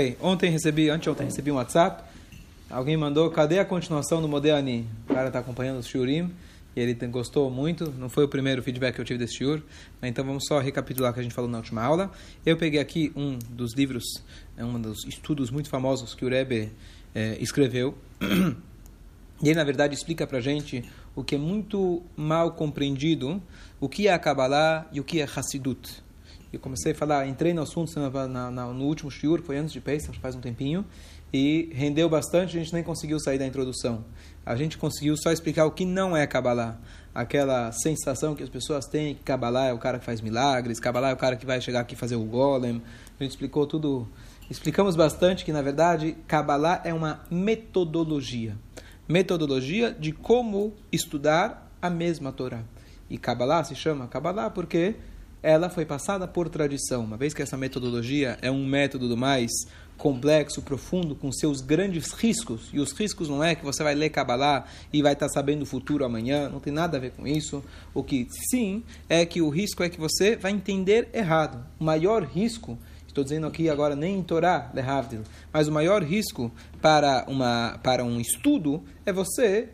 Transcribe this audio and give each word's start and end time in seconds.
Okay. 0.00 0.16
Ontem 0.22 0.50
recebi, 0.50 0.88
anteontem 0.88 1.26
recebi 1.26 1.52
um 1.52 1.56
WhatsApp. 1.56 2.02
Alguém 2.70 2.96
mandou, 2.96 3.30
cadê 3.30 3.58
a 3.58 3.64
continuação 3.66 4.22
do 4.22 4.26
Modéani? 4.26 4.88
O 5.06 5.12
cara 5.12 5.26
está 5.26 5.40
acompanhando 5.40 5.80
o 5.80 5.82
Shurim 5.82 6.32
e 6.74 6.80
ele 6.80 6.94
gostou 7.08 7.50
muito. 7.50 7.90
Não 7.98 8.08
foi 8.08 8.24
o 8.24 8.28
primeiro 8.28 8.62
feedback 8.62 8.94
que 8.94 9.02
eu 9.02 9.04
tive 9.04 9.18
desse 9.18 9.36
Shur. 9.36 9.60
Então 10.02 10.24
vamos 10.24 10.46
só 10.48 10.58
recapitular 10.60 11.10
o 11.10 11.14
que 11.14 11.20
a 11.20 11.22
gente 11.22 11.34
falou 11.34 11.50
na 11.50 11.58
última 11.58 11.82
aula. 11.82 12.10
Eu 12.46 12.56
peguei 12.56 12.80
aqui 12.80 13.12
um 13.14 13.38
dos 13.50 13.74
livros, 13.74 14.02
é 14.56 14.64
um 14.64 14.80
dos 14.80 15.04
estudos 15.04 15.50
muito 15.50 15.68
famosos 15.68 16.14
que 16.14 16.24
o 16.24 16.28
Rebbe 16.30 16.72
é, 17.14 17.36
escreveu. 17.38 17.94
E 19.44 19.48
ele, 19.48 19.56
na 19.56 19.64
verdade, 19.64 19.92
explica 19.92 20.24
para 20.24 20.38
gente 20.38 20.84
o 21.16 21.24
que 21.24 21.34
é 21.34 21.38
muito 21.38 22.00
mal 22.16 22.52
compreendido, 22.52 23.42
o 23.80 23.88
que 23.88 24.06
é 24.06 24.12
a 24.12 24.18
Kabbalah 24.18 24.86
e 24.92 25.00
o 25.00 25.04
que 25.04 25.20
é 25.20 25.24
Hassidut 25.24 26.01
eu 26.52 26.60
comecei 26.60 26.92
a 26.92 26.94
falar, 26.94 27.26
entrei 27.26 27.54
no 27.54 27.62
assunto 27.62 27.90
na, 27.98 28.28
na, 28.50 28.66
no 28.66 28.84
último 28.84 29.10
shiur, 29.10 29.40
foi 29.42 29.56
antes 29.56 29.72
de 29.72 29.80
Pesach, 29.80 30.18
faz 30.20 30.34
um 30.34 30.40
tempinho, 30.40 30.84
e 31.32 31.70
rendeu 31.72 32.08
bastante, 32.08 32.56
a 32.56 32.60
gente 32.60 32.74
nem 32.74 32.82
conseguiu 32.82 33.18
sair 33.18 33.38
da 33.38 33.46
introdução. 33.46 34.04
A 34.44 34.54
gente 34.54 34.76
conseguiu 34.76 35.16
só 35.16 35.32
explicar 35.32 35.64
o 35.64 35.70
que 35.70 35.86
não 35.86 36.14
é 36.14 36.26
Kabbalah. 36.26 36.78
Aquela 37.14 37.72
sensação 37.72 38.34
que 38.34 38.42
as 38.42 38.50
pessoas 38.50 38.84
têm 38.86 39.14
que 39.14 39.22
Kabbalah 39.22 39.66
é 39.66 39.72
o 39.72 39.78
cara 39.78 39.98
que 39.98 40.04
faz 40.04 40.20
milagres, 40.20 40.78
Kabbalah 40.78 41.10
é 41.10 41.14
o 41.14 41.16
cara 41.16 41.36
que 41.36 41.46
vai 41.46 41.60
chegar 41.60 41.80
aqui 41.80 41.96
fazer 41.96 42.16
o 42.16 42.24
golem. 42.24 42.82
A 43.18 43.22
gente 43.22 43.32
explicou 43.32 43.66
tudo, 43.66 44.06
explicamos 44.50 44.94
bastante 44.94 45.44
que, 45.44 45.52
na 45.52 45.62
verdade, 45.62 46.16
Kabbalah 46.26 46.82
é 46.84 46.92
uma 46.92 47.22
metodologia. 47.30 48.56
Metodologia 49.08 49.90
de 49.90 50.12
como 50.12 50.74
estudar 50.90 51.70
a 51.80 51.88
mesma 51.88 52.30
Torá. 52.30 52.62
E 53.08 53.16
Kabbalah 53.16 53.64
se 53.64 53.74
chama 53.74 54.06
Kabbalah 54.06 54.50
porque 54.50 54.96
ela 55.42 55.68
foi 55.68 55.84
passada 55.84 56.28
por 56.28 56.48
tradição. 56.48 57.04
Uma 57.04 57.16
vez 57.16 57.34
que 57.34 57.42
essa 57.42 57.56
metodologia 57.56 58.38
é 58.40 58.50
um 58.50 58.64
método 58.64 59.16
mais 59.16 59.50
complexo, 59.98 60.62
profundo, 60.62 61.14
com 61.14 61.30
seus 61.30 61.60
grandes 61.60 62.12
riscos, 62.12 62.70
e 62.72 62.80
os 62.80 62.92
riscos 62.92 63.28
não 63.28 63.42
é 63.42 63.54
que 63.54 63.64
você 63.64 63.84
vai 63.84 63.94
ler 63.94 64.10
Kabbalah 64.10 64.64
e 64.92 65.00
vai 65.00 65.12
estar 65.12 65.28
sabendo 65.28 65.62
o 65.62 65.66
futuro 65.66 66.04
amanhã, 66.04 66.48
não 66.48 66.58
tem 66.58 66.72
nada 66.72 66.96
a 66.96 67.00
ver 67.00 67.12
com 67.12 67.26
isso. 67.26 67.62
O 67.94 68.02
que 68.02 68.26
sim 68.50 68.82
é 69.08 69.24
que 69.24 69.40
o 69.40 69.48
risco 69.48 69.82
é 69.82 69.88
que 69.88 70.00
você 70.00 70.34
vai 70.34 70.50
entender 70.50 71.08
errado. 71.12 71.64
O 71.78 71.84
maior 71.84 72.24
risco 72.24 72.78
Estou 73.12 73.22
dizendo 73.22 73.46
aqui 73.46 73.68
agora 73.68 73.94
nem 73.94 74.16
em 74.16 74.22
Torá, 74.22 74.70
Lehavdil, 74.72 75.20
mas 75.52 75.68
o 75.68 75.72
maior 75.72 76.02
risco 76.02 76.50
para, 76.80 77.26
uma, 77.28 77.78
para 77.82 78.02
um 78.02 78.18
estudo 78.18 78.82
é 79.04 79.12
você 79.12 79.68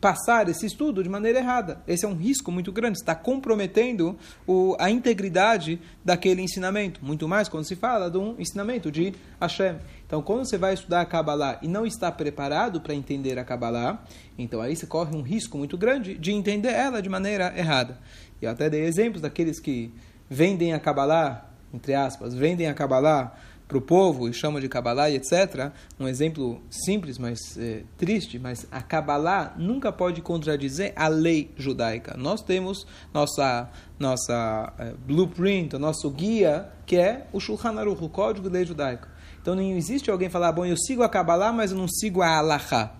passar 0.00 0.48
esse 0.48 0.64
estudo 0.66 1.02
de 1.02 1.08
maneira 1.08 1.38
errada. 1.38 1.82
Esse 1.86 2.04
é 2.04 2.08
um 2.08 2.14
risco 2.14 2.52
muito 2.52 2.70
grande, 2.70 2.98
está 2.98 3.14
comprometendo 3.14 4.16
o, 4.46 4.76
a 4.78 4.90
integridade 4.90 5.80
daquele 6.04 6.42
ensinamento. 6.42 7.04
Muito 7.04 7.26
mais 7.26 7.48
quando 7.48 7.64
se 7.64 7.74
fala 7.74 8.10
de 8.10 8.18
um 8.18 8.36
ensinamento 8.38 8.90
de 8.90 9.12
Hashem. 9.40 9.76
Então, 10.06 10.22
quando 10.22 10.48
você 10.48 10.56
vai 10.56 10.74
estudar 10.74 11.00
a 11.00 11.06
Kabbalah 11.06 11.58
e 11.62 11.68
não 11.68 11.84
está 11.84 12.10
preparado 12.10 12.80
para 12.80 12.94
entender 12.94 13.38
a 13.38 13.44
Kabbalah, 13.44 14.02
então 14.38 14.60
aí 14.60 14.74
você 14.74 14.86
corre 14.86 15.16
um 15.16 15.22
risco 15.22 15.58
muito 15.58 15.76
grande 15.76 16.16
de 16.16 16.32
entender 16.32 16.72
ela 16.72 17.02
de 17.02 17.08
maneira 17.08 17.52
errada. 17.56 17.98
E 18.40 18.44
eu 18.44 18.50
até 18.50 18.70
dei 18.70 18.84
exemplos 18.84 19.20
daqueles 19.20 19.58
que 19.58 19.92
vendem 20.30 20.72
a 20.72 20.80
Kabbalah, 20.80 21.50
entre 21.74 21.94
aspas, 21.94 22.34
vendem 22.34 22.68
a 22.68 22.74
Kabbalah 22.74 23.36
para 23.68 23.76
o 23.76 23.82
povo 23.82 24.26
e 24.26 24.32
chama 24.32 24.62
de 24.62 24.68
Kabbalah 24.68 25.10
e 25.10 25.16
etc. 25.16 25.70
Um 26.00 26.08
exemplo 26.08 26.60
simples, 26.70 27.18
mas 27.18 27.56
é, 27.58 27.82
triste, 27.98 28.38
mas 28.38 28.66
a 28.72 28.80
Kabbalah 28.80 29.54
nunca 29.58 29.92
pode 29.92 30.22
contradizer 30.22 30.94
a 30.96 31.06
lei 31.06 31.50
judaica. 31.54 32.16
Nós 32.16 32.40
temos 32.40 32.86
nossa 33.12 33.68
nossa 33.98 34.72
é, 34.78 34.94
blueprint, 35.06 35.76
o 35.76 35.78
nosso 35.78 36.10
guia, 36.10 36.70
que 36.86 36.96
é 36.96 37.26
o 37.30 37.38
Shulchan 37.38 37.78
Aruch, 37.78 38.02
o 38.02 38.08
Código 38.08 38.48
de 38.48 38.54
Lei 38.54 38.64
Judaica. 38.64 39.08
Então 39.42 39.54
não 39.54 39.62
existe 39.62 40.10
alguém 40.10 40.30
falar, 40.30 40.52
bom, 40.52 40.64
eu 40.64 40.76
sigo 40.76 41.02
a 41.02 41.08
Kabbalah, 41.08 41.52
mas 41.52 41.70
eu 41.70 41.76
não 41.76 41.88
sigo 41.88 42.22
a 42.22 42.38
Halachá. 42.38 42.94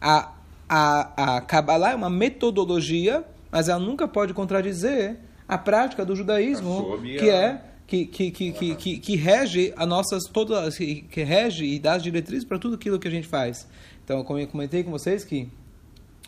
A, 0.00 0.32
a, 0.68 1.36
a 1.36 1.40
Kabbalah 1.42 1.92
é 1.92 1.94
uma 1.94 2.10
metodologia, 2.10 3.24
mas 3.50 3.68
ela 3.68 3.80
nunca 3.80 4.08
pode 4.08 4.32
contradizer 4.32 5.18
a 5.46 5.58
prática 5.58 6.04
do 6.04 6.16
judaísmo, 6.16 6.98
que 7.18 7.28
é 7.28 7.60
que, 7.86 8.06
que, 8.06 8.30
que, 8.30 8.52
que, 8.52 8.74
que, 8.74 8.98
que 8.98 9.16
rege 9.16 9.72
a 9.76 9.86
nossas 9.86 10.24
todas 10.24 10.76
que 10.76 11.22
rege 11.22 11.64
e 11.64 11.78
dá 11.78 11.94
as 11.94 12.02
diretrizes 12.02 12.44
para 12.44 12.58
tudo 12.58 12.74
aquilo 12.74 12.98
que 12.98 13.08
a 13.08 13.10
gente 13.10 13.28
faz. 13.28 13.66
Então, 14.04 14.22
como 14.24 14.38
eu 14.38 14.46
comentei 14.46 14.82
com 14.82 14.90
vocês 14.90 15.24
que 15.24 15.48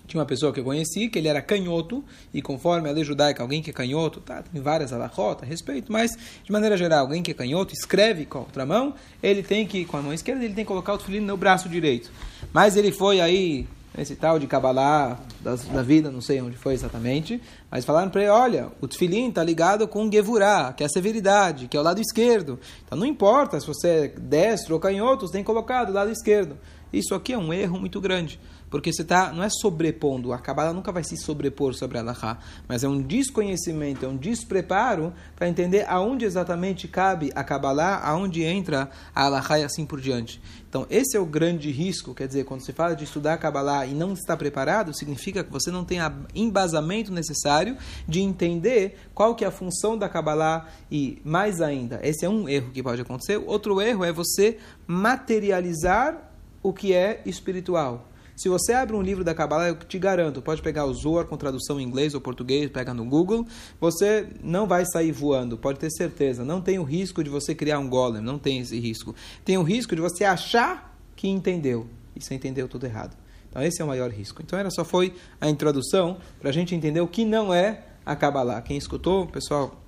tinha 0.09 0.21
uma 0.21 0.27
pessoa 0.27 0.53
que 0.53 0.59
eu 0.59 0.65
conheci, 0.65 1.09
que 1.09 1.19
ele 1.19 1.29
era 1.29 1.43
canhoto, 1.43 2.03
e 2.33 2.41
conforme 2.41 2.89
a 2.89 2.93
lei 2.93 3.05
judaica, 3.05 3.43
alguém 3.43 3.61
que 3.61 3.71
é 3.71 3.73
canhoto, 3.73 4.21
tá, 4.21 4.43
tem 4.43 4.61
várias 4.61 4.93
alahotas 4.93 5.43
a 5.43 5.47
respeito, 5.47 5.93
mas, 5.93 6.11
de 6.43 6.51
maneira 6.51 6.77
geral, 6.79 7.01
alguém 7.01 7.23
que 7.23 7.31
é 7.31 7.35
canhoto, 7.35 7.75
escreve 7.75 8.25
com 8.25 8.39
a 8.39 8.41
outra 8.41 8.65
mão, 8.65 8.95
ele 9.23 9.43
tem 9.43 9.67
que, 9.67 9.85
com 9.85 9.99
a 9.99 10.03
mão 10.03 10.13
esquerda, 10.13 10.43
ele 10.43 10.55
tem 10.55 10.65
que 10.65 10.69
colocar 10.69 10.95
o 10.95 10.99
filhinho 10.99 11.27
no 11.27 11.37
braço 11.37 11.69
direito. 11.69 12.11
Mas 12.53 12.75
ele 12.75 12.91
foi 12.91 13.21
aí 13.21 13.67
esse 13.97 14.15
tal 14.15 14.38
de 14.38 14.47
Kabbalah 14.47 15.19
da 15.41 15.82
vida, 15.82 16.10
não 16.10 16.21
sei 16.21 16.41
onde 16.41 16.56
foi 16.56 16.75
exatamente, 16.75 17.41
mas 17.71 17.84
falaram 17.84 18.10
para 18.10 18.22
ele, 18.22 18.31
olha, 18.31 18.69
o 18.81 18.87
tefilim 18.87 19.28
está 19.28 19.43
ligado 19.43 19.88
com 19.88 20.10
Gevurah, 20.10 20.72
que 20.72 20.82
é 20.82 20.87
a 20.87 20.88
severidade, 20.88 21.69
que 21.69 21.76
é 21.76 21.81
o 21.81 21.82
lado 21.82 22.00
esquerdo. 22.00 22.59
Então 22.84 22.99
não 22.99 23.06
importa 23.06 23.59
se 23.59 23.66
você 23.66 23.88
é 23.88 24.09
destro 24.09 24.75
ou 24.75 24.81
canhoto, 24.81 25.26
você 25.26 25.32
tem 25.32 25.44
colocado 25.44 25.91
o 25.91 25.93
lado 25.93 26.10
esquerdo. 26.10 26.56
Isso 26.93 27.15
aqui 27.15 27.32
é 27.32 27.38
um 27.38 27.53
erro 27.53 27.78
muito 27.78 28.00
grande. 28.00 28.41
Porque 28.71 28.93
você 28.93 29.05
tá, 29.05 29.33
não 29.33 29.43
é 29.43 29.49
sobrepondo, 29.51 30.33
a 30.33 30.39
Kabbalah 30.39 30.73
nunca 30.73 30.93
vai 30.93 31.03
se 31.03 31.17
sobrepor 31.17 31.75
sobre 31.75 31.99
a 31.99 32.01
Allahá, 32.01 32.39
mas 32.67 32.84
é 32.84 32.89
um 32.89 33.01
desconhecimento, 33.01 34.05
é 34.05 34.09
um 34.09 34.17
despreparo 34.17 35.12
para 35.34 35.49
entender 35.49 35.87
aonde 35.89 36.25
exatamente 36.25 36.87
cabe 36.87 37.31
a 37.34 37.43
Kabbalah, 37.43 38.01
aonde 38.05 38.43
entra 38.43 38.91
a 39.15 39.25
Allahá 39.25 39.59
e 39.59 39.65
assim 39.65 39.87
por 39.87 40.01
diante. 40.01 40.41
Então, 40.69 40.87
esse 40.91 41.17
é 41.17 41.21
o 41.21 41.25
grande 41.25 41.71
risco, 41.71 42.15
quer 42.15 42.27
dizer, 42.27 42.45
quando 42.45 42.61
se 42.61 42.73
fala 42.73 42.95
de 42.95 43.05
estudar 43.05 43.34
a 43.34 43.39
Kabbalah 43.39 43.87
e 43.87 43.95
não 43.95 44.12
está 44.12 44.37
preparado, 44.37 44.95
significa 44.95 45.43
que 45.43 45.50
você 45.50 45.71
não 45.71 45.83
tem 45.83 45.99
embasamento 46.35 47.11
necessário 47.11 47.77
de 48.06 48.21
entender 48.21 48.99
qual 49.15 49.35
que 49.35 49.45
é 49.45 49.49
a 49.49 49.50
função 49.50 49.97
da 49.97 50.11
Kabbalah 50.11 50.69
e, 50.91 51.23
mais 51.25 51.62
ainda, 51.62 52.00
esse 52.03 52.27
é 52.27 52.29
um 52.29 52.47
erro 52.47 52.71
que 52.71 52.83
pode 52.83 53.00
acontecer. 53.00 53.39
Outro 53.39 53.81
erro 53.81 54.05
é 54.05 54.12
você 54.12 54.59
materializar 54.87 56.33
o 56.62 56.73
que 56.73 56.93
é 56.93 57.23
espiritual. 57.25 58.06
Se 58.38 58.49
você 58.49 58.72
abre 58.72 58.94
um 58.94 59.03
livro 59.03 59.25
da 59.25 59.34
Kabbalah, 59.34 59.66
eu 59.66 59.75
te 59.75 59.99
garanto, 59.99 60.41
pode 60.41 60.62
pegar 60.62 60.84
o 60.84 60.94
Zohar 60.94 61.26
com 61.26 61.37
tradução 61.37 61.81
em 61.81 61.82
inglês 61.82 62.15
ou 62.15 62.21
português, 62.21 62.71
pega 62.71 62.94
no 62.94 63.04
Google, 63.04 63.44
você 63.81 64.28
não 64.41 64.65
vai 64.65 64.84
sair 64.87 65.10
voando, 65.10 65.59
pode 65.59 65.81
ter 65.81 65.91
certeza. 65.91 66.44
Não 66.44 66.60
tem 66.60 66.78
o 66.78 66.84
risco 66.84 67.25
de 67.25 67.28
você 67.28 67.53
criar 67.53 67.81
um 67.81 67.88
golem, 67.88 68.22
não 68.22 68.38
tem 68.38 68.60
esse 68.60 68.78
risco. 68.78 69.12
Tem 69.44 69.59
o 69.59 69.65
risco 69.65 69.97
de 69.97 70.00
você 70.00 70.22
achar 70.22 70.97
que 71.16 71.26
entendeu, 71.26 71.88
e 72.15 72.22
você 72.22 72.32
entendeu 72.32 72.69
tudo 72.69 72.87
errado. 72.87 73.16
Então 73.50 73.60
esse 73.60 73.82
é 73.82 73.84
o 73.84 73.88
maior 73.88 74.09
risco. 74.09 74.41
Então 74.41 74.56
era 74.56 74.70
só 74.70 74.84
foi 74.84 75.16
a 75.41 75.50
introdução 75.50 76.19
para 76.38 76.50
a 76.50 76.53
gente 76.53 76.76
entender 76.76 77.00
o 77.00 77.09
que 77.09 77.25
não 77.25 77.53
é 77.53 77.87
a 78.06 78.15
Kabbalah. 78.15 78.62
Quem 78.62 78.76
escutou, 78.76 79.26
pessoal, 79.26 79.82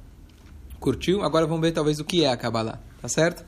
curtiu. 0.80 1.22
Agora 1.22 1.46
vamos 1.46 1.60
ver 1.62 1.70
talvez 1.70 2.00
o 2.00 2.04
que 2.04 2.24
é 2.24 2.28
a 2.28 2.36
Kabbalah, 2.36 2.80
tá 3.00 3.08
certo? 3.08 3.44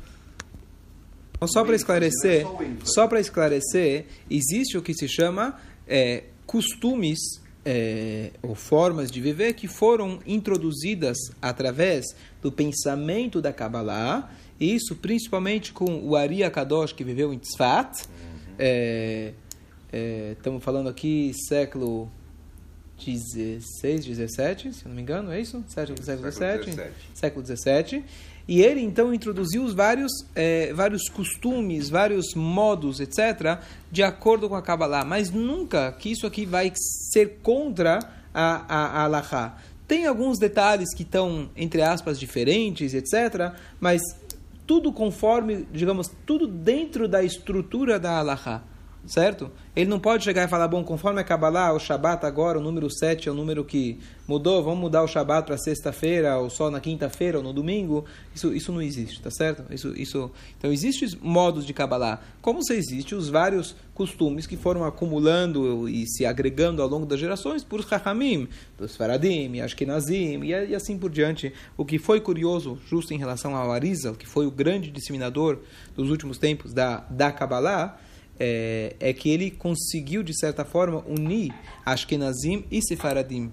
Então, 1.42 1.48
só 1.48 1.64
para 1.64 1.74
esclarecer, 1.74 2.46
só 2.84 3.08
para 3.08 3.18
esclarecer, 3.18 4.06
existe 4.30 4.78
o 4.78 4.82
que 4.82 4.94
se 4.94 5.08
chama 5.08 5.60
é, 5.88 6.22
costumes 6.46 7.18
é, 7.64 8.30
ou 8.40 8.54
formas 8.54 9.10
de 9.10 9.20
viver 9.20 9.54
que 9.54 9.66
foram 9.66 10.20
introduzidas 10.24 11.16
através 11.40 12.04
do 12.40 12.52
pensamento 12.52 13.40
da 13.40 13.52
Kabbalah, 13.52 14.30
e 14.60 14.72
isso 14.72 14.94
principalmente 14.94 15.72
com 15.72 16.08
o 16.08 16.14
Ari 16.14 16.44
Akadosh, 16.44 16.92
que 16.92 17.02
viveu 17.02 17.34
em 17.34 17.38
Tzfat. 17.40 18.04
É, 18.56 19.32
é, 19.92 20.34
estamos 20.38 20.62
falando 20.62 20.88
aqui 20.88 21.32
século 21.48 22.08
16, 23.04 24.04
17, 24.04 24.72
se 24.74 24.86
não 24.86 24.94
me 24.94 25.02
engano, 25.02 25.32
é 25.32 25.40
isso? 25.40 25.64
Século, 25.66 26.00
século 26.04 26.28
17. 26.28 26.92
Século 27.14 27.42
17. 27.42 28.04
E 28.46 28.60
ele 28.60 28.80
então 28.80 29.14
introduziu 29.14 29.62
os 29.62 29.72
vários, 29.72 30.12
é, 30.34 30.72
vários 30.72 31.08
costumes, 31.08 31.88
vários 31.88 32.34
modos, 32.34 33.00
etc., 33.00 33.58
de 33.90 34.02
acordo 34.02 34.48
com 34.48 34.56
a 34.56 34.62
Kabbalah. 34.62 35.04
Mas 35.04 35.30
nunca 35.30 35.92
que 35.92 36.10
isso 36.10 36.26
aqui 36.26 36.44
vai 36.44 36.72
ser 37.12 37.38
contra 37.42 37.98
a, 38.34 39.04
a, 39.04 39.06
a. 39.06 39.54
Tem 39.86 40.06
alguns 40.06 40.38
detalhes 40.38 40.94
que 40.94 41.02
estão, 41.02 41.50
entre 41.56 41.82
aspas, 41.82 42.18
diferentes, 42.18 42.94
etc., 42.94 43.52
mas 43.78 44.00
tudo 44.66 44.92
conforme, 44.92 45.66
digamos, 45.72 46.10
tudo 46.24 46.46
dentro 46.46 47.06
da 47.06 47.22
estrutura 47.22 47.98
da 47.98 48.18
Allahá. 48.18 48.62
Certo? 49.06 49.50
Ele 49.74 49.88
não 49.88 49.98
pode 49.98 50.22
chegar 50.22 50.44
e 50.44 50.48
falar, 50.48 50.68
bom, 50.68 50.84
conforme 50.84 51.20
a 51.20 51.24
Kabbalah, 51.24 51.72
o 51.72 51.78
Shabat 51.78 52.24
agora, 52.24 52.58
o 52.58 52.62
número 52.62 52.90
7 52.90 53.28
é 53.28 53.32
o 53.32 53.34
número 53.34 53.64
que 53.64 53.98
mudou, 54.28 54.62
vamos 54.62 54.80
mudar 54.80 55.02
o 55.02 55.08
Shabat 55.08 55.46
para 55.46 55.56
sexta-feira, 55.56 56.36
ou 56.38 56.50
só 56.50 56.70
na 56.70 56.80
quinta-feira, 56.80 57.38
ou 57.38 57.44
no 57.44 57.52
domingo. 57.52 58.04
Isso, 58.34 58.54
isso 58.54 58.70
não 58.70 58.82
existe, 58.82 59.20
tá 59.20 59.30
certo? 59.30 59.64
Isso, 59.72 59.92
isso... 59.96 60.30
Então, 60.58 60.70
existem 60.72 61.08
modos 61.20 61.66
de 61.66 61.72
Kabbalah. 61.72 62.20
Como 62.40 62.62
se 62.62 62.74
existem 62.74 63.16
os 63.16 63.28
vários 63.28 63.74
costumes 63.94 64.46
que 64.46 64.56
foram 64.56 64.84
acumulando 64.84 65.88
e 65.88 66.06
se 66.06 66.24
agregando 66.24 66.82
ao 66.82 66.88
longo 66.88 67.06
das 67.06 67.18
gerações 67.18 67.64
por 67.64 67.82
Chachamim, 67.82 68.48
dos 68.78 68.96
Faradim, 68.96 69.60
Ashkenazim, 69.60 70.42
e, 70.42 70.48
e 70.50 70.74
assim 70.74 70.98
por 70.98 71.10
diante. 71.10 71.52
O 71.76 71.84
que 71.84 71.98
foi 71.98 72.20
curioso, 72.20 72.78
justo 72.86 73.12
em 73.12 73.18
relação 73.18 73.56
ao 73.56 73.72
Arizal, 73.72 74.14
que 74.14 74.26
foi 74.26 74.46
o 74.46 74.50
grande 74.50 74.90
disseminador 74.90 75.58
dos 75.96 76.10
últimos 76.10 76.38
tempos 76.38 76.72
da, 76.72 76.98
da 77.10 77.32
Kabbalah, 77.32 77.98
é, 78.44 78.96
é 78.98 79.12
que 79.12 79.30
ele 79.30 79.52
conseguiu, 79.52 80.20
de 80.24 80.36
certa 80.36 80.64
forma, 80.64 81.04
unir 81.06 81.54
Ashkenazim 81.86 82.64
e 82.72 82.82
Sefaradim. 82.82 83.52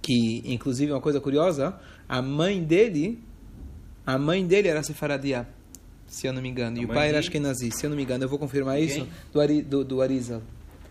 Que, 0.00 0.42
inclusive, 0.46 0.90
uma 0.90 1.02
coisa 1.02 1.20
curiosa, 1.20 1.78
a 2.08 2.22
mãe 2.22 2.62
dele, 2.62 3.18
a 4.06 4.16
mãe 4.16 4.46
dele 4.46 4.68
era 4.68 4.82
Sefaradia, 4.82 5.46
se 6.06 6.26
eu 6.26 6.32
não 6.32 6.40
me 6.40 6.48
engano, 6.48 6.78
a 6.78 6.80
e 6.80 6.84
o 6.86 6.88
pai 6.88 7.04
de... 7.04 7.08
era 7.10 7.18
Ashkenazi, 7.18 7.70
se 7.72 7.84
eu 7.84 7.90
não 7.90 7.96
me 7.96 8.04
engano, 8.04 8.24
eu 8.24 8.28
vou 8.28 8.38
confirmar 8.38 8.80
isso 8.80 9.06
do, 9.30 9.38
Ari, 9.38 9.60
do, 9.60 9.84
do 9.84 10.00
Arizal. 10.00 10.40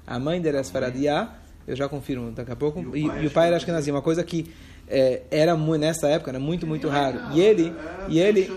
A 0.05 0.19
mãe 0.19 0.39
dele 0.39 0.57
era 0.57 0.63
Sefaradia, 0.63 1.29
eu 1.65 1.75
já 1.75 1.89
confirmo 1.89 2.31
daqui 2.31 2.51
a 2.51 2.55
pouco, 2.55 2.79
e 2.95 3.05
o 3.05 3.07
pai, 3.07 3.19
e, 3.19 3.23
e 3.23 3.27
o 3.27 3.31
pai 3.31 3.47
era 3.47 3.55
Ashkenazi, 3.55 3.89
uma 3.89 4.03
coisa 4.03 4.23
que 4.23 4.53
é, 4.87 5.21
era 5.31 5.55
nessa 5.55 6.07
época 6.07 6.31
era 6.31 6.39
muito 6.39 6.67
muito 6.67 6.87
raro 6.89 7.19
e 7.33 7.41
ele 7.41 7.73
e 8.09 8.19
ele 8.19 8.51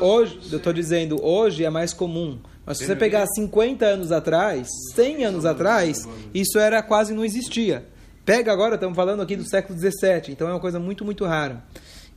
hoje 0.00 0.38
eu 0.50 0.58
estou 0.58 0.72
dizendo 0.72 1.22
hoje 1.24 1.64
é 1.64 1.70
mais 1.70 1.92
comum 1.92 2.38
mas 2.64 2.78
se 2.78 2.86
você 2.86 2.94
pegar 2.94 3.26
50 3.26 3.84
anos 3.84 4.12
atrás, 4.12 4.68
100 4.94 5.24
anos 5.24 5.44
atrás, 5.44 6.08
isso 6.32 6.58
era 6.58 6.80
quase 6.82 7.12
não 7.12 7.24
existia. 7.24 7.84
Pega 8.24 8.52
agora, 8.52 8.76
estamos 8.76 8.94
falando 8.94 9.20
aqui 9.20 9.34
do 9.34 9.44
século 9.44 9.74
17, 9.74 10.30
então 10.30 10.48
é 10.48 10.52
uma 10.52 10.60
coisa 10.60 10.78
muito, 10.78 11.04
muito 11.04 11.24
rara. 11.24 11.64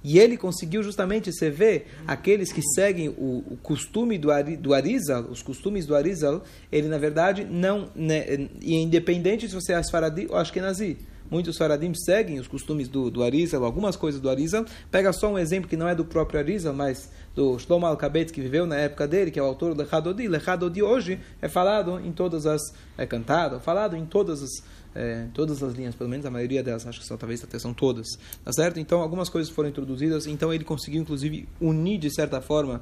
E 0.03 0.19
ele 0.19 0.37
conseguiu 0.37 0.83
justamente, 0.83 1.33
você 1.33 1.49
vê, 1.49 1.85
aqueles 2.05 2.51
que 2.51 2.61
seguem 2.61 3.09
o, 3.09 3.43
o 3.49 3.57
costume 3.63 4.19
do, 4.19 4.31
Ari, 4.31 4.55
do 4.55 4.71
Arizal, 4.71 5.23
os 5.23 5.41
costumes 5.41 5.87
do 5.87 5.95
Arizal, 5.95 6.43
ele 6.71 6.87
na 6.87 6.99
verdade 6.99 7.43
não, 7.43 7.89
né, 7.95 8.47
e 8.61 8.75
é 8.75 8.79
independente 8.79 9.49
se 9.49 9.55
você 9.55 9.73
é 9.73 9.77
Asfaradi 9.77 10.27
ou 10.29 10.37
Ashkenazi. 10.37 10.99
Muitos 11.29 11.57
Faradim 11.57 11.93
seguem 11.93 12.39
os 12.39 12.47
costumes 12.47 12.87
do, 12.87 13.09
do 13.09 13.23
Arizal, 13.23 13.63
algumas 13.63 13.95
coisas 13.95 14.21
do 14.21 14.29
Arizal. 14.29 14.65
Pega 14.91 15.11
só 15.11 15.31
um 15.31 15.37
exemplo 15.37 15.69
que 15.69 15.77
não 15.77 15.87
é 15.87 15.95
do 15.95 16.05
próprio 16.05 16.39
Arizal, 16.39 16.73
mas 16.73 17.11
do 17.35 17.57
Shlomo 17.59 17.85
Alkabetz, 17.85 18.31
que 18.31 18.41
viveu 18.41 18.65
na 18.65 18.77
época 18.77 19.07
dele, 19.07 19.31
que 19.31 19.39
é 19.39 19.41
o 19.41 19.45
autor 19.45 19.73
do 19.73 19.81
Lechadodi. 19.81 20.27
Lechadodi 20.27 20.81
hoje 20.81 21.19
é 21.41 21.49
falado 21.49 21.99
em 21.99 22.11
todas 22.11 22.45
as... 22.45 22.61
é 22.97 23.05
cantado, 23.05 23.59
falado 23.59 23.95
em 23.95 24.05
todas 24.05 24.41
as... 24.41 24.49
É, 24.97 25.27
todas 25.33 25.61
as 25.61 25.73
linhas, 25.73 25.93
pelo 25.93 26.09
menos 26.09 26.25
a 26.25 26.31
maioria 26.31 26.63
delas, 26.63 26.87
acho 26.87 27.01
que 27.01 27.05
só, 27.05 27.17
talvez 27.17 27.43
até 27.43 27.59
são 27.59 27.73
todas, 27.73 28.07
tá 28.45 28.53
certo? 28.53 28.79
Então 28.79 29.01
algumas 29.01 29.27
coisas 29.27 29.51
foram 29.51 29.67
introduzidas, 29.67 30.25
então 30.25 30.53
ele 30.53 30.63
conseguiu 30.63 31.01
inclusive 31.01 31.49
unir 31.59 31.97
de 31.97 32.09
certa 32.09 32.39
forma 32.39 32.81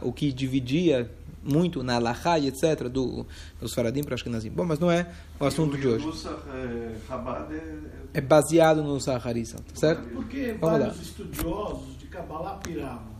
o 0.00 0.12
que 0.12 0.32
dividia 0.32 1.10
muito 1.42 1.82
na 1.82 1.96
Alahá 1.96 2.38
e 2.38 2.48
etc. 2.48 2.88
Do, 2.88 3.26
dos 3.60 3.74
Faradim 3.74 4.02
para 4.02 4.14
Ashkenazim. 4.14 4.50
Bom, 4.50 4.64
mas 4.64 4.78
não 4.78 4.90
é 4.90 5.06
o 5.38 5.44
assunto 5.44 5.76
de 5.76 5.86
hoje. 5.86 6.06
É 8.12 8.20
baseado 8.20 8.82
no 8.82 9.00
Saharisa, 9.00 9.56
tá 9.56 9.74
certo? 9.74 10.02
Porque 10.10 10.54
vários 10.60 11.00
estudiosos 11.00 11.98
de 11.98 12.06
Kabbalah 12.06 12.56
piravam. 12.62 13.10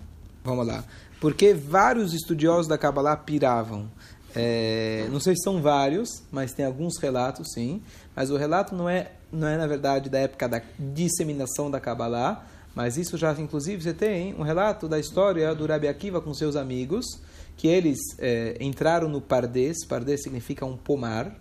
Vamos 0.45 0.67
lá. 0.67 0.85
Porque 1.21 1.53
vários 1.53 2.15
estudiosos 2.15 2.67
da 2.67 2.79
Kabbalah 2.79 3.17
piravam. 3.17 3.91
É, 4.35 5.09
não 5.11 5.21
sei 5.21 5.35
se 5.35 5.43
são 5.43 5.61
vários, 5.61 6.23
mas 6.31 6.53
tem 6.53 6.65
alguns 6.65 6.99
relatos, 6.99 7.53
sim. 7.53 7.83
Mas 8.15 8.31
o 8.31 8.37
relato 8.37 8.75
não 8.75 8.89
é, 8.89 9.13
não 9.33 9.47
é 9.47 9.57
na 9.57 9.67
verdade, 9.67 10.09
da 10.09 10.19
época 10.19 10.49
da 10.49 10.63
disseminação 10.79 11.71
da 11.71 11.81
Kabbalah, 11.81 12.47
mas 12.75 12.97
isso 12.97 13.17
já, 13.19 13.33
inclusive, 13.33 13.83
você 13.83 13.93
tem 13.93 14.35
um 14.35 14.43
relato 14.43 14.89
da 14.89 14.99
história 14.99 15.55
do 15.55 15.67
Rabi 15.67 15.89
Akiva 15.89 16.21
com 16.21 16.33
seus 16.33 16.55
amigos, 16.55 17.05
que 17.61 17.69
eles 17.69 17.99
é, 18.19 18.57
entraram 18.59 19.07
no 19.07 19.21
Pardes. 19.21 19.85
Pardes 19.85 20.23
significa 20.23 20.65
um 20.65 20.79
pomar. 20.79 21.39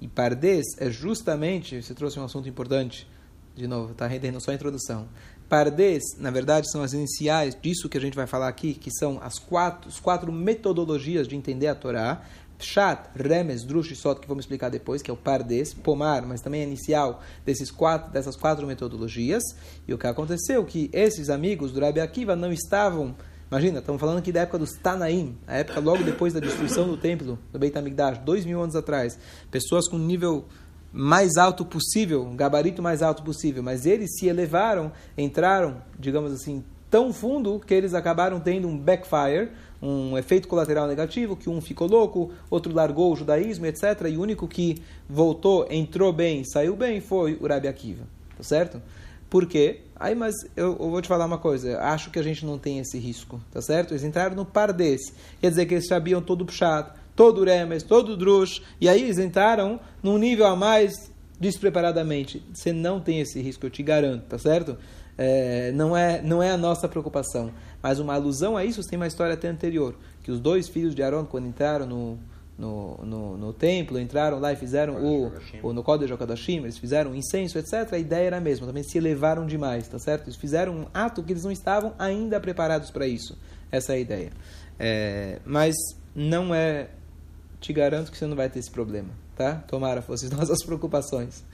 E 0.00 0.06
Pardes 0.06 0.64
é 0.78 0.88
justamente, 0.88 1.82
você 1.82 1.94
trouxe 1.94 2.20
um 2.20 2.24
assunto 2.24 2.48
importante, 2.48 3.08
de 3.56 3.66
novo, 3.66 3.90
está 3.90 4.06
rendendo 4.06 4.40
só 4.40 4.52
a 4.52 4.54
introdução. 4.54 5.08
Pardes, 5.48 6.04
na 6.16 6.30
verdade, 6.30 6.70
são 6.70 6.80
as 6.80 6.92
iniciais 6.92 7.58
disso 7.60 7.88
que 7.88 7.98
a 7.98 8.00
gente 8.00 8.14
vai 8.14 8.28
falar 8.28 8.46
aqui, 8.46 8.72
que 8.72 8.88
são 8.88 9.18
as 9.20 9.36
quatro, 9.36 9.88
as 9.88 9.98
quatro 9.98 10.30
metodologias 10.30 11.26
de 11.26 11.34
entender 11.34 11.66
a 11.66 11.74
Torá. 11.74 12.22
Pshat, 12.56 13.10
Remes, 13.16 13.64
Drush 13.64 13.90
e 13.90 13.96
Sot, 13.96 14.20
que 14.20 14.28
vamos 14.28 14.44
explicar 14.44 14.68
depois, 14.68 15.02
que 15.02 15.10
é 15.10 15.14
o 15.14 15.16
Pardes, 15.16 15.74
Pomar, 15.74 16.24
mas 16.24 16.40
também 16.40 16.60
é 16.60 16.64
inicial 16.64 17.20
desses 17.44 17.72
quatro, 17.72 18.12
dessas 18.12 18.36
quatro 18.36 18.64
metodologias. 18.64 19.42
E 19.88 19.92
o 19.92 19.98
que 19.98 20.06
aconteceu 20.06 20.64
que 20.64 20.88
esses 20.92 21.30
amigos 21.30 21.72
do 21.72 21.80
Rabi 21.80 22.00
Akiva 22.00 22.36
não 22.36 22.52
estavam 22.52 23.12
Imagina, 23.48 23.78
estamos 23.78 24.00
falando 24.00 24.18
aqui 24.18 24.32
da 24.32 24.40
época 24.40 24.58
dos 24.58 24.72
Tanaim, 24.72 25.38
a 25.46 25.58
época 25.58 25.78
logo 25.78 26.02
depois 26.02 26.32
da 26.32 26.40
destruição 26.40 26.88
do 26.88 26.96
templo, 26.96 27.38
do 27.52 27.58
Beit 27.60 27.78
HaMikdash, 27.78 28.18
dois 28.18 28.44
mil 28.44 28.60
anos 28.60 28.74
atrás. 28.74 29.16
Pessoas 29.52 29.88
com 29.88 29.96
nível 29.96 30.46
mais 30.92 31.36
alto 31.36 31.64
possível, 31.64 32.24
um 32.24 32.34
gabarito 32.34 32.82
mais 32.82 33.02
alto 33.02 33.22
possível, 33.22 33.62
mas 33.62 33.86
eles 33.86 34.18
se 34.18 34.26
elevaram, 34.26 34.90
entraram, 35.16 35.80
digamos 35.96 36.32
assim, 36.32 36.64
tão 36.90 37.12
fundo 37.12 37.60
que 37.60 37.72
eles 37.72 37.94
acabaram 37.94 38.40
tendo 38.40 38.66
um 38.66 38.76
backfire, 38.76 39.50
um 39.80 40.18
efeito 40.18 40.48
colateral 40.48 40.88
negativo, 40.88 41.36
que 41.36 41.48
um 41.48 41.60
ficou 41.60 41.86
louco, 41.86 42.32
outro 42.50 42.74
largou 42.74 43.12
o 43.12 43.16
judaísmo, 43.16 43.66
etc. 43.66 44.08
E 44.10 44.16
o 44.16 44.22
único 44.22 44.48
que 44.48 44.82
voltou, 45.08 45.68
entrou 45.70 46.12
bem, 46.12 46.42
saiu 46.42 46.74
bem, 46.74 47.00
foi 47.00 47.38
o 47.40 47.46
Rabi 47.46 47.68
Akiva. 47.68 48.02
Tá 48.36 48.42
certo? 48.42 48.82
Por 49.30 49.46
quê? 49.46 49.82
Aí, 49.98 50.14
mas 50.14 50.34
eu, 50.54 50.76
eu, 50.78 50.90
vou 50.90 51.00
te 51.00 51.08
falar 51.08 51.24
uma 51.24 51.38
coisa. 51.38 51.80
Acho 51.80 52.10
que 52.10 52.18
a 52.18 52.22
gente 52.22 52.44
não 52.44 52.58
tem 52.58 52.78
esse 52.78 52.98
risco, 52.98 53.40
tá 53.50 53.62
certo? 53.62 53.92
Eles 53.92 54.04
entraram 54.04 54.36
no 54.36 54.44
par 54.44 54.72
desse. 54.72 55.12
Quer 55.40 55.50
dizer 55.50 55.66
que 55.66 55.74
eles 55.74 55.88
sabiam 55.88 56.20
todo 56.20 56.42
o 56.42 56.46
puxado 56.46 56.92
todo 57.16 57.40
o 57.40 57.44
remes, 57.44 57.82
todo 57.82 58.10
o 58.10 58.16
drush, 58.16 58.62
e 58.78 58.88
aí 58.88 59.02
eles 59.02 59.18
entraram 59.18 59.80
num 60.02 60.18
nível 60.18 60.46
a 60.46 60.54
mais 60.54 61.10
despreparadamente. 61.40 62.44
Você 62.52 62.72
não 62.72 63.00
tem 63.00 63.20
esse 63.20 63.40
risco, 63.40 63.64
eu 63.64 63.70
te 63.70 63.82
garanto, 63.82 64.24
tá 64.24 64.38
certo? 64.38 64.76
É, 65.18 65.72
não, 65.72 65.96
é, 65.96 66.20
não 66.20 66.42
é 66.42 66.50
a 66.50 66.58
nossa 66.58 66.86
preocupação. 66.86 67.50
Mas 67.82 67.98
uma 67.98 68.14
alusão 68.14 68.56
a 68.56 68.64
isso 68.64 68.82
tem 68.82 68.98
uma 68.98 69.06
história 69.06 69.32
até 69.32 69.48
anterior, 69.48 69.94
que 70.22 70.30
os 70.30 70.38
dois 70.38 70.68
filhos 70.68 70.94
de 70.94 71.02
Aaron, 71.02 71.24
quando 71.24 71.46
entraram 71.46 71.86
no, 71.86 72.18
no, 72.58 72.98
no, 73.04 73.36
no 73.36 73.52
templo, 73.52 74.00
entraram 74.00 74.38
lá 74.38 74.52
e 74.52 74.56
fizeram 74.56 74.96
o, 74.96 75.32
o 75.62 75.72
no 75.72 75.82
Kodesh 75.82 76.10
Kadashim, 76.16 76.58
eles 76.58 76.78
fizeram 76.78 77.14
incenso, 77.14 77.58
etc. 77.58 77.92
A 77.92 77.98
ideia 77.98 78.26
era 78.26 78.36
a 78.38 78.40
mesma, 78.40 78.66
também 78.66 78.82
se 78.82 78.96
elevaram 78.96 79.46
demais, 79.46 79.86
tá 79.88 79.98
certo? 79.98 80.24
Eles 80.24 80.36
fizeram 80.36 80.74
um 80.74 80.86
ato 80.94 81.22
que 81.22 81.32
eles 81.32 81.44
não 81.44 81.52
estavam 81.52 81.94
ainda 81.98 82.40
preparados 82.40 82.90
para 82.90 83.06
isso. 83.06 83.36
Essa 83.70 83.92
é 83.92 83.96
a 83.96 83.98
ideia. 83.98 84.32
É, 84.78 85.40
mas 85.44 85.74
não 86.14 86.54
é 86.54 86.88
te 87.60 87.72
garanto 87.72 88.10
que 88.10 88.16
você 88.16 88.26
não 88.26 88.36
vai 88.36 88.48
ter 88.48 88.58
esse 88.58 88.70
problema, 88.70 89.10
tá? 89.36 89.56
Tomara 89.68 90.00
fossem 90.00 90.28
nossas 90.34 90.64
preocupações. 90.64 91.44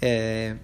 É, 0.00 0.56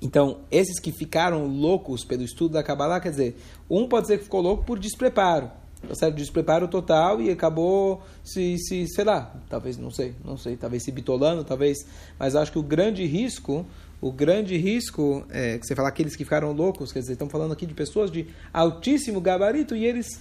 então, 0.00 0.40
esses 0.50 0.78
que 0.78 0.92
ficaram 0.92 1.46
loucos 1.46 2.04
pelo 2.04 2.22
estudo 2.22 2.52
da 2.52 2.62
Kabbalah, 2.62 3.00
quer 3.00 3.10
dizer, 3.10 3.36
um 3.68 3.88
pode 3.88 4.06
ser 4.06 4.18
que 4.18 4.24
ficou 4.24 4.40
louco 4.40 4.64
por 4.64 4.78
despreparo, 4.78 5.50
tá 5.86 5.94
certo? 5.94 6.16
Despreparo 6.16 6.68
total 6.68 7.20
e 7.20 7.30
acabou 7.30 8.02
se, 8.24 8.58
se, 8.58 8.86
sei 8.88 9.04
lá, 9.04 9.34
talvez, 9.48 9.76
não 9.76 9.90
sei, 9.90 10.14
não 10.24 10.36
sei, 10.36 10.56
talvez 10.56 10.82
se 10.82 10.90
bitolando, 10.90 11.44
talvez, 11.44 11.78
mas 12.18 12.34
acho 12.34 12.52
que 12.52 12.58
o 12.58 12.62
grande 12.62 13.04
risco, 13.04 13.64
o 14.00 14.12
grande 14.12 14.56
risco, 14.56 15.24
é, 15.30 15.58
que 15.58 15.66
você 15.66 15.74
fala 15.74 15.88
aqueles 15.88 16.16
que 16.16 16.24
ficaram 16.24 16.52
loucos, 16.52 16.92
quer 16.92 17.00
dizer, 17.00 17.12
estamos 17.12 17.32
falando 17.32 17.52
aqui 17.52 17.66
de 17.66 17.74
pessoas 17.74 18.10
de 18.10 18.26
altíssimo 18.52 19.20
gabarito 19.20 19.74
e 19.74 19.84
eles 19.84 20.20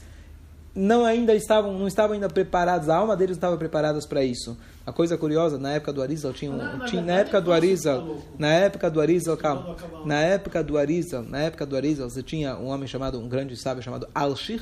não 0.77 1.03
ainda 1.03 1.34
estavam 1.34 1.74
não 1.74 1.88
estavam 1.88 2.13
ainda 2.13 2.29
preparados, 2.29 2.88
a 2.88 2.96
alma 2.96 3.17
deles 3.17 3.36
não 3.36 3.39
estava 3.39 3.58
preparada 3.58 4.00
para 4.08 4.24
isso. 4.24 4.55
A 4.86 4.93
coisa 4.93 5.17
curiosa, 5.17 5.58
na 5.58 5.74
época 5.74 5.91
do 5.91 6.01
Arizal 6.01 6.32
tinha, 6.32 6.51
um, 6.51 6.86
tinha 6.86 7.01
na 7.01 7.13
época 7.13 7.41
do 7.41 7.51
Arizal, 7.51 8.20
na 8.38 8.53
época 8.53 8.89
do 8.89 9.01
Arizal, 9.01 9.36
calma, 9.36 9.75
na 10.05 10.22
época 10.22 10.63
do 10.63 10.77
Arizal, 10.77 11.24
na 11.24 11.39
época 11.39 11.65
do 11.65 11.75
Arizal, 11.75 12.10
você 12.10 12.22
tinha 12.22 12.55
um 12.55 12.67
homem 12.67 12.88
chamado, 12.88 13.20
um 13.20 13.27
grande 13.27 13.58
sábio 13.58 13.82
chamado 13.82 14.08
Alshir, 14.13 14.62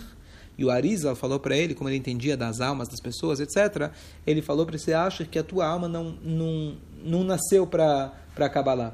e 0.57 0.63
o 0.63 0.71
Arizal 0.71 1.15
falou 1.15 1.39
para 1.39 1.55
ele, 1.55 1.73
como 1.73 1.89
ele 1.89 1.97
entendia 1.97 2.37
das 2.37 2.61
almas 2.61 2.87
das 2.87 2.99
pessoas, 2.99 3.39
etc. 3.39 3.91
Ele 4.25 4.41
falou 4.41 4.65
para 4.65 4.75
esse 4.75 4.93
Alshir 4.93 5.29
que 5.29 5.39
a 5.39 5.43
tua 5.43 5.67
alma 5.67 5.87
não 5.87 6.15
não, 6.23 6.75
não 7.03 7.23
nasceu 7.23 7.67
para 7.67 8.13
para 8.33 8.49
Kabbalah. 8.49 8.93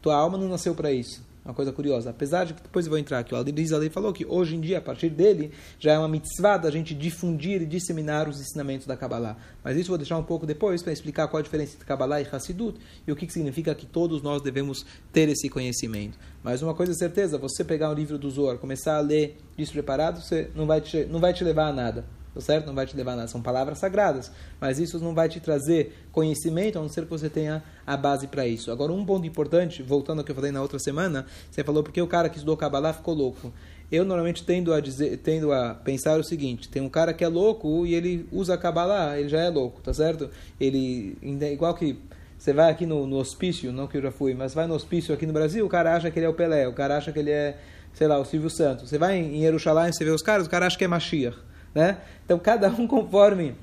Tua 0.00 0.16
alma 0.16 0.36
não 0.36 0.48
nasceu 0.48 0.74
para 0.74 0.92
isso 0.92 1.33
uma 1.44 1.54
coisa 1.54 1.72
curiosa. 1.72 2.10
Apesar 2.10 2.44
de 2.44 2.54
que 2.54 2.62
depois 2.62 2.86
eu 2.86 2.90
vou 2.90 2.98
entrar 2.98 3.18
aqui, 3.18 3.34
o 3.34 3.36
Aldir 3.36 3.74
Ali 3.74 3.90
falou 3.90 4.12
que 4.12 4.24
hoje 4.24 4.56
em 4.56 4.60
dia, 4.60 4.78
a 4.78 4.80
partir 4.80 5.10
dele, 5.10 5.52
já 5.78 5.92
é 5.92 5.98
uma 5.98 6.08
mitzvah 6.08 6.56
da 6.56 6.70
gente 6.70 6.94
difundir 6.94 7.60
e 7.60 7.66
disseminar 7.66 8.28
os 8.28 8.40
ensinamentos 8.40 8.86
da 8.86 8.96
Kabbalah. 8.96 9.36
Mas 9.62 9.76
isso 9.76 9.88
eu 9.88 9.92
vou 9.92 9.98
deixar 9.98 10.16
um 10.16 10.22
pouco 10.22 10.46
depois 10.46 10.82
para 10.82 10.92
explicar 10.92 11.28
qual 11.28 11.40
a 11.40 11.42
diferença 11.42 11.74
entre 11.74 11.86
Kabbalah 11.86 12.20
e 12.20 12.26
Hassidut 12.30 12.78
e 13.06 13.12
o 13.12 13.16
que, 13.16 13.26
que 13.26 13.32
significa 13.32 13.74
que 13.74 13.86
todos 13.86 14.22
nós 14.22 14.40
devemos 14.40 14.86
ter 15.12 15.28
esse 15.28 15.48
conhecimento. 15.48 16.18
Mas 16.42 16.62
uma 16.62 16.74
coisa 16.74 16.92
é 16.92 16.94
certeza, 16.94 17.36
você 17.36 17.62
pegar 17.62 17.90
um 17.90 17.94
livro 17.94 18.18
do 18.18 18.30
Zohar, 18.30 18.58
começar 18.58 18.96
a 18.96 19.00
ler 19.00 19.36
despreparado, 19.56 20.20
você 20.20 20.50
não 20.54 20.66
vai 20.66 20.80
te, 20.80 21.04
não 21.04 21.20
vai 21.20 21.32
te 21.32 21.44
levar 21.44 21.68
a 21.68 21.72
nada. 21.72 22.04
Tá 22.34 22.40
certo? 22.40 22.66
Não 22.66 22.74
vai 22.74 22.86
te 22.86 22.96
levar 22.96 23.14
nada. 23.14 23.28
São 23.28 23.40
palavras 23.40 23.78
sagradas, 23.78 24.30
mas 24.60 24.78
isso 24.78 24.98
não 24.98 25.14
vai 25.14 25.28
te 25.28 25.40
trazer 25.40 25.94
conhecimento, 26.10 26.78
a 26.78 26.82
não 26.82 26.88
ser 26.88 27.04
que 27.04 27.10
você 27.10 27.30
tenha 27.30 27.62
a 27.86 27.96
base 27.96 28.26
para 28.26 28.46
isso. 28.46 28.70
Agora, 28.70 28.92
um 28.92 29.04
ponto 29.04 29.26
importante, 29.26 29.82
voltando 29.82 30.18
ao 30.18 30.24
que 30.24 30.30
eu 30.30 30.34
falei 30.34 30.50
na 30.50 30.60
outra 30.60 30.78
semana, 30.78 31.24
você 31.50 31.62
falou 31.62 31.82
porque 31.82 32.02
o 32.02 32.06
cara 32.06 32.28
que 32.28 32.36
estudou 32.36 32.56
Kabbalah 32.56 32.92
ficou 32.92 33.14
louco. 33.14 33.52
Eu 33.92 34.04
normalmente 34.04 34.42
tendo 34.44 34.72
a 34.72 34.80
dizer, 34.80 35.18
tendo 35.18 35.52
a 35.52 35.74
pensar 35.74 36.18
o 36.18 36.24
seguinte: 36.24 36.68
tem 36.68 36.82
um 36.82 36.88
cara 36.88 37.12
que 37.12 37.22
é 37.22 37.28
louco 37.28 37.86
e 37.86 37.94
ele 37.94 38.26
usa 38.32 38.56
Kabbalah, 38.56 39.18
ele 39.18 39.28
já 39.28 39.40
é 39.40 39.50
louco, 39.50 39.80
tá 39.80 39.92
certo? 39.92 40.30
Ele 40.58 41.16
igual 41.22 41.74
que 41.74 41.96
você 42.44 42.52
vai 42.52 42.70
aqui 42.70 42.84
no, 42.84 43.06
no, 43.06 43.16
hospício, 43.16 43.72
não 43.72 43.86
que 43.86 43.96
eu 43.96 44.02
já 44.02 44.10
fui, 44.10 44.34
mas 44.34 44.52
vai 44.52 44.66
no 44.66 44.74
hospício 44.74 45.14
aqui 45.14 45.24
no 45.24 45.32
Brasil, 45.32 45.64
o 45.64 45.68
cara 45.68 45.96
acha 45.96 46.10
que 46.10 46.18
ele 46.18 46.26
é 46.26 46.28
o 46.28 46.34
Pelé, 46.34 46.68
o 46.68 46.72
cara 46.72 46.96
acha 46.96 47.10
que 47.10 47.18
ele 47.18 47.30
é, 47.30 47.56
sei 47.94 48.06
lá, 48.06 48.18
o 48.18 48.24
Silvio 48.24 48.50
Santos. 48.50 48.90
Você 48.90 48.98
vai 48.98 49.16
em 49.16 49.40
Jerusalém, 49.40 49.92
você 49.92 50.04
vê 50.04 50.10
os 50.10 50.20
caras, 50.20 50.46
o 50.46 50.50
cara 50.50 50.66
acha 50.66 50.76
que 50.76 50.84
é 50.84 50.88
Mashiach, 50.88 51.38
né? 51.74 51.98
Então 52.24 52.38
cada 52.38 52.68
um 52.68 52.86
conforme 52.86 53.54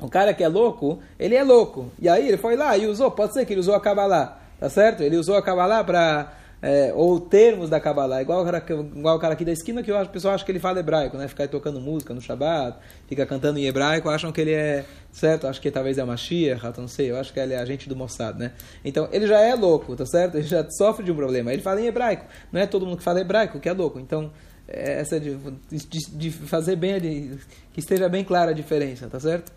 o 0.00 0.08
cara 0.08 0.34
que 0.34 0.42
é 0.42 0.48
louco, 0.48 0.98
ele 1.18 1.34
é 1.34 1.44
louco. 1.44 1.90
E 1.98 2.08
aí 2.08 2.28
ele 2.28 2.36
foi 2.36 2.56
lá 2.56 2.76
e 2.76 2.86
usou, 2.86 3.10
pode 3.10 3.32
ser 3.32 3.44
que 3.44 3.52
ele 3.52 3.60
usou 3.60 3.74
a 3.74 3.80
Kabbalah, 3.80 4.38
tá 4.58 4.68
certo? 4.68 5.02
Ele 5.02 5.16
usou 5.16 5.36
a 5.36 5.42
Kabbalah 5.42 5.84
para 5.84 6.32
é, 6.66 6.94
ou 6.94 7.20
termos 7.20 7.68
da 7.68 7.78
Kabbalah, 7.78 8.22
igual 8.22 8.40
o, 8.40 8.44
cara, 8.46 8.64
igual 8.96 9.16
o 9.16 9.18
cara 9.18 9.34
aqui 9.34 9.44
da 9.44 9.52
esquina 9.52 9.82
que 9.82 9.92
o 9.92 10.08
pessoal 10.08 10.34
acha 10.34 10.42
que 10.42 10.50
ele 10.50 10.58
fala 10.58 10.80
hebraico, 10.80 11.14
né? 11.18 11.28
Fica 11.28 11.46
tocando 11.46 11.78
música 11.78 12.14
no 12.14 12.22
Shabbat, 12.22 12.78
fica 13.06 13.26
cantando 13.26 13.58
em 13.58 13.66
hebraico, 13.66 14.08
acham 14.08 14.32
que 14.32 14.40
ele 14.40 14.52
é, 14.52 14.82
certo? 15.12 15.46
Acho 15.46 15.60
que 15.60 15.70
talvez 15.70 15.98
é 15.98 16.04
Mashiach, 16.04 16.62
não 16.78 16.88
sei, 16.88 17.10
eu 17.10 17.18
acho 17.18 17.34
que 17.34 17.38
ele 17.38 17.52
é 17.52 17.58
agente 17.58 17.86
do 17.86 17.94
Mossad, 17.94 18.38
né? 18.38 18.52
Então, 18.82 19.06
ele 19.12 19.26
já 19.26 19.40
é 19.40 19.54
louco, 19.54 19.94
tá 19.94 20.06
certo? 20.06 20.36
Ele 20.36 20.46
já 20.46 20.66
sofre 20.70 21.04
de 21.04 21.12
um 21.12 21.16
problema. 21.16 21.52
Ele 21.52 21.60
fala 21.60 21.82
em 21.82 21.86
hebraico, 21.86 22.24
não 22.50 22.58
é 22.58 22.66
todo 22.66 22.86
mundo 22.86 22.96
que 22.96 23.04
fala 23.04 23.20
hebraico 23.20 23.60
que 23.60 23.68
é 23.68 23.72
louco. 23.74 24.00
Então, 24.00 24.32
essa 24.66 25.20
de, 25.20 25.36
de, 25.70 26.00
de 26.10 26.30
fazer 26.30 26.76
bem, 26.76 27.00
de, 27.00 27.38
que 27.72 27.80
esteja 27.80 28.08
bem 28.08 28.24
clara 28.24 28.50
a 28.50 28.54
diferença, 28.54 29.08
tá 29.08 29.20
certo? 29.20 29.52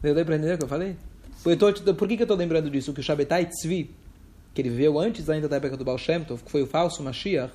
Deu 0.00 0.14
para 0.24 0.36
entender 0.36 0.54
o 0.54 0.58
que 0.58 0.64
eu 0.64 0.68
falei? 0.68 0.96
Eu 1.44 1.56
tô, 1.56 1.72
por 1.94 2.08
que, 2.08 2.16
que 2.16 2.22
eu 2.22 2.24
estou 2.24 2.36
lembrando 2.36 2.70
disso? 2.70 2.92
Que 2.92 3.00
o 3.00 3.02
Shabbatai 3.02 3.46
Tzvi, 3.46 3.90
que 4.54 4.60
ele 4.60 4.70
viveu 4.70 4.98
antes 4.98 5.28
ainda 5.28 5.48
da 5.48 5.56
época 5.56 5.76
do 5.76 5.84
Baal 5.84 5.98
Shem 5.98 6.22
Tov, 6.24 6.42
que 6.42 6.50
foi 6.50 6.62
o 6.62 6.66
falso 6.66 7.02
Mashiach, 7.02 7.52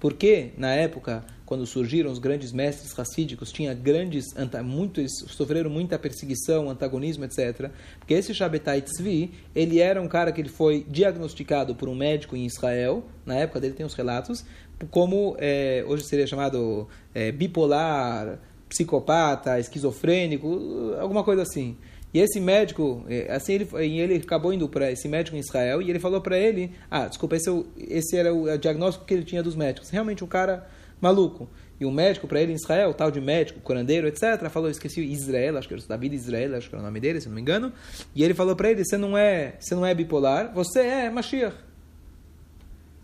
porque 0.00 0.50
na 0.56 0.72
época, 0.72 1.24
quando 1.44 1.66
surgiram 1.66 2.10
os 2.10 2.18
grandes 2.18 2.52
mestres 2.52 2.92
racídicos, 2.92 3.50
tinha 3.50 3.74
grandes, 3.74 4.26
muitos 4.64 5.10
sofreram 5.28 5.68
muita 5.68 5.98
perseguição, 5.98 6.70
antagonismo, 6.70 7.24
etc. 7.24 7.70
Porque 7.98 8.14
esse 8.14 8.32
Shabbatai 8.32 8.82
Tzvi, 8.82 9.32
ele 9.54 9.80
era 9.80 10.00
um 10.00 10.06
cara 10.06 10.30
que 10.30 10.40
ele 10.40 10.48
foi 10.48 10.86
diagnosticado 10.88 11.74
por 11.74 11.88
um 11.88 11.96
médico 11.96 12.36
em 12.36 12.46
Israel, 12.46 13.04
na 13.26 13.34
época 13.34 13.60
dele 13.60 13.74
tem 13.74 13.84
os 13.84 13.94
relatos, 13.94 14.44
como 14.86 15.36
é, 15.38 15.84
hoje 15.86 16.04
seria 16.04 16.26
chamado 16.26 16.88
é, 17.14 17.32
bipolar, 17.32 18.38
psicopata, 18.68 19.58
esquizofrênico, 19.58 20.94
alguma 21.00 21.24
coisa 21.24 21.42
assim. 21.42 21.76
E 22.12 22.20
esse 22.20 22.40
médico, 22.40 23.04
é, 23.08 23.30
assim 23.32 23.54
ele, 23.54 23.68
ele 23.74 24.16
acabou 24.16 24.52
indo 24.52 24.68
para 24.68 24.90
esse 24.90 25.06
médico 25.08 25.36
em 25.36 25.40
Israel 25.40 25.82
e 25.82 25.90
ele 25.90 25.98
falou 25.98 26.20
para 26.20 26.38
ele, 26.38 26.72
ah, 26.90 27.06
desculpa, 27.06 27.36
esse, 27.36 27.50
é 27.50 27.62
esse 27.76 28.16
era 28.16 28.32
o 28.32 28.56
diagnóstico 28.56 29.04
que 29.04 29.12
ele 29.12 29.24
tinha 29.24 29.42
dos 29.42 29.54
médicos. 29.54 29.90
Realmente 29.90 30.24
um 30.24 30.26
cara 30.26 30.66
maluco. 31.00 31.48
E 31.80 31.84
o 31.84 31.92
médico 31.92 32.26
para 32.26 32.40
ele 32.40 32.52
em 32.52 32.56
Israel, 32.56 32.92
tal 32.92 33.10
de 33.10 33.20
médico, 33.20 33.60
curandeiro, 33.60 34.08
etc., 34.08 34.48
falou, 34.50 34.68
esqueci 34.68 35.00
Israel, 35.00 35.58
acho 35.58 35.68
que 35.68 35.74
era 35.74 35.82
David 35.86 36.14
Israel, 36.14 36.56
acho 36.56 36.68
que 36.68 36.74
era 36.74 36.82
o 36.82 36.84
nome 36.84 36.98
dele, 36.98 37.20
se 37.20 37.28
não 37.28 37.36
me 37.36 37.40
engano. 37.40 37.72
E 38.14 38.24
ele 38.24 38.34
falou 38.34 38.56
para 38.56 38.70
ele, 38.70 38.84
você 38.84 38.96
não 38.96 39.16
é, 39.16 39.54
você 39.60 39.74
não 39.74 39.86
é 39.86 39.94
bipolar, 39.94 40.52
você 40.52 40.80
é 40.80 41.10
Mashiach. 41.10 41.67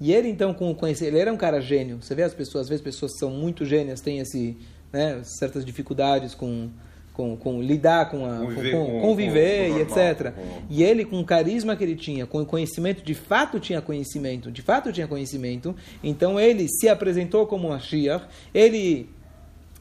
E 0.04 0.12
ele 0.12 0.28
então 0.28 0.52
com 0.52 0.74
conhecer, 0.74 1.06
ele 1.06 1.18
era 1.18 1.32
um 1.32 1.36
cara 1.36 1.62
gênio. 1.62 1.96
Você 2.02 2.14
vê 2.14 2.24
as 2.24 2.34
pessoas, 2.34 2.64
às 2.64 2.68
vezes 2.68 2.84
pessoas 2.84 3.12
que 3.12 3.20
são 3.20 3.30
muito 3.30 3.64
gênias 3.64 4.02
têm 4.02 4.18
esse, 4.18 4.54
né, 4.92 5.22
certas 5.24 5.64
dificuldades 5.64 6.34
com 6.34 6.68
com, 7.14 7.36
com 7.36 7.62
lidar 7.62 8.10
com 8.10 8.26
a 8.26 8.38
conviver, 8.38 8.72
com, 8.72 8.86
com, 8.86 9.00
conviver 9.00 9.70
com, 9.70 9.78
e 9.78 9.82
etc. 9.82 10.34
E 10.68 10.82
ele 10.82 11.06
com 11.06 11.20
o 11.20 11.24
carisma 11.24 11.74
que 11.74 11.84
ele 11.84 11.94
tinha, 11.96 12.26
com 12.26 12.42
o 12.42 12.44
conhecimento, 12.44 13.02
de 13.02 13.14
fato 13.14 13.58
tinha 13.58 13.80
conhecimento, 13.80 14.50
de 14.50 14.60
fato 14.60 14.92
tinha 14.92 15.06
conhecimento. 15.06 15.74
Então 16.02 16.38
ele 16.38 16.68
se 16.68 16.86
apresentou 16.86 17.46
como 17.46 17.68
um 17.68 17.70
Mashiach, 17.70 18.26
ele 18.52 19.08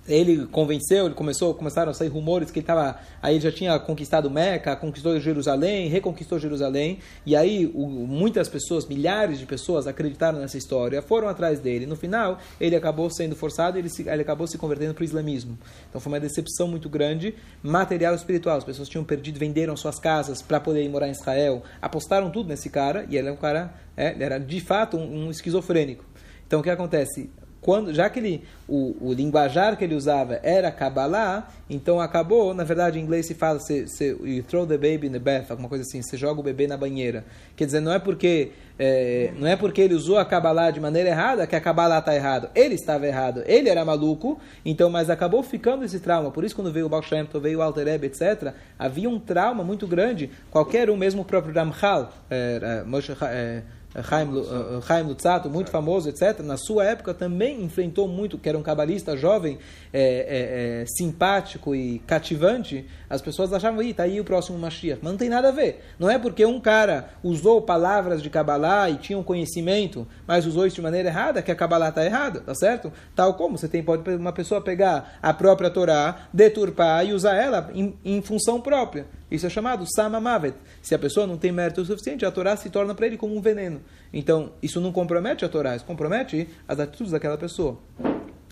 ele 0.07 0.45
convenceu, 0.47 1.05
ele 1.05 1.15
começou, 1.15 1.53
começaram 1.53 1.91
a 1.91 1.93
sair 1.93 2.09
rumores 2.09 2.51
que 2.51 2.59
ele 2.59 2.63
estava, 2.63 2.99
aí 3.21 3.39
já 3.39 3.51
tinha 3.51 3.77
conquistado 3.79 4.29
Meca, 4.29 4.75
conquistou 4.75 5.17
Jerusalém, 5.19 5.87
reconquistou 5.87 6.37
Jerusalém, 6.37 6.99
e 7.25 7.35
aí 7.35 7.71
o, 7.73 7.87
muitas 7.87 8.49
pessoas, 8.49 8.85
milhares 8.85 9.39
de 9.39 9.45
pessoas 9.45 9.87
acreditaram 9.87 10.39
nessa 10.39 10.57
história, 10.57 11.01
foram 11.01 11.29
atrás 11.29 11.59
dele. 11.59 11.85
No 11.85 11.95
final, 11.95 12.37
ele 12.59 12.75
acabou 12.75 13.09
sendo 13.09 13.35
forçado, 13.35 13.77
ele, 13.77 13.89
se, 13.89 14.07
ele 14.07 14.21
acabou 14.21 14.45
se 14.45 14.57
convertendo 14.57 14.93
para 14.93 15.01
o 15.01 15.05
islamismo. 15.05 15.57
Então 15.89 16.01
foi 16.01 16.11
uma 16.11 16.19
decepção 16.19 16.67
muito 16.67 16.89
grande, 16.89 17.35
material 17.61 18.13
e 18.13 18.17
espiritual. 18.17 18.57
As 18.57 18.63
pessoas 18.63 18.89
tinham 18.89 19.03
perdido, 19.05 19.39
venderam 19.39 19.75
suas 19.77 19.99
casas 19.99 20.41
para 20.41 20.59
poder 20.59 20.83
ir 20.83 20.89
morar 20.89 21.07
em 21.07 21.11
Israel, 21.11 21.63
apostaram 21.81 22.29
tudo 22.29 22.49
nesse 22.49 22.69
cara, 22.69 23.05
e 23.09 23.17
ele 23.17 23.29
é 23.29 23.31
um 23.31 23.37
cara, 23.37 23.73
é, 23.95 24.11
ele 24.11 24.23
era 24.23 24.37
de 24.37 24.59
fato 24.59 24.97
um, 24.97 25.27
um 25.27 25.31
esquizofrênico. 25.31 26.03
Então 26.45 26.59
o 26.59 26.63
que 26.63 26.69
acontece? 26.69 27.29
Quando, 27.63 27.93
já 27.93 28.09
que 28.09 28.19
ele, 28.19 28.43
o, 28.67 28.95
o 28.99 29.13
linguajar 29.13 29.77
que 29.77 29.83
ele 29.85 29.95
usava 29.95 30.39
era 30.43 30.69
Kabbalah, 30.69 31.49
então 31.69 31.99
acabou, 31.99 32.53
na 32.53 32.65
verdade 32.65 32.99
em 32.99 33.01
inglês 33.01 33.25
se 33.25 33.33
fala, 33.33 33.59
se, 33.59 33.87
se, 33.87 34.09
you 34.21 34.43
throw 34.43 34.67
the 34.67 34.77
baby 34.77 35.07
in 35.07 35.11
the 35.11 35.19
bath, 35.19 35.49
alguma 35.49 35.69
coisa 35.69 35.83
assim, 35.83 36.01
você 36.01 36.17
joga 36.17 36.41
o 36.41 36.43
bebê 36.43 36.67
na 36.67 36.75
banheira. 36.75 37.23
Quer 37.55 37.65
dizer, 37.65 37.79
não 37.79 37.93
é 37.93 37.99
porque, 37.99 38.51
é, 38.77 39.31
não 39.39 39.47
é 39.47 39.55
porque 39.55 39.81
ele 39.81 39.93
usou 39.93 40.17
a 40.17 40.25
Kabbalah 40.25 40.71
de 40.71 40.81
maneira 40.81 41.09
errada 41.09 41.47
que 41.47 41.55
a 41.55 41.61
Kabbalah 41.61 41.99
está 41.99 42.13
errado. 42.13 42.49
Ele 42.53 42.75
estava 42.75 43.07
errado, 43.07 43.43
ele 43.45 43.69
era 43.69 43.85
maluco, 43.85 44.37
então, 44.65 44.89
mas 44.89 45.09
acabou 45.09 45.41
ficando 45.41 45.85
esse 45.85 46.01
trauma. 46.01 46.29
Por 46.29 46.43
isso, 46.43 46.55
quando 46.55 46.71
veio 46.71 46.87
o 46.87 46.89
Baal 46.89 47.01
Shem 47.01 47.25
Tov, 47.25 47.43
veio 47.43 47.59
o 47.59 47.61
Alter 47.61 47.85
Rebbe, 47.85 48.07
etc., 48.07 48.53
havia 48.77 49.09
um 49.09 49.19
trauma 49.19 49.63
muito 49.63 49.87
grande. 49.87 50.29
Qualquer 50.51 50.89
um, 50.89 50.97
mesmo 50.97 51.21
o 51.21 51.25
próprio 51.25 51.55
Ramchal, 51.55 52.11
é, 52.29 52.83
Moshe, 52.85 53.15
é, 53.21 53.63
Chaim 54.01 55.03
Lutzato, 55.03 55.49
muito 55.49 55.69
famoso, 55.69 56.09
etc., 56.09 56.39
na 56.39 56.57
sua 56.57 56.85
época 56.85 57.13
também 57.13 57.61
enfrentou 57.63 58.07
muito, 58.07 58.37
que 58.37 58.49
era 58.49 58.57
um 58.57 58.63
cabalista 58.63 59.15
jovem, 59.15 59.59
é, 59.91 60.01
é, 60.01 60.81
é, 60.81 60.85
simpático 60.87 61.75
e 61.75 61.99
cativante, 61.99 62.87
as 63.09 63.21
pessoas 63.21 63.53
achavam, 63.53 63.83
ih, 63.83 63.93
tá 63.93 64.03
aí 64.03 64.19
o 64.19 64.23
próximo 64.23 64.57
Mashiach. 64.57 64.99
Mas 65.03 65.11
não 65.11 65.17
tem 65.17 65.29
nada 65.29 65.49
a 65.49 65.51
ver. 65.51 65.83
Não 65.99 66.09
é 66.09 66.17
porque 66.17 66.43
um 66.45 66.59
cara 66.59 67.09
usou 67.23 67.61
palavras 67.61 68.23
de 68.23 68.29
Kabbalah 68.29 68.89
e 68.89 68.97
tinha 68.97 69.17
um 69.17 69.23
conhecimento, 69.23 70.07
mas 70.25 70.45
usou 70.47 70.65
isso 70.65 70.77
de 70.77 70.81
maneira 70.81 71.09
errada, 71.09 71.41
que 71.41 71.51
a 71.51 71.55
Kabbalah 71.55 71.89
está 71.89 72.03
errada, 72.03 72.39
tá 72.39 72.55
certo? 72.55 72.91
Tal 73.15 73.35
como 73.35 73.57
você 73.57 73.67
tem, 73.67 73.83
pode 73.83 74.09
uma 74.15 74.33
pessoa 74.33 74.61
pegar 74.61 75.19
a 75.21 75.33
própria 75.33 75.69
Torá, 75.69 76.27
deturpar 76.33 77.05
e 77.05 77.13
usar 77.13 77.35
ela 77.35 77.69
em, 77.73 77.93
em 78.03 78.21
função 78.21 78.59
própria. 78.59 79.05
Isso 79.33 79.47
é 79.47 79.49
chamado 79.49 79.83
Samamavet. 79.87 80.53
Se 80.79 80.93
a 80.93 80.99
pessoa 80.99 81.25
não 81.25 81.37
tem 81.37 81.51
mérito 81.51 81.83
suficiente, 81.83 82.23
a 82.23 82.31
Torá 82.31 82.55
se 82.55 82.69
torna 82.69 82.93
para 82.93 83.07
ele 83.07 83.17
como 83.17 83.35
um 83.35 83.41
veneno. 83.41 83.81
Então, 84.13 84.51
isso 84.61 84.79
não 84.79 84.91
compromete 84.91 85.43
a 85.43 85.49
Torá, 85.49 85.75
isso 85.75 85.85
compromete 85.85 86.47
as 86.67 86.79
atitudes 86.79 87.11
daquela 87.11 87.35
pessoa. 87.35 87.79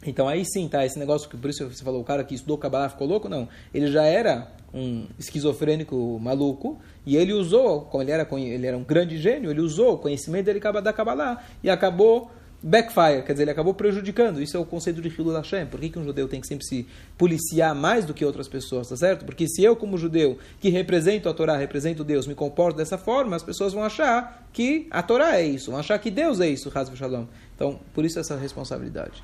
Então 0.03 0.27
aí 0.27 0.43
sim, 0.43 0.67
tá, 0.67 0.83
esse 0.83 0.97
negócio 0.97 1.29
que 1.29 1.37
por 1.37 1.51
isso 1.51 1.69
você 1.69 1.83
falou, 1.83 2.01
o 2.01 2.03
cara 2.03 2.23
que 2.23 2.33
estudou 2.33 2.57
Kabbalah 2.57 2.89
ficou 2.89 3.05
louco, 3.05 3.29
não. 3.29 3.47
Ele 3.71 3.85
já 3.85 4.03
era 4.03 4.47
um 4.73 5.05
esquizofrênico 5.19 6.17
maluco 6.19 6.79
e 7.05 7.15
ele 7.15 7.33
usou, 7.33 7.81
como 7.81 8.01
ele 8.01 8.09
era, 8.09 8.27
ele 8.31 8.65
era 8.65 8.75
um 8.75 8.83
grande 8.83 9.19
gênio, 9.19 9.51
ele 9.51 9.61
usou 9.61 9.93
o 9.93 9.97
conhecimento 9.99 10.45
dele 10.45 10.59
da 10.59 10.91
Kabbalah 10.91 11.43
e 11.63 11.69
acabou 11.69 12.31
backfire, 12.63 13.23
quer 13.23 13.31
dizer, 13.33 13.43
ele 13.43 13.51
acabou 13.51 13.73
prejudicando. 13.73 14.41
Isso 14.41 14.55
é 14.55 14.59
o 14.59 14.65
conceito 14.65 15.01
de 15.01 15.09
Hilul 15.09 15.33
Hashem. 15.33 15.65
Por 15.65 15.79
que, 15.79 15.89
que 15.89 15.99
um 15.99 16.03
judeu 16.03 16.27
tem 16.27 16.39
que 16.39 16.47
sempre 16.47 16.65
se 16.65 16.87
policiar 17.17 17.73
mais 17.73 18.05
do 18.05 18.13
que 18.13 18.23
outras 18.23 18.47
pessoas, 18.47 18.89
tá 18.89 18.95
certo? 18.95 19.25
Porque 19.25 19.47
se 19.47 19.63
eu, 19.63 19.75
como 19.75 19.97
judeu, 19.97 20.37
que 20.59 20.69
represento 20.69 21.27
a 21.27 21.33
Torá, 21.33 21.57
represento 21.57 22.03
Deus, 22.03 22.27
me 22.27 22.35
comporto 22.35 22.77
dessa 22.77 22.97
forma, 22.97 23.35
as 23.35 23.43
pessoas 23.43 23.73
vão 23.73 23.83
achar 23.83 24.47
que 24.53 24.87
a 24.91 25.01
Torá 25.01 25.37
é 25.37 25.45
isso, 25.45 25.71
vão 25.71 25.79
achar 25.79 25.97
que 25.99 26.11
Deus 26.11 26.39
é 26.39 26.47
isso, 26.47 26.71
Hazv 26.73 26.95
Shalom. 26.95 27.25
Então, 27.55 27.79
por 27.93 28.05
isso 28.05 28.19
essa 28.19 28.35
responsabilidade. 28.35 29.23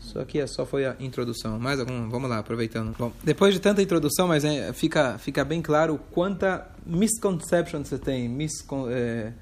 Isso 0.00 0.18
aqui 0.18 0.38
é 0.38 0.46
só 0.46 0.66
foi 0.66 0.84
a 0.84 0.94
introdução. 1.00 1.58
Mais 1.58 1.80
algum? 1.80 2.08
Vamos 2.10 2.28
lá, 2.28 2.38
aproveitando. 2.38 2.94
Bom, 2.98 3.10
depois 3.22 3.54
de 3.54 3.60
tanta 3.60 3.80
introdução, 3.80 4.28
mas 4.28 4.44
é, 4.44 4.72
fica, 4.72 5.16
fica 5.18 5.44
bem 5.44 5.62
claro 5.62 5.98
quanta 6.10 6.68
misconception 6.84 7.82
você 7.82 7.98
tem, 7.98 8.28
miscon, 8.28 8.88
é, 8.90 9.32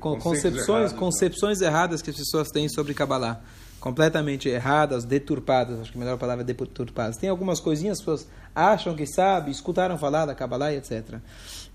concepções, 0.00 0.92
concepções 0.92 1.60
erradas 1.60 2.00
que 2.00 2.10
as 2.10 2.16
pessoas 2.16 2.50
têm 2.50 2.68
sobre 2.68 2.94
Kabbalah. 2.94 3.40
Completamente 3.80 4.48
erradas, 4.48 5.04
deturpadas, 5.04 5.78
acho 5.80 5.92
que 5.92 5.98
a 5.98 6.00
melhor 6.00 6.16
palavra 6.16 6.42
é 6.42 6.46
deturpadas. 6.46 7.18
Tem 7.18 7.28
algumas 7.28 7.60
coisinhas 7.60 7.98
que 7.98 8.10
as 8.10 8.22
pessoas 8.22 8.32
acham 8.54 8.94
que 8.96 9.06
sabem, 9.06 9.50
escutaram 9.50 9.98
falar 9.98 10.24
da 10.24 10.34
Kabbalah 10.34 10.72
e 10.72 10.76
etc. 10.76 11.18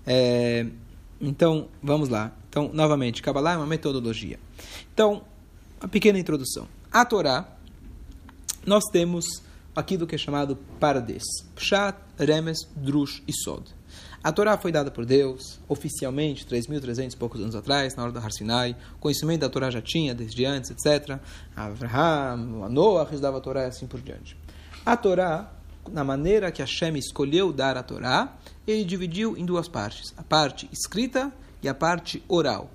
É, 0.04 0.66
então, 1.20 1.68
vamos 1.80 2.08
lá. 2.08 2.32
Então, 2.48 2.70
novamente, 2.72 3.22
Kabbalah 3.22 3.52
é 3.52 3.56
uma 3.56 3.66
metodologia. 3.66 4.40
Então, 4.92 5.22
uma 5.80 5.88
pequena 5.88 6.18
introdução. 6.18 6.66
A 6.90 7.04
Torá, 7.04 7.46
nós 8.66 8.82
temos 8.90 9.24
aquilo 9.74 10.06
que 10.06 10.14
é 10.14 10.18
chamado 10.18 10.56
Pardes. 10.80 11.22
Pshat, 11.54 11.96
Remes, 12.18 12.58
Drush 12.74 13.22
e 13.28 13.32
Sod. 13.32 13.79
A 14.22 14.32
Torá 14.32 14.56
foi 14.58 14.70
dada 14.70 14.90
por 14.90 15.06
Deus, 15.06 15.58
oficialmente, 15.68 16.46
3.300 16.46 17.12
e 17.12 17.16
poucos 17.16 17.40
anos 17.40 17.54
atrás, 17.54 17.94
na 17.94 18.02
hora 18.02 18.12
do 18.12 18.18
Har 18.18 18.30
Sinai. 18.32 18.76
O 18.96 18.98
conhecimento 18.98 19.40
da 19.40 19.48
Torá 19.48 19.70
já 19.70 19.80
tinha 19.80 20.14
desde 20.14 20.44
antes, 20.44 20.70
etc. 20.70 21.18
Abraham, 21.56 22.68
Noah 22.68 23.04
estudava 23.04 23.38
a 23.38 23.40
Torá 23.40 23.62
e 23.62 23.66
assim 23.66 23.86
por 23.86 24.00
diante. 24.00 24.36
A 24.84 24.96
Torá, 24.96 25.52
na 25.90 26.04
maneira 26.04 26.50
que 26.52 26.62
Hashem 26.62 26.96
escolheu 26.98 27.52
dar 27.52 27.76
a 27.76 27.82
Torá, 27.82 28.36
ele 28.66 28.84
dividiu 28.84 29.36
em 29.36 29.44
duas 29.44 29.68
partes: 29.68 30.12
a 30.16 30.22
parte 30.22 30.68
escrita 30.72 31.32
e 31.62 31.68
a 31.68 31.74
parte 31.74 32.22
oral. 32.28 32.70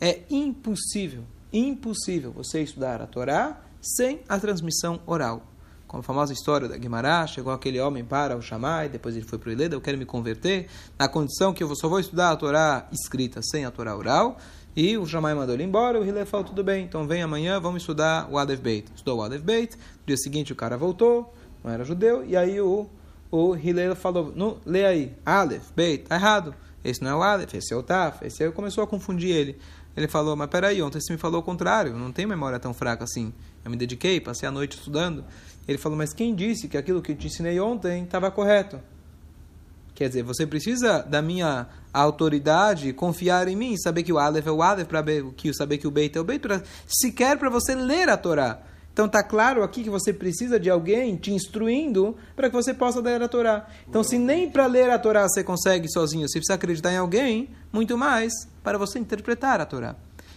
É 0.00 0.22
impossível, 0.30 1.24
impossível 1.52 2.32
você 2.32 2.62
estudar 2.62 3.02
a 3.02 3.06
Torá 3.06 3.60
sem 3.80 4.20
a 4.28 4.38
transmissão 4.38 5.00
oral. 5.06 5.42
Como 5.88 6.00
a 6.00 6.04
famosa 6.04 6.34
história 6.34 6.68
da 6.68 6.76
Guimará, 6.76 7.26
chegou 7.26 7.50
aquele 7.50 7.80
homem 7.80 8.04
para 8.04 8.36
o 8.36 8.42
Shammai, 8.42 8.90
depois 8.90 9.16
ele 9.16 9.24
foi 9.24 9.38
para 9.38 9.48
o 9.48 9.52
Ileda, 9.52 9.74
eu 9.74 9.80
quero 9.80 9.96
me 9.96 10.04
converter, 10.04 10.68
na 10.98 11.08
condição 11.08 11.54
que 11.54 11.64
eu 11.64 11.74
só 11.74 11.88
vou 11.88 11.98
estudar 11.98 12.30
a 12.30 12.36
Torá 12.36 12.86
escrita 12.92 13.40
sem 13.42 13.64
a 13.64 13.70
Torá 13.70 13.96
oral, 13.96 14.36
e 14.76 14.98
o 14.98 15.06
Shammai 15.06 15.34
mandou 15.34 15.54
ele 15.54 15.64
embora, 15.64 15.98
o 15.98 16.04
Hillel 16.04 16.26
falou, 16.26 16.46
tudo 16.46 16.62
bem, 16.62 16.84
então 16.84 17.06
vem 17.06 17.22
amanhã, 17.22 17.58
vamos 17.58 17.82
estudar 17.82 18.28
o 18.30 18.36
Adef 18.36 18.60
Beit. 18.62 18.86
Estudou 18.94 19.20
o 19.20 19.22
Adef 19.22 19.42
Beit, 19.42 19.76
no 19.76 20.06
dia 20.06 20.16
seguinte 20.18 20.52
o 20.52 20.56
cara 20.56 20.76
voltou, 20.76 21.34
não 21.64 21.72
era 21.72 21.82
judeu, 21.84 22.22
e 22.22 22.36
aí 22.36 22.60
o, 22.60 22.86
o 23.30 23.56
Hillel 23.56 23.96
falou, 23.96 24.30
não, 24.36 24.58
lê 24.66 24.84
aí, 24.84 25.16
Aleph, 25.24 25.70
Beit, 25.74 26.04
tá 26.04 26.16
errado, 26.16 26.54
esse 26.84 27.02
não 27.02 27.10
é 27.10 27.14
o 27.14 27.22
Aleph, 27.22 27.54
esse 27.54 27.72
é 27.72 27.76
o 27.76 27.82
Taf, 27.82 28.26
esse 28.26 28.44
aí 28.44 28.52
começou 28.52 28.84
a 28.84 28.86
confundir 28.86 29.34
ele. 29.34 29.58
Ele 29.96 30.06
falou, 30.06 30.36
mas 30.36 30.48
peraí, 30.48 30.80
ontem 30.80 31.00
você 31.00 31.12
me 31.12 31.18
falou 31.18 31.40
o 31.40 31.42
contrário, 31.42 31.96
não 31.96 32.12
tenho 32.12 32.28
memória 32.28 32.58
tão 32.60 32.72
fraca 32.72 33.02
assim. 33.02 33.32
Eu 33.64 33.70
me 33.70 33.76
dediquei, 33.76 34.20
passei 34.20 34.48
a 34.48 34.52
noite 34.52 34.76
estudando. 34.76 35.24
Ele 35.68 35.76
falou, 35.76 35.98
mas 35.98 36.14
quem 36.14 36.34
disse 36.34 36.66
que 36.66 36.78
aquilo 36.78 37.02
que 37.02 37.12
eu 37.12 37.16
te 37.16 37.26
ensinei 37.26 37.60
ontem 37.60 38.04
estava 38.04 38.30
correto? 38.30 38.80
Quer 39.94 40.08
dizer, 40.08 40.22
você 40.22 40.46
precisa 40.46 41.02
da 41.02 41.20
minha 41.20 41.66
autoridade, 41.92 42.92
confiar 42.94 43.48
em 43.48 43.56
mim, 43.56 43.76
saber 43.76 44.02
que 44.02 44.12
o 44.12 44.18
Aleph 44.18 44.46
é 44.46 44.50
o 44.50 44.62
Aleph, 44.62 44.86
para 44.86 45.04
saber 45.52 45.76
que 45.76 45.86
o 45.86 45.90
Beit 45.90 46.16
é 46.16 46.20
o 46.20 46.24
Beit, 46.24 46.40
pra, 46.40 46.62
sequer 46.86 47.36
para 47.36 47.50
você 47.50 47.74
ler 47.74 48.08
a 48.08 48.16
Torá. 48.16 48.62
Então 48.92 49.06
está 49.06 49.22
claro 49.22 49.62
aqui 49.62 49.84
que 49.84 49.90
você 49.90 50.12
precisa 50.12 50.58
de 50.58 50.70
alguém 50.70 51.14
te 51.16 51.32
instruindo 51.32 52.16
para 52.34 52.48
que 52.48 52.56
você 52.56 52.72
possa 52.72 53.00
ler 53.00 53.20
a 53.20 53.28
Torá. 53.28 53.68
Então, 53.88 54.02
se 54.02 54.18
nem 54.18 54.50
para 54.50 54.66
ler 54.66 54.90
a 54.90 54.98
Torá 54.98 55.28
você 55.28 55.44
consegue 55.44 55.88
sozinho, 55.88 56.28
você 56.28 56.38
precisa 56.38 56.54
acreditar 56.54 56.92
em 56.92 56.96
alguém, 56.96 57.50
muito 57.72 57.96
mais 57.98 58.32
para 58.62 58.78
você 58.78 58.98
interpretar 58.98 59.60
a 59.60 59.66
Torá. 59.66 59.94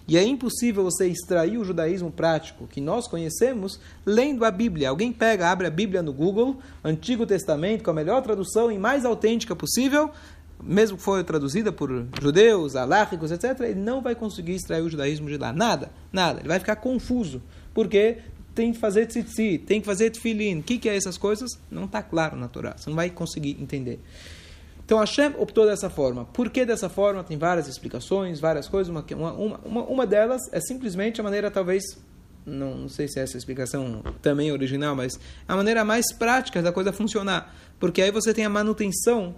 E 0.08 0.18
é 0.18 0.24
impossível 0.24 0.84
você 0.84 1.08
extrair 1.08 1.58
o 1.58 1.64
judaísmo 1.64 2.12
prático 2.12 2.68
que 2.68 2.82
nós 2.82 3.08
conhecemos 3.08 3.80
lendo 4.06 4.44
a 4.44 4.52
Bíblia. 4.52 4.90
Alguém 4.90 5.14
pega, 5.14 5.50
abre 5.50 5.68
a 5.68 5.70
Bíblia 5.70 6.02
no 6.02 6.12
Google, 6.12 6.58
Antigo 6.84 7.26
Testamento, 7.26 7.84
com 7.84 7.92
a 7.92 7.94
melhor 7.94 8.22
tradução 8.22 8.72
e 8.72 8.78
mais 8.78 9.06
autêntica 9.06 9.56
possível, 9.56 10.12
mesmo 10.62 10.98
que 10.98 11.04
for 11.04 11.24
traduzida 11.24 11.72
por 11.72 12.06
judeus, 12.22 12.76
alárricos, 12.76 13.32
etc., 13.32 13.60
ele 13.62 13.80
não 13.80 14.02
vai 14.02 14.16
conseguir 14.16 14.54
extrair 14.54 14.82
o 14.82 14.90
judaísmo 14.90 15.28
de 15.28 15.38
lá. 15.38 15.54
Nada, 15.54 15.92
nada. 16.12 16.40
Ele 16.40 16.48
vai 16.48 16.60
ficar 16.60 16.76
confuso. 16.76 17.42
Porque 17.74 18.18
tem 18.54 18.74
que 18.74 18.80
fazer 18.80 19.06
tzitzi, 19.06 19.58
tem 19.58 19.80
que 19.80 19.86
fazer 19.86 20.10
tefilin. 20.10 20.60
O 20.60 20.64
que, 20.64 20.78
que 20.78 20.90
é 20.90 20.96
essas 20.96 21.18
coisas? 21.18 21.52
Não 21.70 21.86
está 21.86 22.04
claro 22.04 22.36
na 22.36 22.48
Torá. 22.48 22.76
Você 22.78 22.90
não 22.90 22.98
vai 22.98 23.10
conseguir 23.10 23.58
entender. 23.60 24.00
Então 24.86 25.00
Hashem 25.00 25.34
optou 25.38 25.66
dessa 25.66 25.90
forma. 25.90 26.26
Por 26.26 26.50
que 26.50 26.66
dessa 26.66 26.90
forma? 26.90 27.24
Tem 27.24 27.38
várias 27.38 27.68
explicações, 27.68 28.40
várias 28.40 28.68
coisas. 28.68 28.90
Uma, 28.90 29.06
uma, 29.12 29.60
uma, 29.64 29.84
uma 29.84 30.08
delas 30.08 30.42
é 30.52 30.60
simplesmente 30.60 31.22
a 31.22 31.24
maneira, 31.24 31.50
talvez, 31.50 31.84
não, 32.46 32.76
não 32.76 32.90
sei 32.90 33.08
se 33.08 33.20
é 33.20 33.24
essa 33.24 33.38
explicação 33.38 34.04
também 34.22 34.52
original, 34.52 34.96
mas 34.96 35.14
a 35.48 35.56
maneira 35.56 35.86
mais 35.86 36.12
prática 36.14 36.62
da 36.62 36.72
coisa 36.72 36.92
funcionar. 36.92 37.56
Porque 37.80 38.02
aí 38.02 38.12
você 38.12 38.34
tem 38.34 38.46
a 38.46 38.50
manutenção 38.50 39.36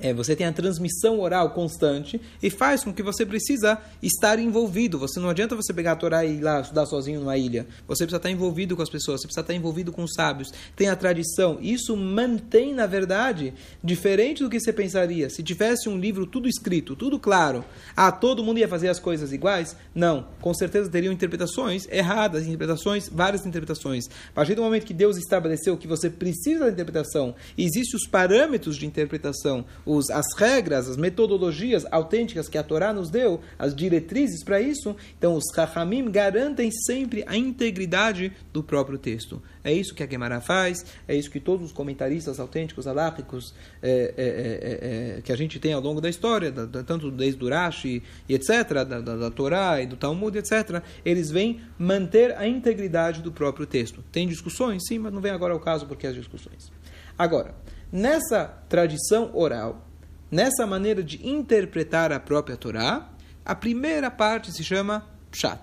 é, 0.00 0.12
você 0.12 0.34
tem 0.34 0.46
a 0.46 0.52
transmissão 0.52 1.20
oral 1.20 1.50
constante 1.50 2.20
e 2.42 2.50
faz 2.50 2.84
com 2.84 2.92
que 2.92 3.02
você 3.02 3.24
precisa 3.26 3.78
estar 4.02 4.38
envolvido. 4.38 4.98
Você 4.98 5.20
não 5.20 5.28
adianta 5.28 5.54
você 5.54 5.72
pegar 5.72 5.92
a 5.92 5.96
Torá 5.96 6.24
e 6.24 6.38
ir 6.38 6.40
lá 6.40 6.60
estudar 6.60 6.86
sozinho 6.86 7.20
numa 7.20 7.36
ilha. 7.36 7.66
Você 7.86 8.04
precisa 8.04 8.16
estar 8.16 8.30
envolvido 8.30 8.76
com 8.76 8.82
as 8.82 8.90
pessoas, 8.90 9.20
você 9.20 9.26
precisa 9.26 9.42
estar 9.42 9.54
envolvido 9.54 9.92
com 9.92 10.02
os 10.02 10.12
sábios. 10.14 10.52
Tem 10.74 10.88
a 10.88 10.96
tradição. 10.96 11.58
Isso 11.60 11.96
mantém, 11.96 12.74
na 12.74 12.86
verdade, 12.86 13.54
diferente 13.82 14.42
do 14.42 14.50
que 14.50 14.58
você 14.58 14.72
pensaria. 14.72 15.28
Se 15.30 15.42
tivesse 15.42 15.88
um 15.88 15.98
livro 15.98 16.26
tudo 16.26 16.48
escrito, 16.48 16.96
tudo 16.96 17.18
claro, 17.18 17.64
ah, 17.96 18.10
todo 18.10 18.42
mundo 18.42 18.58
ia 18.58 18.68
fazer 18.68 18.88
as 18.88 18.98
coisas 18.98 19.32
iguais? 19.32 19.76
Não. 19.94 20.26
Com 20.40 20.54
certeza 20.54 20.90
teriam 20.90 21.12
interpretações 21.12 21.86
erradas, 21.90 22.46
interpretações, 22.46 23.08
várias 23.08 23.44
interpretações. 23.44 24.08
A 24.30 24.32
partir 24.32 24.54
do 24.54 24.62
momento 24.62 24.86
que 24.86 24.94
Deus 24.94 25.16
estabeleceu 25.16 25.76
que 25.76 25.86
você 25.86 26.08
precisa 26.08 26.64
da 26.64 26.70
interpretação, 26.70 27.34
existem 27.56 27.96
os 27.96 28.06
parâmetros 28.06 28.76
de 28.76 28.86
interpretação, 28.86 29.64
os, 29.90 30.08
as 30.08 30.26
regras, 30.36 30.88
as 30.88 30.96
metodologias 30.96 31.84
autênticas 31.90 32.48
que 32.48 32.56
a 32.56 32.62
Torá 32.62 32.92
nos 32.92 33.10
deu, 33.10 33.40
as 33.58 33.74
diretrizes 33.74 34.44
para 34.44 34.60
isso, 34.60 34.94
então 35.18 35.34
os 35.34 35.44
Chachamim 35.52 36.08
garantem 36.08 36.70
sempre 36.70 37.24
a 37.26 37.36
integridade 37.36 38.32
do 38.52 38.62
próprio 38.62 38.98
texto. 38.98 39.42
É 39.64 39.72
isso 39.72 39.92
que 39.92 40.02
a 40.04 40.06
Gemara 40.06 40.40
faz, 40.40 40.86
é 41.08 41.14
isso 41.16 41.28
que 41.28 41.40
todos 41.40 41.66
os 41.66 41.72
comentaristas 41.72 42.38
autênticos, 42.38 42.86
aláficos, 42.86 43.52
é, 43.82 44.14
é, 44.16 44.24
é, 44.24 45.18
é, 45.18 45.22
que 45.22 45.32
a 45.32 45.36
gente 45.36 45.58
tem 45.58 45.72
ao 45.72 45.80
longo 45.80 46.00
da 46.00 46.08
história, 46.08 46.52
da, 46.52 46.66
da, 46.66 46.82
tanto 46.84 47.10
desde 47.10 47.44
o 47.44 47.48
Rashi 47.48 48.00
e 48.28 48.34
etc., 48.34 48.72
da, 48.72 48.84
da, 48.84 49.16
da 49.16 49.30
Torá 49.30 49.82
e 49.82 49.86
do 49.86 49.96
Talmud, 49.96 50.38
etc., 50.38 50.82
eles 51.04 51.32
vêm 51.32 51.60
manter 51.76 52.36
a 52.36 52.46
integridade 52.46 53.22
do 53.22 53.32
próprio 53.32 53.66
texto. 53.66 54.04
Tem 54.12 54.28
discussões, 54.28 54.86
sim, 54.86 55.00
mas 55.00 55.12
não 55.12 55.20
vem 55.20 55.32
agora 55.32 55.52
ao 55.52 55.60
caso 55.60 55.84
porque 55.84 56.06
as 56.06 56.14
discussões. 56.14 56.70
Agora, 57.18 57.54
Nessa 57.92 58.46
tradição 58.68 59.30
oral, 59.34 59.84
nessa 60.30 60.66
maneira 60.66 61.02
de 61.02 61.26
interpretar 61.26 62.12
a 62.12 62.20
própria 62.20 62.56
Torá, 62.56 63.08
a 63.44 63.54
primeira 63.54 64.10
parte 64.10 64.52
se 64.52 64.62
chama 64.62 65.04
Pshat. 65.30 65.60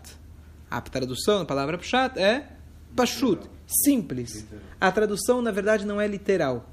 A 0.69 0.81
tradução 0.81 1.39
da 1.39 1.45
palavra 1.45 1.77
Pshat 1.77 2.19
é 2.19 2.49
Pashut, 2.95 3.49
simples. 3.65 4.45
A 4.79 4.91
tradução, 4.91 5.41
na 5.41 5.51
verdade, 5.51 5.85
não 5.85 6.01
é 6.01 6.07
literal, 6.07 6.69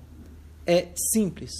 é 0.66 0.88
simples. 1.12 1.52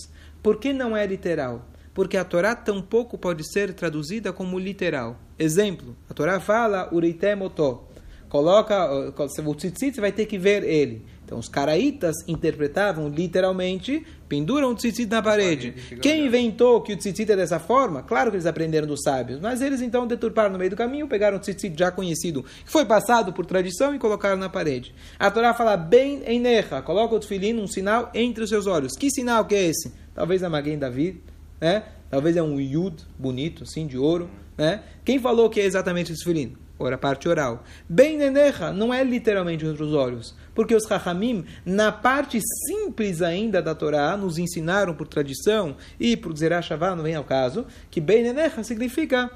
Por 0.43 0.59
que 0.59 0.73
não 0.73 0.97
é 0.97 1.07
literal? 1.07 1.65
Porque 1.93 2.17
a 2.17 2.25
Torá 2.25 2.57
tampouco 2.57 3.17
pode 3.17 3.49
ser 3.53 3.73
traduzida 3.73 4.33
como 4.33 4.59
literal. 4.59 5.17
Exemplo, 5.39 5.97
a 6.11 6.15
Torá 6.15 6.41
fala 6.41 6.93
Ureitem 6.93 7.41
Otó. 7.41 7.89
Coloca, 8.35 8.91
o 8.93 9.55
tzitzit, 9.55 9.95
você 9.95 10.01
vai 10.01 10.11
ter 10.11 10.27
que 10.27 10.37
ver 10.37 10.65
ele. 10.65 11.05
Então, 11.25 11.39
os 11.39 11.49
caraítas 11.49 12.17
interpretavam 12.27 13.09
literalmente, 13.09 14.05
penduram 14.29 14.73
o 14.73 14.75
tzitzit 14.75 15.09
na 15.09 15.23
parede. 15.23 15.73
Quem 16.03 16.27
inventou 16.27 16.81
que 16.81 16.93
o 16.93 16.97
tzitzit 16.97 17.31
é 17.31 17.37
dessa 17.37 17.61
forma? 17.61 18.03
Claro 18.03 18.33
que 18.33 18.37
eles 18.37 18.47
aprenderam 18.47 18.89
dos 18.89 19.03
sábios, 19.05 19.39
mas 19.39 19.63
eles 19.63 19.81
então 19.81 20.05
deturparam 20.05 20.51
no 20.51 20.59
meio 20.59 20.69
do 20.69 20.75
caminho, 20.75 21.07
pegaram 21.07 21.37
o 21.37 21.41
tzitzit 21.41 21.79
já 21.79 21.93
conhecido, 21.93 22.43
que 22.43 22.73
foi 22.73 22.85
passado 22.85 23.33
por 23.33 23.47
tradição 23.47 23.95
e 23.95 24.01
colocaram 24.01 24.37
na 24.37 24.49
parede. 24.49 24.93
A 25.17 25.31
Torá 25.31 25.55
fala 25.55 25.77
bem 25.77 26.25
em 26.27 26.41
necha, 26.41 26.83
coloca 26.83 27.15
o 27.15 27.21
tefilin, 27.21 27.61
um 27.61 27.69
sinal 27.69 28.11
entre 28.13 28.43
os 28.43 28.51
seus 28.51 28.67
olhos. 28.67 28.97
Que 28.97 29.13
sinal 29.13 29.45
que 29.45 29.55
é 29.55 29.63
esse? 29.69 29.93
Talvez 30.13 30.43
a 30.43 30.51
Maguen 30.51 30.77
David, 30.77 31.21
né? 31.61 31.85
Talvez 32.11 32.37
é 32.37 32.43
um 32.43 32.61
yud 32.61 32.97
bonito, 33.17 33.63
assim, 33.63 33.87
de 33.87 33.97
ouro, 33.97 34.29
né? 34.59 34.83
Quem 35.05 35.21
falou 35.21 35.49
que 35.49 35.61
é 35.61 35.65
exatamente 35.65 36.11
o 36.11 36.17
tefilin? 36.17 36.64
Ora, 36.79 36.97
a 36.97 36.99
parte 36.99 37.29
oral. 37.29 37.63
Bem 37.89 38.19
nenecha 38.19 38.73
não 38.73 38.93
é 38.93 39.05
literalmente 39.05 39.65
entre 39.65 39.83
os 39.83 39.93
olhos, 39.93 40.35
porque 40.55 40.75
os 40.75 40.87
Rahamim, 40.87 41.45
na 41.65 41.93
parte 41.93 42.41
simples 42.67 43.23
ainda 43.23 43.63
da 43.63 43.75
Torá, 43.75 44.17
nos 44.17 44.39
ensinaram 44.39 44.93
por 44.95 45.07
tradição 45.07 45.77
e 46.01 46.17
por 46.17 46.37
Zerashavá, 46.37 46.97
não 46.97 47.05
vem 47.05 47.15
ao 47.15 47.23
caso, 47.23 47.65
que 47.91 48.01
bem 48.01 48.25
nenecha 48.25 48.65
significa 48.65 49.31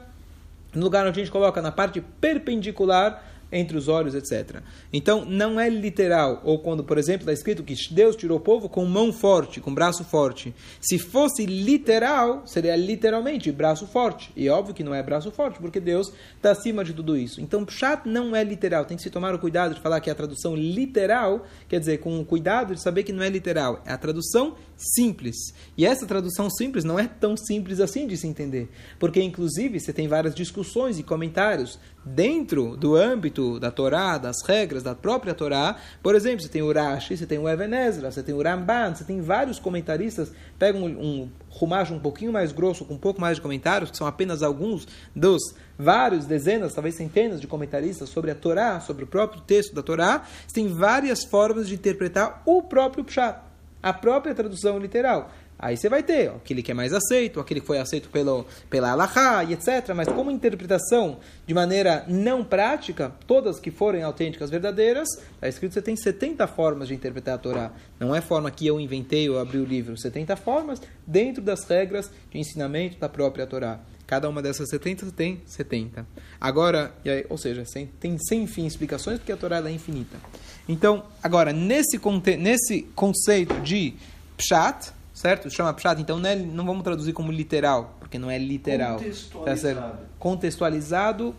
no 0.74 0.83
lugar 0.83 1.07
onde 1.07 1.20
a 1.20 1.22
gente 1.22 1.33
coloca 1.33 1.62
na 1.62 1.72
parte 1.72 2.01
perpendicular 2.20 3.24
entre 3.50 3.76
os 3.76 3.88
olhos, 3.88 4.14
etc. 4.14 4.61
Então, 4.92 5.24
não 5.24 5.58
é 5.58 5.68
literal. 5.68 6.40
Ou 6.44 6.58
quando, 6.58 6.84
por 6.84 6.98
exemplo, 6.98 7.22
está 7.22 7.32
escrito 7.32 7.62
que 7.62 7.74
Deus 7.92 8.16
tirou 8.16 8.38
o 8.38 8.40
povo 8.40 8.68
com 8.68 8.84
mão 8.84 9.12
forte, 9.12 9.61
com 9.61 9.74
braço 9.74 10.04
forte. 10.04 10.54
Se 10.80 10.98
fosse 10.98 11.46
literal, 11.46 12.46
seria 12.46 12.76
literalmente 12.76 13.50
braço 13.50 13.87
forte. 13.87 14.30
E 14.37 14.48
óbvio 14.48 14.74
que 14.74 14.84
não 14.84 14.94
é 14.94 15.02
braço 15.02 15.30
forte, 15.30 15.58
porque 15.58 15.80
Deus 15.80 16.12
está 16.37 16.50
acima 16.50 16.84
de 16.84 16.92
tudo 16.92 17.16
isso. 17.16 17.40
Então, 17.40 17.64
Pshat 17.64 18.08
não 18.08 18.34
é 18.37 18.44
literal. 18.44 18.84
Tem 18.84 18.96
que 18.96 19.02
se 19.02 19.11
tomar 19.11 19.34
o 19.34 19.38
cuidado 19.38 19.74
de 19.74 19.80
falar 19.80 20.00
que 20.00 20.11
a 20.11 20.14
tradução 20.14 20.54
literal, 20.54 21.46
quer 21.68 21.80
dizer, 21.80 21.98
com 21.98 22.20
o 22.20 22.24
cuidado 22.24 22.74
de 22.74 22.82
saber 22.82 23.02
que 23.02 23.12
não 23.12 23.22
é 23.22 23.28
literal. 23.28 23.82
É 23.87 23.92
a 23.92 23.98
tradução 23.98 24.56
simples. 24.76 25.37
E 25.76 25.84
essa 25.84 26.06
tradução 26.06 26.48
simples 26.50 26.84
não 26.84 26.98
é 26.98 27.08
tão 27.08 27.37
simples 27.37 27.80
assim 27.80 28.06
de 28.06 28.16
se 28.16 28.26
entender. 28.26 28.68
Porque, 28.98 29.20
inclusive, 29.20 29.80
você 29.80 29.92
tem 29.92 30.06
várias 30.06 30.34
discussões 30.34 30.98
e 30.98 31.02
comentários 31.02 31.78
dentro 32.14 32.77
do 32.77 32.97
âmbito 32.97 33.61
da 33.61 33.71
Torá, 33.71 34.18
das 34.18 34.37
regras 34.47 34.83
da 34.83 34.94
própria 34.94 35.35
Torá. 35.35 35.77
Por 36.03 36.14
exemplo, 36.14 36.40
você 36.42 36.49
tem 36.49 36.62
o 36.62 36.73
Rashi, 36.73 37.16
você 37.16 37.27
tem 37.27 37.38
o 37.38 37.49
Even 37.49 37.75
Ezra, 37.75 38.11
você 38.11 38.23
tem 38.23 38.35
o 38.35 38.42
Ramban, 38.42 38.94
você 38.94 39.05
tem 39.05 39.21
vários 39.21 39.59
comentaristas, 39.59 40.33
pegam 40.59 40.83
um, 40.83 40.87
um 40.87 41.31
rumacho 41.51 41.94
um 41.94 41.99
pouquinho 41.99 42.33
mais 42.33 42.53
grosso, 42.53 42.85
com 42.85 42.94
um 42.94 42.99
pouco 42.99 43.21
mais 43.21 43.37
de 43.37 43.42
comentários, 43.42 43.90
que 43.90 43.97
são 43.97 44.07
apenas 44.07 44.42
alguns 44.42 44.87
dos 45.14 45.42
vários, 45.79 46.27
dezenas, 46.27 46.75
talvez 46.75 46.94
centenas 46.94 47.40
de 47.40 47.47
comentaristas 47.47 48.09
sobre 48.09 48.31
a 48.31 48.35
Torá, 48.35 48.81
sobre 48.81 49.05
o 49.05 49.07
próprio 49.07 49.40
texto 49.42 49.75
da 49.75 49.83
Torá. 49.83 50.25
Você 50.47 50.55
tem 50.55 50.68
várias 50.68 51.25
formas 51.25 51.68
de 51.68 51.75
interpretar 51.75 52.42
o 52.44 52.62
próprio 52.62 53.05
Pshat, 53.05 53.38
a 53.83 53.92
própria 53.92 54.35
tradução 54.35 54.79
literal. 54.79 55.31
Aí 55.59 55.77
você 55.77 55.88
vai 55.88 56.05
ter 56.05 56.31
aquele 56.31 56.62
que 56.62 56.71
é 56.71 56.75
mais 56.75 56.92
aceito, 56.92 57.40
aquele 57.40 57.61
que 57.61 57.66
foi 57.66 57.79
aceito 57.79 58.09
pelo, 58.11 58.47
pela 58.71 58.92
Allahá 58.92 59.42
e 59.42 59.53
etc. 59.53 59.92
Mas 59.94 60.07
como 60.09 60.31
interpretação 60.31 61.18
de 61.47 61.53
maneira 61.53 62.05
não 62.07 62.44
prática, 62.44 63.12
todas 63.27 63.59
que 63.59 63.71
forem 63.71 64.05
autênticas, 64.05 64.51
verdadeiras, 64.51 65.09
está 65.35 65.49
escrito 65.49 65.71
que 65.71 65.75
você 65.75 65.83
tem 65.83 65.97
70 65.97 66.47
formas 66.47 66.87
de 66.87 66.94
interpretar 66.94 67.35
a 67.35 67.38
Torá. 67.38 67.73
Não 67.99 68.14
é 68.14 68.21
forma 68.21 68.51
que 68.53 68.66
eu 68.66 68.79
inventei 68.79 69.29
ou 69.29 69.38
abri 69.38 69.59
o 69.59 69.64
livro. 69.64 69.99
70 69.99 70.37
formas 70.37 70.81
dentro 71.05 71.42
das 71.42 71.64
regras 71.64 72.09
de 72.31 72.38
ensinamento 72.38 72.97
da 72.99 73.09
própria 73.09 73.47
Torá. 73.47 73.81
Cada 74.07 74.29
uma 74.29 74.40
dessas 74.40 74.71
70 74.71 75.11
tem 75.11 75.42
70. 75.44 76.07
Agora, 76.40 76.94
aí, 77.05 77.27
ou 77.29 77.37
seja, 77.37 77.64
tem 77.99 78.16
sem 78.18 78.47
fim 78.47 78.64
explicações 78.64 79.18
porque 79.18 79.33
a 79.33 79.37
Torá 79.37 79.59
é 79.59 79.71
infinita. 79.71 80.16
Então, 80.68 81.05
agora, 81.23 81.53
nesse, 81.53 82.01
nesse 82.38 82.83
conceito 82.94 83.61
de 83.61 83.94
Pshat, 84.37 84.92
certo? 85.18 85.50
Chama 85.50 85.74
pshat, 85.74 86.00
então 86.00 86.18
não, 86.18 86.31
é, 86.31 86.37
não 86.37 86.64
vamos 86.64 86.85
traduzir 86.85 87.12
como 87.12 87.33
literal, 87.33 87.96
porque 87.98 88.18
não 88.18 88.31
é 88.31 88.38
literal. 88.38 88.98
Contextualizado. 88.98 89.81
Tá 89.81 89.98
Contextualizado, 90.18 91.35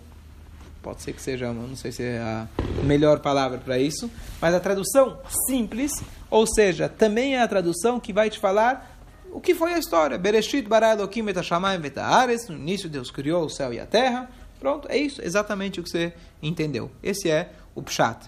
pode 0.82 1.02
ser 1.02 1.14
que 1.14 1.22
seja, 1.22 1.54
não 1.54 1.76
sei 1.76 1.92
se 1.92 2.04
é 2.04 2.20
a 2.20 2.48
melhor 2.84 3.20
palavra 3.20 3.58
para 3.58 3.80
isso, 3.80 4.12
mas 4.42 4.54
a 4.54 4.60
tradução 4.60 5.20
simples, 5.48 5.92
ou 6.30 6.46
seja, 6.46 6.90
também 6.90 7.36
é 7.36 7.42
a 7.42 7.48
tradução 7.48 8.00
que 8.00 8.12
vai 8.12 8.30
te 8.30 8.38
falar 8.38 8.98
o 9.32 9.40
que 9.40 9.56
foi 9.56 9.74
a 9.74 9.80
história. 9.80 10.18
Bereshit 10.18 10.68
bara 10.68 10.92
Elohim 10.92 11.30
et 11.30 11.38
hashamayim 11.38 11.82
et 11.86 12.50
no 12.50 12.58
início 12.58 12.90
Deus 12.90 13.12
criou 13.12 13.46
o 13.46 13.50
céu 13.50 13.72
e 13.72 13.80
a 13.80 13.86
terra. 13.86 14.30
Pronto, 14.60 14.88
é 14.92 14.98
isso, 14.98 15.22
exatamente 15.22 15.80
o 15.80 15.84
que 15.84 15.90
você 15.90 16.14
entendeu. 16.42 16.92
Esse 17.02 17.30
é 17.30 17.52
o 17.74 17.82
pshat. 17.82 18.28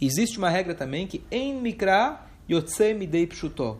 Existe 0.00 0.38
uma 0.38 0.48
regra 0.48 0.74
também 0.74 1.06
que 1.06 1.22
em 1.30 1.54
mikra 1.60 2.20
yotze 2.50 2.94
midei 2.94 3.26
pshuto 3.26 3.78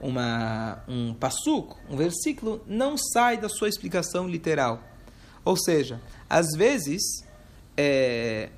uma, 0.00 0.82
um 0.88 1.14
passuco, 1.14 1.78
um 1.88 1.96
versículo, 1.96 2.62
não 2.66 2.96
sai 2.96 3.36
da 3.36 3.48
sua 3.48 3.68
explicação 3.68 4.26
literal. 4.26 4.82
Ou 5.44 5.56
seja, 5.56 6.00
às 6.28 6.46
vezes, 6.56 7.02
é, 7.76 8.50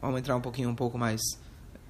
vamos 0.00 0.18
entrar 0.20 0.36
um 0.36 0.40
pouquinho 0.40 0.68
um 0.68 0.74
pouco 0.74 0.98
mais 0.98 1.20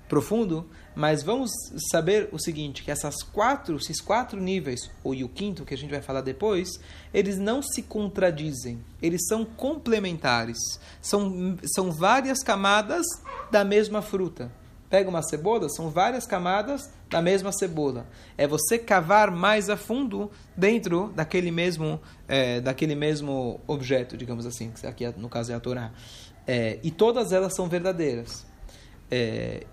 profundo, 0.08 0.68
mas 0.94 1.22
vamos 1.22 1.50
saber 1.90 2.28
o 2.32 2.38
seguinte, 2.38 2.82
que 2.82 2.90
essas 2.90 3.22
quatro, 3.22 3.76
esses 3.76 4.00
quatro 4.00 4.40
níveis, 4.40 4.90
ou 5.04 5.14
e 5.14 5.22
o 5.22 5.28
quinto 5.28 5.64
que 5.64 5.72
a 5.72 5.78
gente 5.78 5.90
vai 5.90 6.02
falar 6.02 6.20
depois, 6.20 6.68
eles 7.14 7.38
não 7.38 7.62
se 7.62 7.82
contradizem, 7.82 8.82
eles 9.00 9.26
são 9.28 9.44
complementares, 9.44 10.58
são, 11.00 11.56
são 11.72 11.92
várias 11.92 12.42
camadas 12.42 13.06
da 13.52 13.64
mesma 13.64 14.02
fruta. 14.02 14.50
Pega 14.90 15.08
uma 15.08 15.22
cebola, 15.22 15.68
são 15.68 15.88
várias 15.90 16.26
camadas 16.26 16.90
da 17.11 17.20
mesma 17.20 17.51
cebola. 17.53 18.07
É 18.38 18.46
você 18.46 18.79
cavar 18.79 19.31
mais 19.31 19.68
a 19.68 19.77
fundo 19.77 20.31
dentro 20.57 21.12
daquele 21.14 21.51
mesmo, 21.51 22.01
é, 22.29 22.61
daquele 22.61 22.94
mesmo 22.94 23.61
objeto, 23.66 24.16
digamos 24.16 24.46
assim, 24.46 24.70
que 24.70 24.87
aqui 24.87 25.07
no 25.18 25.29
caso 25.29 25.51
é 25.53 25.55
a 25.57 25.61
Torá. 25.61 25.90
É, 26.46 26.79
e 26.83 26.90
todas 26.90 27.33
elas 27.33 27.55
são 27.55 27.68
verdadeiras. 27.68 28.46
É, 29.11 29.66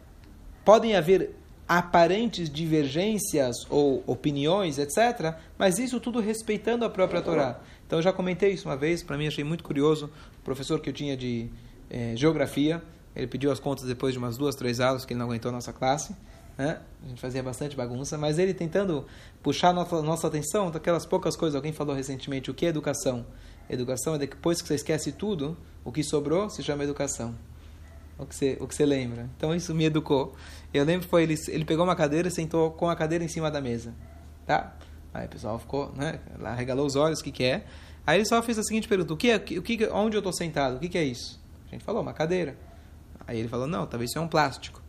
podem 0.65 0.95
haver 0.95 1.35
aparentes 1.67 2.49
divergências 2.49 3.55
ou 3.69 4.03
opiniões, 4.07 4.79
etc., 4.79 5.35
mas 5.57 5.77
isso 5.77 5.99
tudo 5.99 6.19
respeitando 6.19 6.85
a 6.85 6.89
própria 6.89 7.21
Torá. 7.21 7.59
Então, 7.85 7.99
eu 7.99 8.03
já 8.03 8.11
comentei 8.11 8.51
isso 8.51 8.67
uma 8.67 8.75
vez, 8.75 9.03
para 9.03 9.17
mim 9.17 9.27
achei 9.27 9.43
muito 9.43 9.63
curioso, 9.63 10.09
o 10.39 10.43
professor 10.43 10.79
que 10.79 10.89
eu 10.89 10.93
tinha 10.93 11.15
de 11.15 11.49
é, 11.89 12.13
geografia, 12.15 12.81
ele 13.15 13.27
pediu 13.27 13.51
as 13.51 13.59
contas 13.59 13.85
depois 13.85 14.13
de 14.13 14.19
umas 14.19 14.37
duas, 14.37 14.55
três 14.55 14.79
aulas, 14.79 15.05
que 15.05 15.13
ele 15.13 15.19
não 15.19 15.27
aguentou 15.27 15.49
a 15.49 15.51
nossa 15.51 15.73
classe. 15.73 16.15
Né? 16.57 16.79
A 17.03 17.07
gente 17.07 17.21
fazia 17.21 17.43
bastante 17.43 17.75
bagunça, 17.75 18.17
mas 18.17 18.39
ele 18.39 18.53
tentando 18.53 19.05
puxar 19.43 19.73
nossa, 19.73 20.01
nossa 20.01 20.27
atenção 20.27 20.71
daquelas 20.71 21.05
poucas 21.05 21.35
coisas. 21.35 21.55
Alguém 21.55 21.71
falou 21.71 21.95
recentemente 21.95 22.49
o 22.49 22.53
que 22.53 22.65
é 22.65 22.69
educação. 22.69 23.25
Educação 23.69 24.15
é 24.15 24.17
depois 24.17 24.61
que 24.61 24.67
você 24.67 24.75
esquece 24.75 25.11
tudo, 25.11 25.57
o 25.85 25.91
que 25.91 26.03
sobrou 26.03 26.49
se 26.49 26.63
chama 26.63 26.83
educação. 26.83 27.35
O 28.17 28.25
que 28.25 28.35
você, 28.35 28.57
o 28.59 28.67
que 28.67 28.73
você 28.73 28.85
lembra. 28.85 29.29
Então 29.37 29.53
isso 29.53 29.75
me 29.75 29.85
educou. 29.85 30.35
Eu 30.73 30.83
lembro 30.83 31.05
que 31.05 31.09
foi 31.09 31.23
ele, 31.23 31.35
ele 31.49 31.65
pegou 31.65 31.85
uma 31.85 31.95
cadeira 31.95 32.27
e 32.27 32.31
sentou 32.31 32.71
com 32.71 32.89
a 32.89 32.95
cadeira 32.95 33.23
em 33.23 33.27
cima 33.27 33.51
da 33.51 33.61
mesa. 33.61 33.93
Tá? 34.45 34.75
Aí 35.13 35.27
o 35.27 35.29
pessoal 35.29 35.59
ficou, 35.59 35.91
né? 35.95 36.19
Lá 36.39 36.55
regalou 36.55 36.85
os 36.85 36.95
olhos, 36.95 37.19
o 37.19 37.23
que, 37.23 37.31
que 37.31 37.43
é. 37.43 37.65
Aí 38.05 38.17
ele 38.17 38.25
só 38.25 38.41
fez 38.41 38.57
a 38.57 38.63
seguinte 38.63 38.87
pergunta: 38.87 39.13
o 39.13 39.17
que 39.17 39.29
é, 39.29 39.35
o 39.35 39.61
que, 39.61 39.87
onde 39.91 40.15
eu 40.15 40.19
estou 40.19 40.33
sentado? 40.33 40.77
O 40.77 40.79
que, 40.79 40.89
que 40.89 40.97
é 40.97 41.03
isso? 41.03 41.39
A 41.67 41.71
gente 41.71 41.83
falou, 41.83 42.01
uma 42.01 42.13
cadeira. 42.13 42.57
Aí 43.27 43.37
ele 43.37 43.49
falou, 43.49 43.67
não, 43.67 43.85
talvez 43.85 44.11
isso 44.11 44.19
é 44.19 44.21
um 44.21 44.27
plástico. 44.27 44.81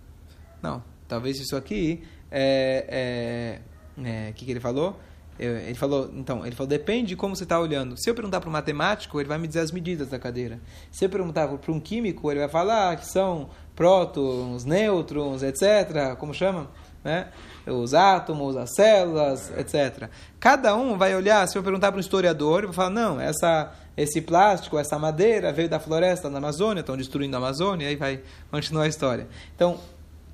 Não, 0.63 0.83
talvez 1.09 1.41
isso 1.41 1.57
aqui 1.57 2.03
é... 2.31 3.59
É, 3.99 4.29
é, 4.29 4.33
que, 4.33 4.45
que 4.45 4.51
ele 4.51 4.61
falou? 4.61 4.97
Ele 5.39 5.75
falou, 5.75 6.11
então, 6.15 6.45
ele 6.45 6.55
falou, 6.55 6.69
depende 6.69 7.11
de 7.11 7.17
como 7.17 7.37
você 7.37 7.45
está 7.45 7.61
olhando. 7.61 7.97
Se 7.97 8.11
eu 8.11 8.15
perguntar 8.15 8.41
para 8.41 8.49
um 8.49 8.53
matemático, 8.53 9.21
ele 9.21 9.29
vai 9.29 9.39
me 9.39 9.47
dizer 9.47 9.61
as 9.61 9.71
medidas 9.71 10.09
da 10.09 10.19
cadeira. 10.19 10.59
Se 10.91 11.05
eu 11.05 11.09
perguntar 11.09 11.47
para 11.47 11.73
um 11.73 11.79
químico, 11.79 12.29
ele 12.29 12.41
vai 12.41 12.49
falar 12.49 12.97
que 12.97 13.07
são 13.07 13.49
prótons, 13.77 14.65
nêutrons, 14.65 15.45
etc. 15.45 16.17
Como 16.19 16.35
chama? 16.35 16.69
Né? 17.05 17.29
Os 17.65 17.95
átomos, 17.95 18.57
as 18.57 18.75
células, 18.75 19.53
etc. 19.57 20.11
Cada 20.41 20.75
um 20.75 20.99
vai 20.99 21.15
olhar, 21.15 21.47
se 21.47 21.57
eu 21.57 21.63
perguntar 21.63 21.93
para 21.93 21.99
um 21.99 22.01
historiador, 22.01 22.59
ele 22.59 22.67
vai 22.67 22.75
falar, 22.75 22.91
não, 22.91 23.21
essa 23.21 23.73
esse 23.97 24.21
plástico, 24.21 24.79
essa 24.79 24.97
madeira 24.97 25.53
veio 25.53 25.69
da 25.69 25.81
floresta 25.81 26.31
na 26.31 26.39
Amazônia, 26.39 26.81
estão 26.81 26.97
destruindo 26.97 27.35
a 27.35 27.39
Amazônia, 27.39 27.87
e 27.87 27.89
aí 27.89 27.97
vai 27.97 28.21
continuar 28.49 28.85
a 28.85 28.89
história. 28.89 29.27
Então, 29.57 29.81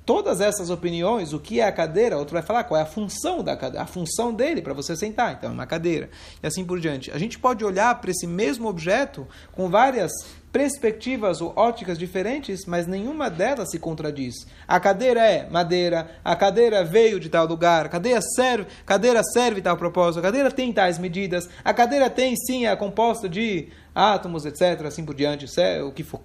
todas 0.05 0.39
essas 0.39 0.69
opiniões, 0.69 1.33
o 1.33 1.39
que 1.39 1.59
é 1.59 1.65
a 1.65 1.71
cadeira, 1.71 2.17
outro 2.17 2.33
vai 2.33 2.43
falar 2.43 2.63
qual 2.63 2.79
é 2.79 2.83
a 2.83 2.85
função 2.85 3.43
da 3.43 3.57
cadeira, 3.57 3.83
a 3.83 3.87
função 3.87 4.33
dele 4.33 4.61
para 4.61 4.73
você 4.73 4.95
sentar, 4.95 5.33
então 5.33 5.49
é 5.49 5.53
uma 5.53 5.65
cadeira, 5.65 6.09
e 6.41 6.47
assim 6.47 6.63
por 6.63 6.79
diante. 6.79 7.11
A 7.11 7.17
gente 7.17 7.39
pode 7.39 7.65
olhar 7.65 7.99
para 7.99 8.11
esse 8.11 8.27
mesmo 8.27 8.67
objeto 8.67 9.27
com 9.51 9.69
várias 9.69 10.11
perspectivas 10.51 11.41
ou 11.41 11.51
óticas 11.57 11.97
diferentes, 11.97 12.65
mas 12.65 12.87
nenhuma 12.87 13.29
delas 13.29 13.71
se 13.71 13.79
contradiz. 13.79 14.35
A 14.65 14.79
cadeira 14.79 15.19
é 15.19 15.49
madeira, 15.49 16.09
a 16.23 16.33
cadeira 16.33 16.81
veio 16.81 17.19
de 17.19 17.27
tal 17.27 17.45
lugar, 17.45 17.87
a 17.87 17.89
cadeira 17.89 18.21
serve, 18.21 18.67
cadeira 18.85 19.21
serve 19.21 19.61
tal 19.61 19.75
propósito, 19.75 20.19
a 20.19 20.21
cadeira 20.21 20.49
tem 20.49 20.71
tais 20.71 20.97
medidas, 20.97 21.49
a 21.63 21.73
cadeira 21.73 22.09
tem 22.09 22.35
sim, 22.37 22.65
é 22.67 22.75
composta 22.75 23.27
de 23.27 23.67
átomos, 23.93 24.45
etc., 24.45 24.85
assim 24.85 25.03
por 25.03 25.13
diante, 25.13 25.45
é 25.59 25.83
o 25.83 25.91
que 25.91 26.03
for 26.03 26.21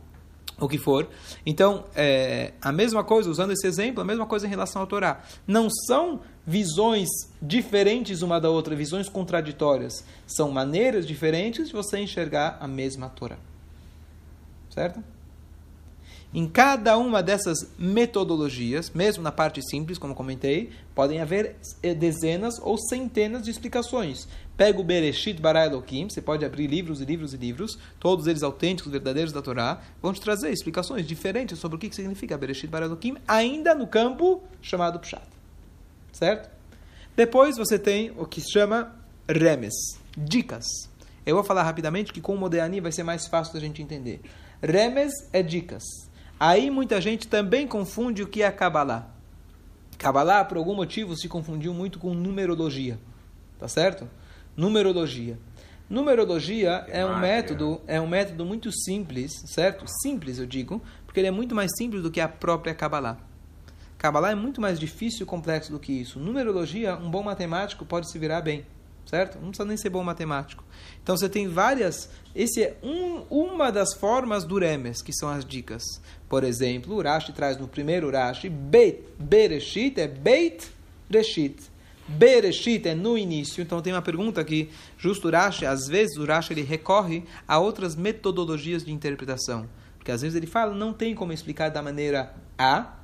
o 0.60 0.68
que 0.68 0.78
for. 0.78 1.08
Então, 1.44 1.84
é, 1.94 2.52
a 2.60 2.70
mesma 2.70 3.02
coisa, 3.02 3.30
usando 3.30 3.52
esse 3.52 3.66
exemplo, 3.66 4.00
a 4.00 4.04
mesma 4.04 4.26
coisa 4.26 4.46
em 4.46 4.50
relação 4.50 4.82
ao 4.82 4.86
Torá. 4.86 5.22
Não 5.46 5.68
são 5.70 6.20
visões 6.46 7.08
diferentes 7.40 8.22
uma 8.22 8.40
da 8.40 8.50
outra, 8.50 8.76
visões 8.76 9.08
contraditórias. 9.08 10.04
São 10.26 10.50
maneiras 10.50 11.06
diferentes 11.06 11.68
de 11.68 11.72
você 11.72 11.98
enxergar 11.98 12.58
a 12.60 12.68
mesma 12.68 13.08
Torá. 13.08 13.38
Certo? 14.68 15.02
Em 16.32 16.46
cada 16.46 16.96
uma 16.96 17.24
dessas 17.24 17.58
metodologias, 17.76 18.90
mesmo 18.90 19.20
na 19.20 19.32
parte 19.32 19.60
simples, 19.68 19.98
como 19.98 20.14
comentei, 20.14 20.70
podem 20.94 21.20
haver 21.20 21.56
eh, 21.82 21.92
dezenas 21.92 22.60
ou 22.62 22.78
centenas 22.78 23.42
de 23.42 23.50
explicações. 23.50 24.28
Pega 24.56 24.80
o 24.80 24.84
Bereshit 24.84 25.40
Bara 25.40 25.66
Elohim, 25.66 26.08
você 26.08 26.22
pode 26.22 26.44
abrir 26.44 26.68
livros 26.68 27.00
e 27.00 27.04
livros 27.04 27.34
e 27.34 27.36
livros, 27.36 27.76
todos 27.98 28.28
eles 28.28 28.44
autênticos, 28.44 28.92
verdadeiros 28.92 29.32
da 29.32 29.42
Torá, 29.42 29.80
vão 30.00 30.12
te 30.12 30.20
trazer 30.20 30.52
explicações 30.52 31.04
diferentes 31.04 31.58
sobre 31.58 31.76
o 31.76 31.80
que 31.80 31.92
significa 31.92 32.38
Bereshit 32.38 32.68
Bara 32.68 32.84
Elohim, 32.84 33.16
ainda 33.26 33.74
no 33.74 33.88
campo 33.88 34.40
chamado 34.62 35.00
Pshat. 35.00 35.26
Certo? 36.12 36.48
Depois 37.16 37.56
você 37.56 37.76
tem 37.76 38.12
o 38.16 38.24
que 38.24 38.40
se 38.40 38.52
chama 38.52 38.94
Remes, 39.28 39.74
dicas. 40.16 40.64
Eu 41.26 41.34
vou 41.34 41.44
falar 41.44 41.64
rapidamente 41.64 42.12
que 42.12 42.20
com 42.20 42.34
o 42.34 42.38
Modeani 42.38 42.80
vai 42.80 42.92
ser 42.92 43.02
mais 43.02 43.26
fácil 43.26 43.52
da 43.54 43.60
gente 43.60 43.82
entender. 43.82 44.20
Remes 44.62 45.12
é 45.32 45.42
dicas. 45.42 45.82
Aí 46.40 46.70
muita 46.70 46.98
gente 47.02 47.28
também 47.28 47.68
confunde 47.68 48.22
o 48.22 48.26
que 48.26 48.42
é 48.42 48.50
Kabbalah. 48.50 49.10
Kabbalah, 49.98 50.42
por 50.42 50.56
algum 50.56 50.74
motivo, 50.74 51.14
se 51.14 51.28
confundiu 51.28 51.74
muito 51.74 51.98
com 51.98 52.14
numerologia. 52.14 52.98
Tá 53.58 53.68
certo? 53.68 54.08
Numerologia. 54.56 55.38
Numerologia 55.88 56.86
é 56.88 57.04
um 57.04 57.18
método, 57.18 57.82
é 57.86 58.00
um 58.00 58.06
método 58.06 58.46
muito 58.46 58.72
simples, 58.72 59.32
certo? 59.48 59.84
Simples, 60.00 60.38
eu 60.38 60.46
digo, 60.46 60.80
porque 61.04 61.20
ele 61.20 61.28
é 61.28 61.32
muito 61.32 61.54
mais 61.54 61.72
simples 61.76 62.02
do 62.02 62.10
que 62.10 62.22
a 62.22 62.28
própria 62.28 62.74
Kabbalah. 62.74 63.18
Kabbalah 63.98 64.30
é 64.30 64.34
muito 64.34 64.62
mais 64.62 64.80
difícil 64.80 65.24
e 65.24 65.26
complexo 65.26 65.70
do 65.70 65.78
que 65.78 65.92
isso. 65.92 66.18
Numerologia, 66.18 66.96
um 66.96 67.10
bom 67.10 67.22
matemático 67.22 67.84
pode 67.84 68.10
se 68.10 68.18
virar 68.18 68.40
bem 68.40 68.64
certo? 69.10 69.34
Não 69.40 69.48
precisa 69.48 69.66
nem 69.66 69.76
ser 69.76 69.90
bom 69.90 70.04
matemático. 70.04 70.64
Então 71.02 71.16
você 71.16 71.28
tem 71.28 71.48
várias. 71.48 72.08
Esse 72.34 72.62
é 72.62 72.76
um, 72.80 73.24
uma 73.28 73.72
das 73.72 73.92
formas 73.94 74.44
do 74.44 74.56
Remes, 74.56 75.02
que 75.02 75.12
são 75.12 75.28
as 75.28 75.44
dicas. 75.44 75.82
Por 76.28 76.44
exemplo, 76.44 76.94
o 76.94 77.02
Rashi 77.02 77.32
traz 77.32 77.58
no 77.58 77.66
primeiro 77.66 78.08
Rashi, 78.08 78.48
Beit 78.48 79.02
Bereshit 79.18 80.00
é 80.00 80.06
Beit 80.06 80.70
Reshit. 81.10 81.60
Bereshit 82.06 82.88
é 82.88 82.94
no 82.94 83.18
início. 83.18 83.60
Então 83.60 83.82
tem 83.82 83.92
uma 83.92 84.00
pergunta 84.00 84.40
aqui, 84.40 84.70
justo 84.96 85.26
o 85.26 85.30
Rashi, 85.30 85.66
às 85.66 85.88
vezes 85.88 86.16
o 86.16 86.24
Rashi 86.24 86.52
ele 86.52 86.62
recorre 86.62 87.24
a 87.48 87.58
outras 87.58 87.96
metodologias 87.96 88.84
de 88.84 88.92
interpretação. 88.92 89.68
Porque 89.98 90.12
às 90.12 90.22
vezes 90.22 90.36
ele 90.36 90.46
fala, 90.46 90.72
não 90.72 90.92
tem 90.92 91.16
como 91.16 91.32
explicar 91.32 91.68
da 91.68 91.82
maneira 91.82 92.32
A, 92.56 92.94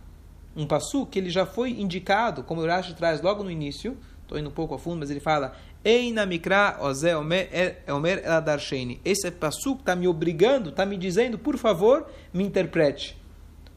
um 0.57 0.67
passu 0.67 1.05
que 1.05 1.19
ele 1.19 1.31
já 1.31 1.45
foi 1.45 1.71
indicado, 1.73 2.45
como 2.45 2.63
o 2.63 2.67
Rashi 2.67 2.95
traz 2.95 3.21
logo 3.21 3.43
no 3.43 3.51
início, 3.51 3.97
estou 4.23 4.39
indo 4.39 4.49
um 4.49 4.53
pouco 4.53 4.75
a 4.75 4.79
fundo, 4.79 4.99
mas 4.99 5.11
ele 5.11 5.21
fala 5.21 5.57
Eina 5.87 6.27
mikra 6.27 6.79
oze 6.81 7.15
omer 7.15 8.25
eladarsheni. 8.25 9.01
Esse 9.05 9.31
passuco 9.31 9.83
está 9.83 9.95
me 9.95 10.09
obrigando, 10.09 10.71
está 10.71 10.85
me 10.85 10.97
dizendo, 10.97 11.39
por 11.39 11.57
favor, 11.57 12.09
me 12.35 12.43
interprete. 12.43 13.17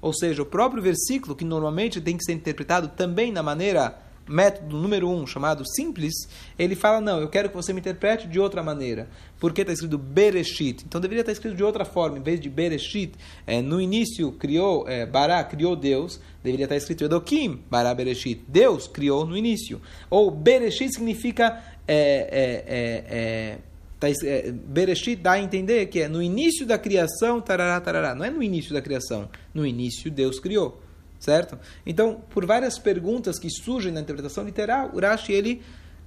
Ou 0.01 0.11
seja, 0.11 0.41
o 0.41 0.45
próprio 0.45 0.81
versículo, 0.81 1.35
que 1.35 1.45
normalmente 1.45 2.01
tem 2.01 2.17
que 2.17 2.23
ser 2.23 2.33
interpretado 2.33 2.87
também 2.87 3.31
na 3.31 3.43
maneira 3.43 3.99
método 4.27 4.77
número 4.77 5.09
um, 5.09 5.25
chamado 5.25 5.63
simples, 5.67 6.13
ele 6.57 6.75
fala, 6.75 7.01
não, 7.01 7.19
eu 7.19 7.27
quero 7.29 7.49
que 7.49 7.55
você 7.55 7.73
me 7.73 7.79
interprete 7.79 8.27
de 8.27 8.39
outra 8.39 8.63
maneira. 8.63 9.07
Porque 9.39 9.61
está 9.61 9.73
escrito 9.73 9.97
Bereshit. 9.97 10.83
Então 10.87 11.01
deveria 11.01 11.21
estar 11.21 11.31
escrito 11.31 11.55
de 11.55 11.63
outra 11.63 11.85
forma. 11.85 12.17
Em 12.17 12.23
vez 12.23 12.39
de 12.39 12.49
Bereshit, 12.49 13.13
é, 13.45 13.61
no 13.61 13.79
início 13.79 14.31
criou, 14.31 14.87
é, 14.87 15.05
Bará 15.05 15.43
criou 15.43 15.75
Deus, 15.75 16.19
deveria 16.43 16.65
estar 16.65 16.75
escrito 16.75 17.03
Edokim, 17.03 17.63
Bará 17.69 17.93
Bereshit. 17.93 18.43
Deus 18.47 18.87
criou 18.87 19.25
no 19.25 19.37
início. 19.37 19.79
Ou 20.09 20.31
Bereshit 20.31 20.91
significa... 20.91 21.77
É, 21.91 21.95
é, 21.95 22.63
é, 22.67 23.05
é 23.09 23.57
Tá, 23.99 24.07
é, 24.09 24.49
Bereshit 24.53 25.17
dá 25.17 25.33
a 25.33 25.41
entender 25.41 25.85
que 25.87 25.99
é 25.99 26.07
no 26.07 26.23
início 26.23 26.65
da 26.65 26.77
criação, 26.77 27.41
tarará, 27.41 27.81
tarará. 27.81 28.15
Não 28.15 28.23
é 28.23 28.29
no 28.29 28.41
início 28.41 28.73
da 28.73 28.81
criação. 28.81 29.29
No 29.53 29.67
início 29.67 30.09
Deus 30.09 30.39
criou 30.39 30.81
certo? 31.19 31.59
Então, 31.85 32.21
por 32.29 32.45
várias 32.45 32.79
perguntas 32.79 33.37
que 33.37 33.49
surgem 33.49 33.91
na 33.91 33.99
interpretação 33.99 34.43
literal, 34.43 34.89
o 34.93 34.99
Rashi 34.99 35.33
ele 35.33 35.61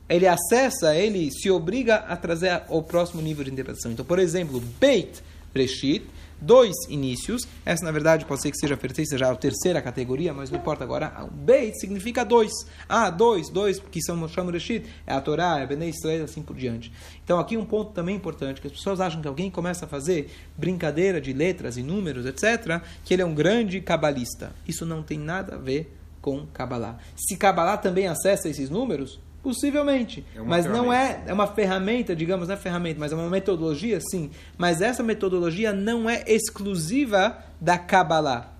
ele 0.08 0.26
acessa, 0.26 0.96
ele 0.96 1.30
se 1.30 1.50
obriga 1.50 1.96
a 1.96 2.16
trazer 2.16 2.62
o 2.68 2.82
próximo 2.82 3.22
nível 3.22 3.44
de 3.44 3.50
interpretação. 3.50 3.92
Então, 3.92 4.04
por 4.04 4.18
exemplo, 4.18 4.60
Beit 4.80 5.22
Reshit 5.54 6.04
dois 6.42 6.74
inícios. 6.88 7.46
Essa, 7.64 7.84
na 7.84 7.92
verdade, 7.92 8.24
pode 8.24 8.42
ser 8.42 8.50
que 8.50 8.58
seja 8.58 8.76
pertence 8.76 9.16
já 9.16 9.30
a 9.30 9.36
terceira 9.36 9.80
categoria, 9.80 10.34
mas 10.34 10.50
não 10.50 10.58
importa 10.58 10.84
agora. 10.84 11.26
Beit 11.32 11.78
significa 11.78 12.24
dois. 12.24 12.52
Ah, 12.88 13.08
dois, 13.08 13.48
dois, 13.48 13.78
que 13.78 14.02
são 14.02 14.16
Moshe 14.16 14.38
Reshit, 14.40 14.86
é 15.06 15.14
a 15.14 15.20
Torá, 15.20 15.60
é 15.60 15.66
Bnei 15.66 15.90
Israel, 15.90 16.24
assim 16.24 16.42
por 16.42 16.56
diante. 16.56 16.92
Então, 17.24 17.38
aqui 17.38 17.56
um 17.56 17.64
ponto 17.64 17.92
também 17.92 18.16
importante, 18.16 18.60
que 18.60 18.66
as 18.66 18.72
pessoas 18.72 19.00
acham 19.00 19.22
que 19.22 19.28
alguém 19.28 19.50
começa 19.50 19.84
a 19.84 19.88
fazer 19.88 20.30
brincadeira 20.58 21.20
de 21.20 21.32
letras 21.32 21.76
e 21.76 21.82
números, 21.82 22.26
etc., 22.26 22.82
que 23.04 23.14
ele 23.14 23.22
é 23.22 23.26
um 23.26 23.34
grande 23.34 23.80
cabalista. 23.80 24.52
Isso 24.66 24.84
não 24.84 25.02
tem 25.02 25.18
nada 25.18 25.54
a 25.54 25.58
ver 25.58 25.96
com 26.20 26.46
Kabbalah. 26.46 26.98
Se 27.16 27.36
Kabbalah 27.36 27.76
também 27.76 28.06
acessa 28.06 28.48
esses 28.48 28.68
números, 28.68 29.20
Possivelmente. 29.42 30.24
É 30.36 30.40
mas 30.40 30.66
não 30.66 30.92
é, 30.92 31.24
é 31.26 31.32
uma 31.32 31.48
ferramenta, 31.48 32.14
digamos, 32.14 32.46
não 32.46 32.54
é 32.54 32.58
ferramenta, 32.58 33.00
mas 33.00 33.10
é 33.10 33.16
uma 33.16 33.28
metodologia, 33.28 34.00
sim. 34.00 34.30
Mas 34.56 34.80
essa 34.80 35.02
metodologia 35.02 35.72
não 35.72 36.08
é 36.08 36.22
exclusiva 36.26 37.38
da 37.60 37.76
Kabbalah. 37.76 38.52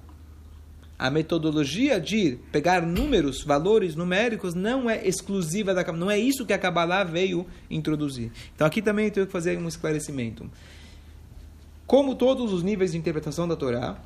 A 0.99 1.11
metodologia 1.11 2.01
de 2.01 2.39
pegar 2.51 2.83
números, 2.83 3.45
valores 3.45 3.95
numéricos, 3.95 4.55
não 4.55 4.91
é 4.91 5.07
exclusiva 5.07 5.73
da 5.73 5.85
Kabbalah. 5.85 6.05
Não 6.05 6.11
é 6.11 6.19
isso 6.19 6.45
que 6.45 6.53
a 6.53 6.59
Kabbalah 6.59 7.05
veio 7.05 7.47
introduzir. 7.71 8.33
Então 8.55 8.67
aqui 8.67 8.83
também 8.83 9.07
eu 9.07 9.13
tenho 9.13 9.27
que 9.27 9.33
fazer 9.33 9.57
um 9.59 9.69
esclarecimento. 9.69 10.51
Como 11.87 12.15
todos 12.15 12.53
os 12.53 12.63
níveis 12.63 12.93
de 12.93 12.99
interpretação 12.99 13.47
da 13.47 13.55
Torá, 13.55 13.99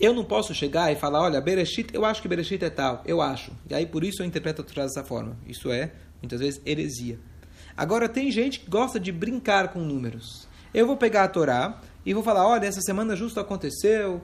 eu 0.00 0.14
não 0.14 0.24
posso 0.24 0.54
chegar 0.54 0.92
e 0.92 0.96
falar, 0.96 1.22
olha, 1.22 1.40
Bereshit, 1.40 1.92
eu 1.92 2.04
acho 2.04 2.22
que 2.22 2.28
Bereshit 2.28 2.64
é 2.64 2.70
tal, 2.70 3.02
eu 3.04 3.20
acho. 3.20 3.52
E 3.68 3.74
aí 3.74 3.84
por 3.84 4.04
isso 4.04 4.22
eu 4.22 4.26
interpreto 4.26 4.62
a 4.62 4.64
Torá 4.64 4.82
dessa 4.84 5.02
forma. 5.02 5.36
Isso 5.46 5.70
é, 5.72 5.92
muitas 6.22 6.40
vezes, 6.40 6.60
heresia. 6.64 7.18
Agora 7.76 8.08
tem 8.08 8.30
gente 8.30 8.60
que 8.60 8.70
gosta 8.70 8.98
de 8.98 9.10
brincar 9.10 9.68
com 9.68 9.80
números. 9.80 10.46
Eu 10.72 10.86
vou 10.86 10.96
pegar 10.96 11.24
a 11.24 11.28
Torá 11.28 11.80
e 12.04 12.14
vou 12.14 12.22
falar, 12.22 12.46
olha, 12.46 12.66
essa 12.66 12.80
semana 12.80 13.16
justo 13.16 13.40
aconteceu, 13.40 14.20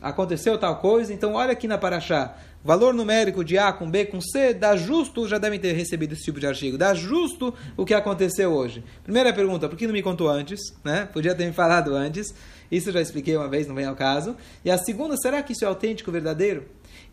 aconteceu 0.00 0.58
tal 0.58 0.76
coisa, 0.80 1.12
então 1.12 1.34
olha 1.34 1.52
aqui 1.52 1.68
na 1.68 1.78
Paraxá, 1.78 2.36
valor 2.64 2.94
numérico 2.94 3.44
de 3.44 3.58
A 3.58 3.70
com 3.72 3.90
B 3.90 4.06
com 4.06 4.20
C, 4.22 4.54
dá 4.54 4.74
justo, 4.74 5.28
já 5.28 5.36
devem 5.36 5.60
ter 5.60 5.72
recebido 5.72 6.14
esse 6.14 6.24
tipo 6.24 6.40
de 6.40 6.46
artigo, 6.46 6.78
dá 6.78 6.94
justo 6.94 7.52
o 7.76 7.84
que 7.84 7.92
aconteceu 7.92 8.50
hoje. 8.52 8.82
Primeira 9.02 9.32
pergunta, 9.34 9.68
por 9.68 9.76
que 9.76 9.86
não 9.86 9.92
me 9.92 10.02
contou 10.02 10.30
antes? 10.30 10.60
Né? 10.82 11.06
Podia 11.12 11.34
ter 11.34 11.44
me 11.44 11.52
falado 11.52 11.94
antes. 11.94 12.34
Isso 12.70 12.88
eu 12.88 12.94
já 12.94 13.02
expliquei 13.02 13.36
uma 13.36 13.48
vez, 13.48 13.68
não 13.68 13.74
vem 13.74 13.84
ao 13.84 13.94
caso. 13.94 14.34
E 14.64 14.70
a 14.70 14.78
segunda, 14.78 15.14
será 15.18 15.42
que 15.42 15.52
isso 15.52 15.64
é 15.64 15.68
autêntico, 15.68 16.10
verdadeiro? 16.10 16.64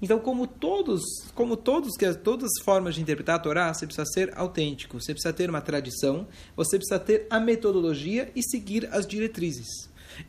Então, 0.02 0.20
como 0.20 0.48
todos, 0.48 1.02
como 1.36 1.58
todos 1.58 1.96
que 1.98 2.12
todas 2.16 2.50
as 2.58 2.64
formas 2.64 2.96
de 2.96 3.02
interpretar 3.02 3.36
a 3.36 3.40
Torá, 3.40 3.74
você 3.74 3.86
precisa 3.86 4.06
ser 4.06 4.34
autêntico, 4.36 5.00
você 5.00 5.14
precisa 5.14 5.34
ter 5.34 5.50
uma 5.50 5.62
tradição, 5.62 6.28
você 6.56 6.78
precisa 6.78 6.98
ter 6.98 7.28
a 7.30 7.40
metodologia 7.40 8.32
e 8.36 8.42
seguir 8.42 8.90
as 8.92 9.06
diretrizes. 9.06 9.68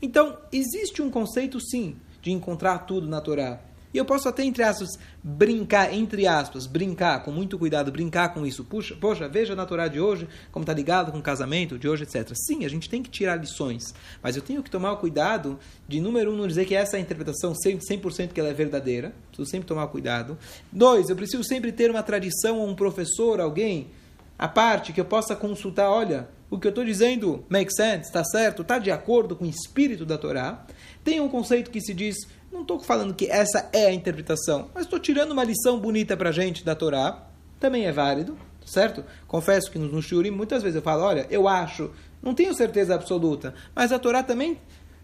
Então, 0.01 0.37
existe 0.53 1.01
um 1.01 1.11
conceito 1.11 1.61
sim 1.61 1.97
de 2.21 2.31
encontrar 2.31 2.81
tudo 2.81 3.07
na 3.09 3.21
Torá. 3.21 3.61
E 3.93 3.99
eu 3.99 4.05
posso 4.05 4.29
até, 4.29 4.43
entre 4.45 4.63
aspas, 4.63 4.99
brincar, 5.23 5.93
entre 5.93 6.27
aspas, 6.27 6.67
brincar, 6.67 7.23
com 7.23 7.31
muito 7.31 7.59
cuidado, 7.59 7.93
brincar 7.93 8.33
com 8.33 8.47
isso. 8.47 8.65
Puxa, 8.65 8.97
poxa, 8.99 9.29
veja 9.29 9.55
na 9.55 9.67
Torá 9.67 9.89
de 9.89 10.01
hoje 10.01 10.29
como 10.51 10.63
está 10.63 10.73
ligado 10.73 11.13
com 11.13 11.19
o 11.19 11.23
casamento 11.23 11.79
de 11.79 11.89
hoje, 11.89 12.05
etc. 12.05 12.33
Sim, 12.35 12.65
a 12.65 12.69
gente 12.69 12.89
tem 12.89 13.03
que 13.03 13.11
tirar 13.11 13.37
lições, 13.37 13.95
mas 14.23 14.37
eu 14.37 14.43
tenho 14.43 14.63
que 14.63 14.71
tomar 14.71 14.93
o 14.93 14.97
cuidado 14.97 15.59
de, 15.87 16.01
número 16.01 16.33
um, 16.33 16.37
não 16.37 16.47
dizer 16.47 16.65
que 16.65 16.75
essa 16.75 16.97
é 16.97 16.99
a 16.99 17.03
interpretação 17.03 17.53
100%, 17.53 18.33
que 18.33 18.41
ela 18.41 18.49
é 18.49 18.55
verdadeira. 18.55 19.15
Preciso 19.29 19.51
sempre 19.51 19.67
tomar 19.67 19.87
cuidado. 19.89 20.39
Dois, 20.71 21.09
eu 21.09 21.17
preciso 21.17 21.45
sempre 21.45 21.73
ter 21.73 21.91
uma 21.91 22.03
tradição 22.03 22.65
um 22.65 22.75
professor, 22.75 23.41
alguém, 23.41 23.89
a 24.39 24.49
parte 24.49 24.93
que 24.93 25.01
eu 25.01 25.05
possa 25.05 25.37
consultar, 25.37 25.91
olha, 25.91 26.29
o 26.51 26.59
que 26.59 26.67
eu 26.67 26.71
estou 26.71 26.85
dizendo 26.85 27.45
make 27.49 27.73
sense, 27.73 28.09
está 28.09 28.23
certo, 28.25 28.63
está 28.63 28.79
de 28.79 28.91
acordo 28.91 29.35
com 29.35 29.45
o 29.45 29.49
espírito 29.49 30.05
da 30.05 30.19
Torá. 30.19 30.67
Tem 31.03 31.21
um 31.21 31.29
conceito 31.29 31.71
que 31.71 31.81
se 31.81 31.95
diz 31.95 32.17
não 32.53 32.63
estou 32.63 32.79
falando 32.79 33.15
que 33.15 33.27
essa 33.27 33.69
é 33.73 33.87
a 33.87 33.93
interpretação, 33.93 34.71
mas 34.75 34.85
estou 34.85 34.99
tirando 34.99 35.33
uma 35.33 35.43
lição 35.43 35.81
bonita 35.81 36.17
para 36.17 36.29
a 36.29 36.33
gente 36.33 36.65
da 36.65 36.75
Torá. 36.75 37.27
Também 37.59 37.87
é 37.87 37.93
válido, 37.93 38.37
certo? 38.65 39.05
Confesso 39.27 39.71
que 39.71 39.79
no 39.79 40.03
Shurim 40.03 40.31
muitas 40.31 40.63
vezes 40.63 40.77
eu 40.77 40.83
falo, 40.83 41.03
olha, 41.03 41.27
eu 41.31 41.49
acho, 41.49 41.91
não 42.23 42.35
tenho 42.35 42.55
certeza 42.55 42.95
absoluta, 42.95 43.55
mas 43.75 43.91
a 43.91 43.99
Torá 43.99 44.23
também 44.23 44.59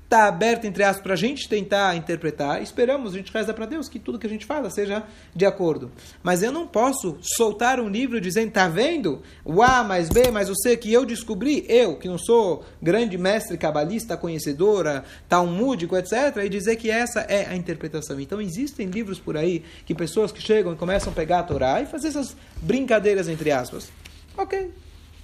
está 0.09 0.27
aberto, 0.27 0.65
entre 0.65 0.83
aspas, 0.83 1.03
para 1.03 1.13
a 1.13 1.17
gente 1.17 1.47
tentar 1.47 1.95
interpretar. 1.95 2.63
Esperamos, 2.63 3.13
a 3.13 3.19
gente 3.19 3.31
reza 3.31 3.53
para 3.53 3.67
Deus 3.67 3.91
que 3.91 3.99
tudo 3.99 4.19
que 4.19 4.27
a 4.27 4.31
gente 4.31 4.47
fala 4.47 4.71
seja 4.71 5.05
de 5.37 5.45
acordo. 5.45 5.93
Mas 6.23 6.43
eu 6.43 6.51
não 6.51 6.67
posso 6.67 7.19
soltar 7.21 7.79
um 7.79 7.91
livro 7.91 8.19
dizendo, 8.19 8.51
tá 8.51 8.67
vendo? 8.69 9.21
O 9.45 9.63
A 9.63 9.85
mais 9.85 10.09
B 10.09 10.31
mais 10.31 10.49
o 10.49 10.55
C 10.55 10.79
que 10.79 10.91
eu 10.91 11.05
descobri, 11.05 11.67
eu, 11.69 11.97
que 11.97 12.09
não 12.09 12.17
sou 12.17 12.65
grande 12.81 13.19
mestre 13.19 13.59
cabalista, 13.59 14.17
conhecedora, 14.17 15.05
talmúdico, 15.29 15.95
etc., 15.95 16.39
e 16.43 16.49
dizer 16.49 16.77
que 16.77 16.91
essa 16.91 17.21
é 17.21 17.47
a 17.47 17.55
interpretação. 17.55 18.19
Então 18.19 18.41
existem 18.41 18.87
livros 18.87 19.21
por 19.21 19.37
aí 19.37 19.63
que 19.85 19.95
pessoas 19.95 20.33
que 20.33 20.41
chegam 20.41 20.73
e 20.73 20.77
começam 20.77 21.13
a 21.13 21.15
pegar 21.15 21.41
a 21.41 21.43
Torá 21.43 21.83
e 21.83 21.87
fazer 21.87 22.09
essas 22.09 22.35
brincadeiras, 22.63 23.29
entre 23.29 23.53
aspas. 23.53 23.91
Ok, 24.39 24.71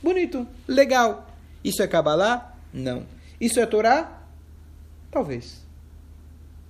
bonito, 0.02 0.46
legal. 0.68 1.26
Isso 1.64 1.82
é 1.82 1.86
Kabbalah? 1.86 2.54
Não. 2.70 3.06
Isso 3.40 3.58
é 3.58 3.64
Torá? 3.64 4.13
Talvez. 5.14 5.64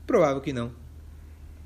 Provável 0.06 0.42
que 0.42 0.52
não. 0.52 0.70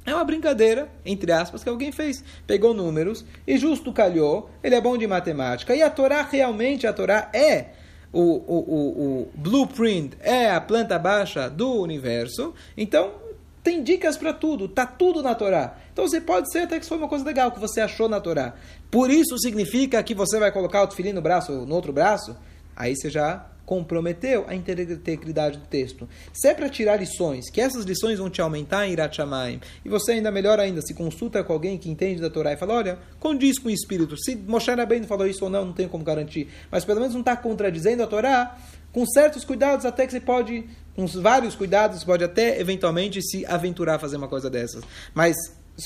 É 0.06 0.14
uma 0.14 0.24
brincadeira, 0.24 0.88
entre 1.04 1.32
aspas, 1.32 1.64
que 1.64 1.68
alguém 1.68 1.90
fez. 1.90 2.22
Pegou 2.46 2.72
números 2.72 3.24
e 3.44 3.58
justo 3.58 3.92
calhou, 3.92 4.48
ele 4.62 4.76
é 4.76 4.80
bom 4.80 4.96
de 4.96 5.04
matemática. 5.04 5.74
E 5.74 5.82
a 5.82 5.90
Torá, 5.90 6.22
realmente, 6.22 6.86
a 6.86 6.92
Torá 6.92 7.30
é 7.34 7.70
o, 8.12 8.20
o, 8.20 8.58
o, 8.58 9.02
o 9.02 9.30
blueprint, 9.34 10.16
é 10.20 10.52
a 10.52 10.60
planta 10.60 10.96
baixa 11.00 11.50
do 11.50 11.80
universo. 11.82 12.54
Então, 12.76 13.12
tem 13.60 13.82
dicas 13.82 14.16
para 14.16 14.32
tudo, 14.32 14.68
tá 14.68 14.86
tudo 14.86 15.20
na 15.20 15.34
Torá. 15.34 15.76
Então 15.92 16.06
você 16.06 16.20
pode 16.20 16.50
ser 16.52 16.60
até 16.60 16.76
que 16.76 16.82
isso 16.82 16.90
foi 16.90 16.98
uma 16.98 17.08
coisa 17.08 17.24
legal 17.24 17.50
que 17.50 17.58
você 17.58 17.80
achou 17.80 18.08
na 18.08 18.20
Torá. 18.20 18.54
Por 18.88 19.10
isso 19.10 19.36
significa 19.36 20.00
que 20.04 20.14
você 20.14 20.38
vai 20.38 20.52
colocar 20.52 20.84
o 20.84 20.86
tefilim 20.86 21.12
no 21.12 21.20
braço, 21.20 21.50
no 21.66 21.74
outro 21.74 21.92
braço? 21.92 22.36
Aí 22.76 22.94
você 22.94 23.10
já 23.10 23.44
comprometeu 23.68 24.46
a 24.48 24.54
integridade 24.54 25.58
do 25.58 25.66
texto. 25.66 26.08
Se 26.32 26.48
é 26.48 26.54
para 26.54 26.70
tirar 26.70 26.96
lições, 26.96 27.50
que 27.50 27.60
essas 27.60 27.84
lições 27.84 28.18
vão 28.18 28.30
te 28.30 28.40
aumentar 28.40 28.88
em 28.88 28.92
Irat 28.92 29.18
e 29.84 29.88
você 29.90 30.12
ainda 30.12 30.30
melhor 30.30 30.58
ainda, 30.58 30.80
se 30.80 30.94
consulta 30.94 31.44
com 31.44 31.52
alguém 31.52 31.76
que 31.76 31.90
entende 31.90 32.18
da 32.18 32.30
Torá 32.30 32.54
e 32.54 32.56
fala, 32.56 32.72
olha, 32.72 32.98
condiz 33.20 33.58
com 33.58 33.68
o 33.68 33.70
espírito. 33.70 34.16
Se 34.16 34.34
Moshe 34.34 34.70
Rabbeinu 34.70 35.06
falou 35.06 35.26
isso 35.26 35.44
ou 35.44 35.50
não, 35.50 35.66
não 35.66 35.74
tenho 35.74 35.90
como 35.90 36.02
garantir. 36.02 36.48
Mas 36.70 36.86
pelo 36.86 36.98
menos 36.98 37.12
não 37.12 37.20
está 37.20 37.36
contradizendo 37.36 38.02
a 38.02 38.06
Torá, 38.06 38.56
com 38.90 39.04
certos 39.04 39.44
cuidados, 39.44 39.84
até 39.84 40.06
que 40.06 40.12
você 40.12 40.20
pode, 40.20 40.64
com 40.96 41.06
vários 41.06 41.54
cuidados, 41.54 42.02
pode 42.02 42.24
até 42.24 42.58
eventualmente 42.58 43.20
se 43.20 43.44
aventurar 43.44 43.96
a 43.96 43.98
fazer 43.98 44.16
uma 44.16 44.28
coisa 44.28 44.48
dessas. 44.48 44.82
Mas 45.12 45.36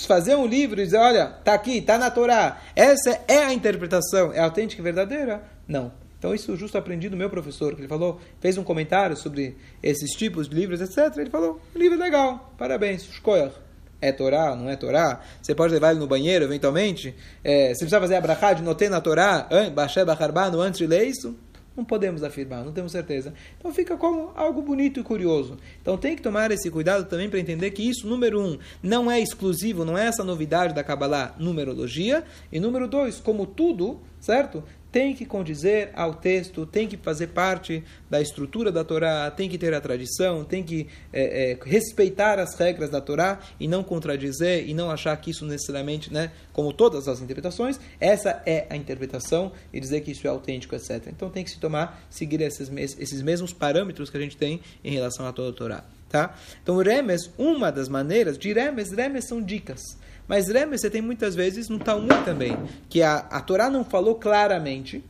fazer 0.06 0.36
um 0.36 0.46
livro 0.46 0.80
e 0.80 0.84
dizer, 0.84 0.98
olha, 0.98 1.26
tá 1.26 1.52
aqui, 1.52 1.82
tá 1.82 1.98
na 1.98 2.12
Torá, 2.12 2.62
essa 2.76 3.20
é 3.26 3.38
a 3.38 3.52
interpretação, 3.52 4.32
é 4.32 4.38
autêntica 4.38 4.80
e 4.80 4.84
verdadeira? 4.84 5.42
Não. 5.66 6.01
Então, 6.22 6.32
isso 6.32 6.54
justo 6.54 6.78
aprendi 6.78 7.08
do 7.08 7.16
meu 7.16 7.28
professor, 7.28 7.74
que 7.74 7.80
ele 7.80 7.88
falou, 7.88 8.20
fez 8.40 8.56
um 8.56 8.62
comentário 8.62 9.16
sobre 9.16 9.56
esses 9.82 10.12
tipos 10.12 10.48
de 10.48 10.54
livros, 10.54 10.80
etc. 10.80 11.16
Ele 11.16 11.28
falou, 11.28 11.60
livro 11.74 11.98
legal, 11.98 12.54
parabéns, 12.56 13.02
escolha. 13.02 13.52
É 14.00 14.12
Torá, 14.12 14.54
não 14.54 14.70
é 14.70 14.76
Torá? 14.76 15.20
Você 15.42 15.52
pode 15.52 15.74
levar 15.74 15.90
ele 15.90 15.98
no 15.98 16.06
banheiro, 16.06 16.44
eventualmente? 16.44 17.12
É, 17.42 17.74
você 17.74 17.80
precisa 17.80 18.00
fazer 18.00 18.14
a 18.14 18.20
brachá 18.20 18.52
de 18.52 18.62
na 18.62 19.00
Torá, 19.00 19.48
baixar 19.74 20.04
bacharbano 20.04 20.60
antes 20.60 20.78
de 20.78 20.86
ler 20.86 21.08
isso? 21.08 21.36
Não 21.76 21.84
podemos 21.84 22.22
afirmar, 22.22 22.64
não 22.64 22.72
temos 22.72 22.92
certeza. 22.92 23.34
Então 23.58 23.72
fica 23.72 23.96
como 23.96 24.30
algo 24.36 24.62
bonito 24.62 25.00
e 25.00 25.02
curioso. 25.02 25.56
Então 25.80 25.96
tem 25.96 26.14
que 26.14 26.22
tomar 26.22 26.52
esse 26.52 26.70
cuidado 26.70 27.08
também 27.08 27.28
para 27.30 27.40
entender 27.40 27.70
que 27.72 27.82
isso, 27.82 28.06
número 28.06 28.40
um, 28.40 28.58
não 28.80 29.10
é 29.10 29.20
exclusivo, 29.20 29.84
não 29.84 29.98
é 29.98 30.06
essa 30.06 30.22
novidade 30.22 30.72
da 30.72 30.84
Kabbalah, 30.84 31.34
numerologia. 31.38 32.22
E 32.52 32.60
número 32.60 32.86
dois, 32.86 33.18
como 33.18 33.46
tudo, 33.46 34.00
certo? 34.20 34.62
Tem 34.92 35.14
que 35.14 35.24
condizer 35.24 35.90
ao 35.94 36.12
texto, 36.12 36.66
tem 36.66 36.86
que 36.86 36.98
fazer 36.98 37.28
parte 37.28 37.82
da 38.10 38.20
estrutura 38.20 38.70
da 38.70 38.84
Torá, 38.84 39.30
tem 39.30 39.48
que 39.48 39.56
ter 39.56 39.72
a 39.72 39.80
tradição, 39.80 40.44
tem 40.44 40.62
que 40.62 40.86
é, 41.10 41.52
é, 41.52 41.58
respeitar 41.64 42.38
as 42.38 42.54
regras 42.54 42.90
da 42.90 43.00
Torá 43.00 43.40
e 43.58 43.66
não 43.66 43.82
contradizer 43.82 44.68
e 44.68 44.74
não 44.74 44.90
achar 44.90 45.16
que 45.16 45.30
isso 45.30 45.46
necessariamente, 45.46 46.12
né, 46.12 46.30
como 46.52 46.74
todas 46.74 47.08
as 47.08 47.22
interpretações, 47.22 47.80
essa 47.98 48.42
é 48.44 48.66
a 48.68 48.76
interpretação 48.76 49.52
e 49.72 49.80
dizer 49.80 50.02
que 50.02 50.10
isso 50.10 50.26
é 50.26 50.30
autêntico, 50.30 50.74
etc. 50.74 51.06
Então 51.08 51.30
tem 51.30 51.42
que 51.42 51.50
se 51.50 51.58
tomar, 51.58 52.04
seguir 52.10 52.42
esses, 52.42 52.70
esses 52.98 53.22
mesmos 53.22 53.54
parâmetros 53.54 54.10
que 54.10 54.16
a 54.18 54.20
gente 54.20 54.36
tem 54.36 54.60
em 54.84 54.92
relação 54.92 55.26
a 55.26 55.32
toda 55.32 55.48
a 55.48 55.52
Torá. 55.52 55.84
Tá? 56.12 56.36
Então, 56.62 56.76
remes, 56.76 57.30
uma 57.38 57.72
das 57.72 57.88
maneiras 57.88 58.36
de 58.36 58.52
remes, 58.52 58.92
remes 58.92 59.24
são 59.24 59.40
dicas. 59.40 59.96
Mas 60.32 60.48
Remes 60.48 60.80
você 60.80 60.88
tem 60.88 61.02
muitas 61.02 61.34
vezes 61.34 61.68
no 61.68 61.78
Talmud 61.78 62.24
também, 62.24 62.56
que 62.88 63.02
a, 63.02 63.16
a 63.18 63.38
Torá 63.42 63.68
não 63.68 63.84
falou 63.84 64.14
claramente, 64.14 65.04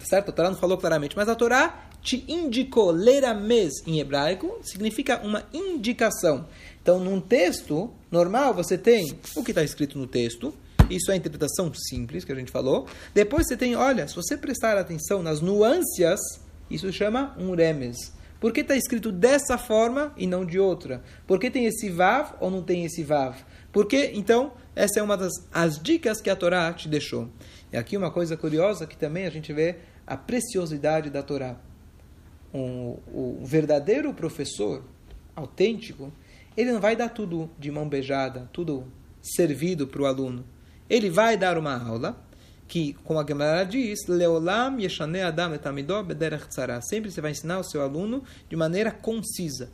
certo? 0.00 0.28
A 0.28 0.32
Torá 0.32 0.50
não 0.50 0.58
falou 0.58 0.76
claramente, 0.76 1.16
mas 1.16 1.30
a 1.30 1.34
Torá 1.34 1.88
te 2.02 2.26
indicou, 2.28 2.90
lerames 2.90 3.72
em 3.86 4.00
hebraico, 4.00 4.58
significa 4.62 5.18
uma 5.24 5.44
indicação. 5.50 6.46
Então, 6.82 7.00
num 7.00 7.22
texto 7.22 7.90
normal, 8.10 8.52
você 8.52 8.76
tem 8.76 9.18
o 9.34 9.42
que 9.42 9.52
está 9.52 9.64
escrito 9.64 9.98
no 9.98 10.06
texto, 10.06 10.52
isso 10.90 11.10
é 11.10 11.14
a 11.14 11.16
interpretação 11.16 11.72
simples 11.72 12.22
que 12.22 12.30
a 12.30 12.34
gente 12.34 12.52
falou. 12.52 12.86
Depois 13.14 13.48
você 13.48 13.56
tem, 13.56 13.76
olha, 13.76 14.06
se 14.06 14.14
você 14.14 14.36
prestar 14.36 14.76
atenção 14.76 15.22
nas 15.22 15.40
nuances, 15.40 16.20
isso 16.70 16.92
chama 16.92 17.34
um 17.38 17.54
remes. 17.54 18.12
Por 18.40 18.52
que 18.52 18.60
está 18.60 18.76
escrito 18.76 19.10
dessa 19.10 19.58
forma 19.58 20.12
e 20.16 20.26
não 20.26 20.44
de 20.44 20.58
outra? 20.60 21.02
Por 21.26 21.40
que 21.40 21.50
tem 21.50 21.66
esse 21.66 21.90
vav 21.90 22.34
ou 22.40 22.50
não 22.50 22.62
tem 22.62 22.84
esse 22.84 23.02
vav? 23.02 23.36
Porque, 23.72 24.12
então, 24.14 24.52
essa 24.76 25.00
é 25.00 25.02
uma 25.02 25.16
das 25.16 25.32
as 25.52 25.80
dicas 25.80 26.20
que 26.20 26.30
a 26.30 26.36
Torá 26.36 26.72
te 26.72 26.88
deixou. 26.88 27.28
E 27.72 27.76
aqui 27.76 27.96
uma 27.96 28.12
coisa 28.12 28.36
curiosa 28.36 28.86
que 28.86 28.96
também 28.96 29.26
a 29.26 29.30
gente 29.30 29.52
vê 29.52 29.78
a 30.06 30.16
preciosidade 30.16 31.10
da 31.10 31.22
Torá. 31.22 31.56
Um, 32.54 32.96
o 33.12 33.42
verdadeiro 33.44 34.14
professor 34.14 34.84
autêntico, 35.34 36.12
ele 36.56 36.72
não 36.72 36.80
vai 36.80 36.96
dar 36.96 37.08
tudo 37.10 37.50
de 37.58 37.70
mão 37.70 37.88
beijada, 37.88 38.48
tudo 38.52 38.86
servido 39.20 39.86
para 39.86 40.02
o 40.02 40.06
aluno. 40.06 40.44
Ele 40.88 41.10
vai 41.10 41.36
dar 41.36 41.58
uma 41.58 41.76
aula 41.76 42.24
que, 42.68 42.92
como 43.02 43.18
a 43.18 43.26
Gemara 43.26 43.64
diz, 43.64 44.06
Leolam 44.06 44.78
Yeshane 44.78 45.22
Adam 45.22 45.54
Etamidó 45.54 46.02
Bederach 46.02 46.46
Tzara. 46.46 46.80
Sempre 46.82 47.10
você 47.10 47.20
vai 47.20 47.30
ensinar 47.30 47.58
o 47.58 47.64
seu 47.64 47.80
aluno 47.80 48.22
de 48.48 48.54
maneira 48.54 48.92
concisa. 48.92 49.70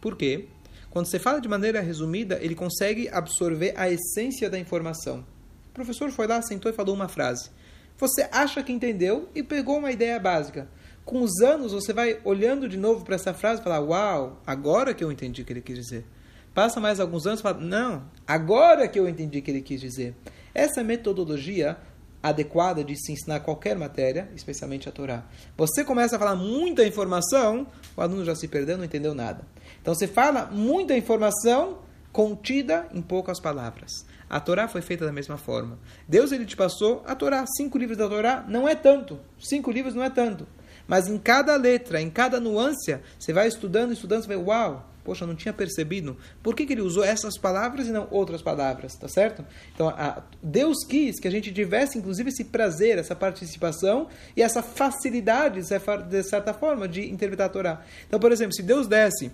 Por 0.00 0.16
quê? 0.16 0.48
Quando 0.90 1.06
você 1.06 1.18
fala 1.18 1.40
de 1.40 1.48
maneira 1.48 1.80
resumida, 1.80 2.38
ele 2.40 2.54
consegue 2.54 3.08
absorver 3.08 3.72
a 3.76 3.90
essência 3.90 4.48
da 4.50 4.58
informação. 4.58 5.24
O 5.70 5.72
professor 5.72 6.10
foi 6.10 6.26
lá, 6.26 6.40
sentou 6.42 6.70
e 6.70 6.74
falou 6.74 6.94
uma 6.94 7.08
frase. 7.08 7.50
Você 7.96 8.28
acha 8.30 8.62
que 8.62 8.72
entendeu 8.72 9.28
e 9.34 9.42
pegou 9.42 9.78
uma 9.78 9.90
ideia 9.90 10.20
básica. 10.20 10.68
Com 11.04 11.22
os 11.22 11.40
anos, 11.40 11.72
você 11.72 11.92
vai 11.92 12.20
olhando 12.24 12.68
de 12.68 12.76
novo 12.76 13.04
para 13.04 13.14
essa 13.14 13.32
frase 13.32 13.60
e 13.60 13.64
falar: 13.64 13.80
Uau, 13.80 14.40
agora 14.46 14.94
que 14.94 15.02
eu 15.02 15.10
entendi 15.10 15.42
o 15.42 15.44
que 15.44 15.52
ele 15.52 15.62
quis 15.62 15.78
dizer. 15.78 16.04
Passa 16.52 16.78
mais 16.78 17.00
alguns 17.00 17.26
anos 17.26 17.40
e 17.40 17.42
fala: 17.42 17.58
Não, 17.58 18.04
agora 18.26 18.86
que 18.86 18.98
eu 18.98 19.08
entendi 19.08 19.38
o 19.38 19.42
que 19.42 19.50
ele 19.50 19.62
quis 19.62 19.80
dizer. 19.80 20.14
Essa 20.54 20.84
metodologia 20.84 21.76
adequada 22.24 22.82
de 22.82 22.96
se 22.96 23.12
ensinar 23.12 23.40
qualquer 23.40 23.76
matéria, 23.76 24.30
especialmente 24.34 24.88
a 24.88 24.92
Torá. 24.92 25.24
Você 25.58 25.84
começa 25.84 26.16
a 26.16 26.18
falar 26.18 26.34
muita 26.34 26.82
informação, 26.86 27.66
o 27.94 28.00
aluno 28.00 28.24
já 28.24 28.34
se 28.34 28.48
perdeu, 28.48 28.78
não 28.78 28.84
entendeu 28.84 29.14
nada. 29.14 29.44
Então 29.82 29.94
você 29.94 30.06
fala 30.06 30.46
muita 30.46 30.96
informação 30.96 31.80
contida 32.10 32.88
em 32.94 33.02
poucas 33.02 33.38
palavras. 33.38 34.06
A 34.30 34.40
Torá 34.40 34.66
foi 34.66 34.80
feita 34.80 35.04
da 35.04 35.12
mesma 35.12 35.36
forma. 35.36 35.78
Deus 36.08 36.32
ele 36.32 36.46
te 36.46 36.56
passou 36.56 37.02
a 37.06 37.14
Torá, 37.14 37.44
cinco 37.58 37.76
livros 37.76 37.98
da 37.98 38.08
Torá, 38.08 38.42
não 38.48 38.66
é 38.66 38.74
tanto. 38.74 39.20
Cinco 39.38 39.70
livros 39.70 39.94
não 39.94 40.02
é 40.02 40.08
tanto. 40.08 40.46
Mas 40.88 41.08
em 41.08 41.18
cada 41.18 41.54
letra, 41.56 42.00
em 42.00 42.08
cada 42.08 42.40
nuance, 42.40 42.98
você 43.18 43.34
vai 43.34 43.48
estudando, 43.48 43.92
estudando, 43.92 44.22
você 44.22 44.28
vai, 44.28 44.36
uau, 44.38 44.88
Poxa, 45.04 45.26
não 45.26 45.34
tinha 45.34 45.52
percebido. 45.52 46.16
Por 46.42 46.56
que, 46.56 46.64
que 46.64 46.72
ele 46.72 46.80
usou 46.80 47.04
essas 47.04 47.36
palavras 47.36 47.86
e 47.86 47.92
não 47.92 48.08
outras 48.10 48.40
palavras? 48.40 48.94
Tá 48.94 49.06
certo? 49.06 49.44
Então, 49.74 49.90
a, 49.90 50.22
Deus 50.42 50.78
quis 50.88 51.20
que 51.20 51.28
a 51.28 51.30
gente 51.30 51.52
tivesse, 51.52 51.98
inclusive, 51.98 52.30
esse 52.30 52.44
prazer, 52.44 52.98
essa 52.98 53.14
participação 53.14 54.08
e 54.34 54.42
essa 54.42 54.62
facilidade, 54.62 55.60
de 56.08 56.22
certa 56.22 56.54
forma, 56.54 56.88
de 56.88 57.10
interpretar 57.10 57.46
a 57.46 57.50
Torá. 57.50 57.82
Então, 58.06 58.18
por 58.18 58.32
exemplo, 58.32 58.54
se 58.54 58.62
Deus 58.62 58.86
desse 58.86 59.30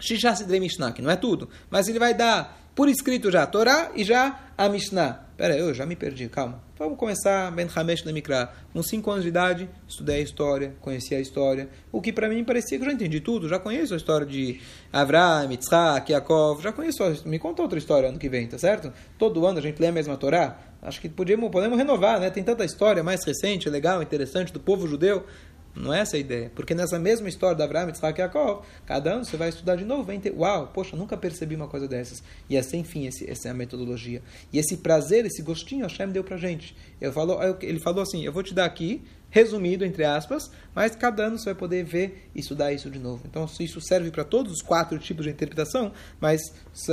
Shisha 0.00 0.34
Sidrei 0.34 0.58
Mishnah, 0.58 0.92
que 0.92 1.02
não 1.02 1.10
é 1.10 1.16
tudo, 1.16 1.48
mas 1.70 1.86
ele 1.86 1.98
vai 1.98 2.14
dar 2.14 2.58
por 2.74 2.88
escrito 2.88 3.30
já 3.30 3.42
a 3.42 3.46
Torá 3.46 3.92
e 3.94 4.02
já 4.02 4.40
a 4.56 4.68
Mishnah. 4.68 5.26
Pera 5.36 5.56
eu 5.56 5.72
já 5.72 5.86
me 5.86 5.96
perdi, 5.96 6.28
calma. 6.28 6.62
Vamos 6.78 6.98
começar 6.98 7.50
Ben 7.50 7.68
Hamesh 7.74 8.04
na 8.04 8.12
Mikra. 8.12 8.52
Com 8.72 8.82
5 8.82 9.10
anos 9.10 9.22
de 9.22 9.28
idade, 9.28 9.68
estudei 9.86 10.16
a 10.16 10.20
história, 10.20 10.74
conheci 10.80 11.14
a 11.14 11.20
história. 11.20 11.68
O 11.90 12.00
que 12.00 12.12
para 12.12 12.28
mim 12.28 12.44
parecia 12.44 12.78
que 12.78 12.84
eu 12.84 12.88
já 12.88 12.94
entendi 12.94 13.20
tudo. 13.20 13.48
Já 13.48 13.58
conheço 13.58 13.94
a 13.94 13.96
história 13.96 14.26
de 14.26 14.60
Avraham, 14.92 15.50
Yitzhak, 15.50 16.12
Yaakov. 16.12 16.62
Já 16.62 16.72
conheço. 16.72 17.02
Me 17.26 17.38
conta 17.38 17.62
outra 17.62 17.78
história 17.78 18.08
ano 18.08 18.18
que 18.18 18.28
vem, 18.28 18.46
tá 18.46 18.58
certo? 18.58 18.92
Todo 19.18 19.46
ano 19.46 19.58
a 19.58 19.62
gente 19.62 19.80
lê 19.80 19.88
a 19.88 19.92
mesma 19.92 20.16
Torá. 20.16 20.58
Acho 20.82 21.00
que 21.00 21.08
podemos, 21.08 21.50
podemos 21.50 21.76
renovar, 21.76 22.18
né? 22.20 22.30
Tem 22.30 22.42
tanta 22.42 22.64
história 22.64 23.02
mais 23.02 23.22
recente, 23.24 23.68
legal, 23.68 24.02
interessante 24.02 24.52
do 24.52 24.60
povo 24.60 24.86
judeu. 24.86 25.26
Não 25.74 25.94
é 25.94 26.00
essa 26.00 26.16
a 26.16 26.18
ideia. 26.20 26.50
Porque 26.54 26.74
nessa 26.74 26.98
mesma 26.98 27.28
história 27.28 27.56
da 27.56 27.64
Abraham, 27.64 27.88
Yitzhak 27.88 28.18
e 28.18 28.22
Yaakov, 28.22 28.62
cada 28.86 29.14
ano 29.14 29.24
você 29.24 29.36
vai 29.36 29.48
estudar 29.48 29.76
de 29.76 29.84
novo, 29.84 30.04
vai 30.04 30.18
ter, 30.18 30.32
uau, 30.32 30.68
poxa, 30.68 30.96
nunca 30.96 31.16
percebi 31.16 31.54
uma 31.54 31.68
coisa 31.68 31.86
dessas. 31.86 32.22
E 32.48 32.56
assim, 32.56 32.78
enfim, 32.78 33.06
esse, 33.06 33.28
essa 33.30 33.48
é 33.48 33.50
a 33.50 33.54
metodologia. 33.54 34.22
E 34.52 34.58
esse 34.58 34.76
prazer, 34.76 35.24
esse 35.24 35.42
gostinho, 35.42 35.82
Hashem 35.82 36.08
deu 36.08 36.24
pra 36.24 36.36
gente. 36.36 36.76
Eu 37.00 37.12
falo, 37.12 37.38
ele 37.60 37.80
falou 37.80 38.02
assim, 38.02 38.24
eu 38.24 38.32
vou 38.32 38.42
te 38.42 38.52
dar 38.52 38.64
aqui, 38.64 39.02
resumido, 39.30 39.84
entre 39.84 40.04
aspas, 40.04 40.50
mas 40.74 40.96
cada 40.96 41.24
ano 41.24 41.38
você 41.38 41.46
vai 41.46 41.54
poder 41.54 41.84
ver 41.84 42.28
e 42.34 42.40
estudar 42.40 42.72
isso 42.72 42.90
de 42.90 42.98
novo. 42.98 43.22
Então, 43.24 43.48
isso 43.60 43.80
serve 43.80 44.10
para 44.10 44.24
todos 44.24 44.52
os 44.52 44.60
quatro 44.60 44.98
tipos 44.98 45.24
de 45.24 45.30
interpretação, 45.30 45.92
mas 46.20 46.40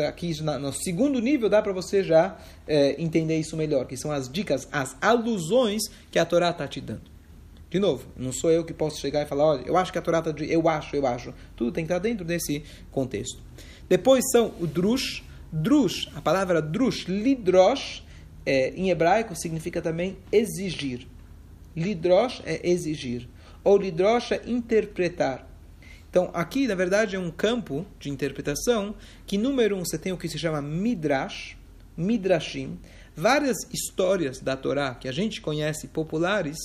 aqui 0.07 0.39
no 0.43 0.71
segundo 0.71 1.19
nível 1.19 1.49
dá 1.49 1.61
para 1.61 1.73
você 1.73 2.03
já 2.03 2.37
é, 2.67 3.01
entender 3.01 3.37
isso 3.37 3.57
melhor, 3.57 3.87
que 3.87 3.97
são 3.97 4.11
as 4.11 4.29
dicas, 4.29 4.67
as 4.71 4.95
alusões 5.01 5.81
que 6.11 6.19
a 6.19 6.25
Torá 6.25 6.51
está 6.51 6.67
te 6.67 6.79
dando. 6.79 7.16
De 7.69 7.79
novo, 7.79 8.07
não 8.15 8.31
sou 8.31 8.51
eu 8.51 8.63
que 8.63 8.73
posso 8.73 8.99
chegar 8.99 9.23
e 9.23 9.25
falar, 9.25 9.45
olha, 9.45 9.63
eu 9.65 9.75
acho 9.75 9.91
que 9.91 9.97
a 9.97 10.01
Torá 10.01 10.19
está 10.19 10.31
de 10.31 10.51
eu 10.51 10.67
acho, 10.69 10.95
eu 10.95 11.05
acho. 11.05 11.33
Tudo 11.55 11.71
tem 11.71 11.85
que 11.85 11.91
estar 11.91 11.99
dentro 11.99 12.23
desse 12.23 12.63
contexto. 12.91 13.41
Depois 13.89 14.23
são 14.31 14.53
o 14.59 14.67
drush. 14.67 15.23
Drush, 15.51 16.09
a 16.13 16.21
palavra 16.21 16.61
drush, 16.61 17.05
lidrosh, 17.07 18.03
é, 18.45 18.69
em 18.75 18.89
hebraico 18.89 19.35
significa 19.35 19.81
também 19.81 20.17
exigir. 20.31 21.07
Lidrosh 21.75 22.41
é 22.45 22.69
exigir. 22.69 23.27
Ou 23.63 23.77
lidrosh 23.77 24.33
é 24.33 24.41
interpretar. 24.45 25.47
Então, 26.09 26.31
aqui, 26.33 26.67
na 26.67 26.75
verdade, 26.75 27.15
é 27.15 27.19
um 27.19 27.29
campo 27.29 27.85
de 27.99 28.09
interpretação 28.09 28.95
que, 29.25 29.37
número 29.37 29.75
um, 29.75 29.85
você 29.85 29.97
tem 29.97 30.11
o 30.11 30.17
que 30.17 30.27
se 30.27 30.39
chama 30.39 30.61
midrash, 30.61 31.57
midrashim, 31.95 32.79
várias 33.15 33.57
histórias 33.71 34.39
da 34.39 34.55
Torá 34.55 34.95
que 34.95 35.07
a 35.07 35.11
gente 35.11 35.41
conhece 35.41 35.87
populares, 35.87 36.57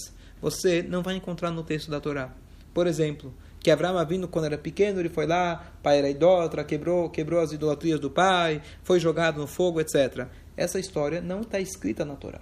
você 0.42 0.83
não 0.83 1.02
vai 1.02 1.14
encontrar 1.14 1.52
no 1.52 1.62
texto 1.62 1.90
da 1.90 2.00
Torá. 2.00 2.35
Por 2.74 2.88
exemplo, 2.88 3.33
que 3.61 3.70
Abraão 3.70 4.05
vindo 4.05 4.26
quando 4.26 4.46
era 4.46 4.59
pequeno, 4.59 4.98
ele 4.98 5.09
foi 5.09 5.24
lá, 5.24 5.72
pai 5.83 5.98
era 5.98 6.11
idólatra, 6.11 6.64
quebrou, 6.64 7.09
quebrou 7.09 7.40
as 7.40 7.52
idolatrias 7.52 8.00
do 8.00 8.11
pai, 8.11 8.61
foi 8.83 8.98
jogado 8.98 9.40
no 9.40 9.46
fogo, 9.46 9.81
etc. 9.81 10.26
Essa 10.57 10.81
história 10.81 11.20
não 11.20 11.42
está 11.42 11.61
escrita 11.61 12.05
na 12.05 12.16
Torá. 12.16 12.40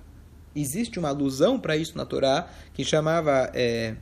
Existe 0.56 0.98
uma 0.98 1.10
alusão 1.10 1.60
para 1.60 1.76
isso 1.76 1.96
na 1.96 2.06
Torá, 2.06 2.48
que 2.72 2.84
chamava 2.84 3.50
é, 3.54 3.96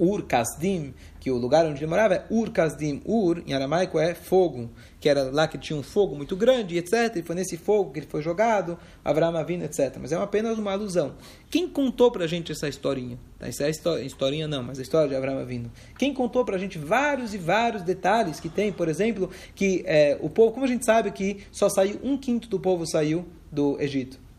Ur 0.00 0.22
Kasdim, 0.22 0.94
que 1.20 1.30
o 1.30 1.36
lugar 1.36 1.66
onde 1.66 1.78
ele 1.78 1.86
morava 1.86 2.14
é 2.14 2.24
Ur 2.30 2.50
Kasdim. 2.50 3.02
Ur, 3.04 3.42
em 3.46 3.52
aramaico, 3.52 3.98
é 3.98 4.14
fogo, 4.14 4.70
que 4.98 5.08
era 5.08 5.24
lá 5.24 5.46
que 5.46 5.58
tinha 5.58 5.78
um 5.78 5.82
fogo 5.82 6.16
muito 6.16 6.34
grande, 6.34 6.78
etc. 6.78 7.16
E 7.16 7.22
foi 7.22 7.36
nesse 7.36 7.58
fogo 7.58 7.92
que 7.92 7.98
ele 7.98 8.06
foi 8.06 8.22
jogado, 8.22 8.78
Abraão 9.04 9.44
vindo, 9.44 9.64
etc. 9.64 9.96
Mas 10.00 10.12
é 10.12 10.16
apenas 10.16 10.58
uma 10.58 10.72
alusão. 10.72 11.14
Quem 11.50 11.68
contou 11.68 12.10
para 12.10 12.24
a 12.24 12.26
gente 12.26 12.50
essa 12.50 12.66
historinha? 12.66 13.18
Essa 13.38 13.64
é 13.64 13.66
a 13.66 14.00
historinha 14.00 14.48
não, 14.48 14.62
mas 14.62 14.78
a 14.78 14.82
história 14.82 15.08
de 15.08 15.14
Abraão 15.14 15.44
vindo. 15.44 15.70
Quem 15.98 16.14
contou 16.14 16.44
para 16.44 16.56
a 16.56 16.58
gente 16.58 16.78
vários 16.78 17.34
e 17.34 17.38
vários 17.38 17.82
detalhes 17.82 18.40
que 18.40 18.48
tem, 18.48 18.72
por 18.72 18.88
exemplo, 18.88 19.30
que 19.54 19.82
é, 19.86 20.16
o 20.20 20.30
povo, 20.30 20.52
como 20.52 20.64
a 20.64 20.68
gente 20.68 20.84
sabe 20.84 21.10
que 21.10 21.44
só 21.52 21.68
saiu 21.68 22.00
um 22.02 22.16
quinto 22.16 22.48
do 22.48 22.58
povo 22.58 22.86
saiu 22.86 23.26
do 23.52 23.80
Egito? 23.80 24.29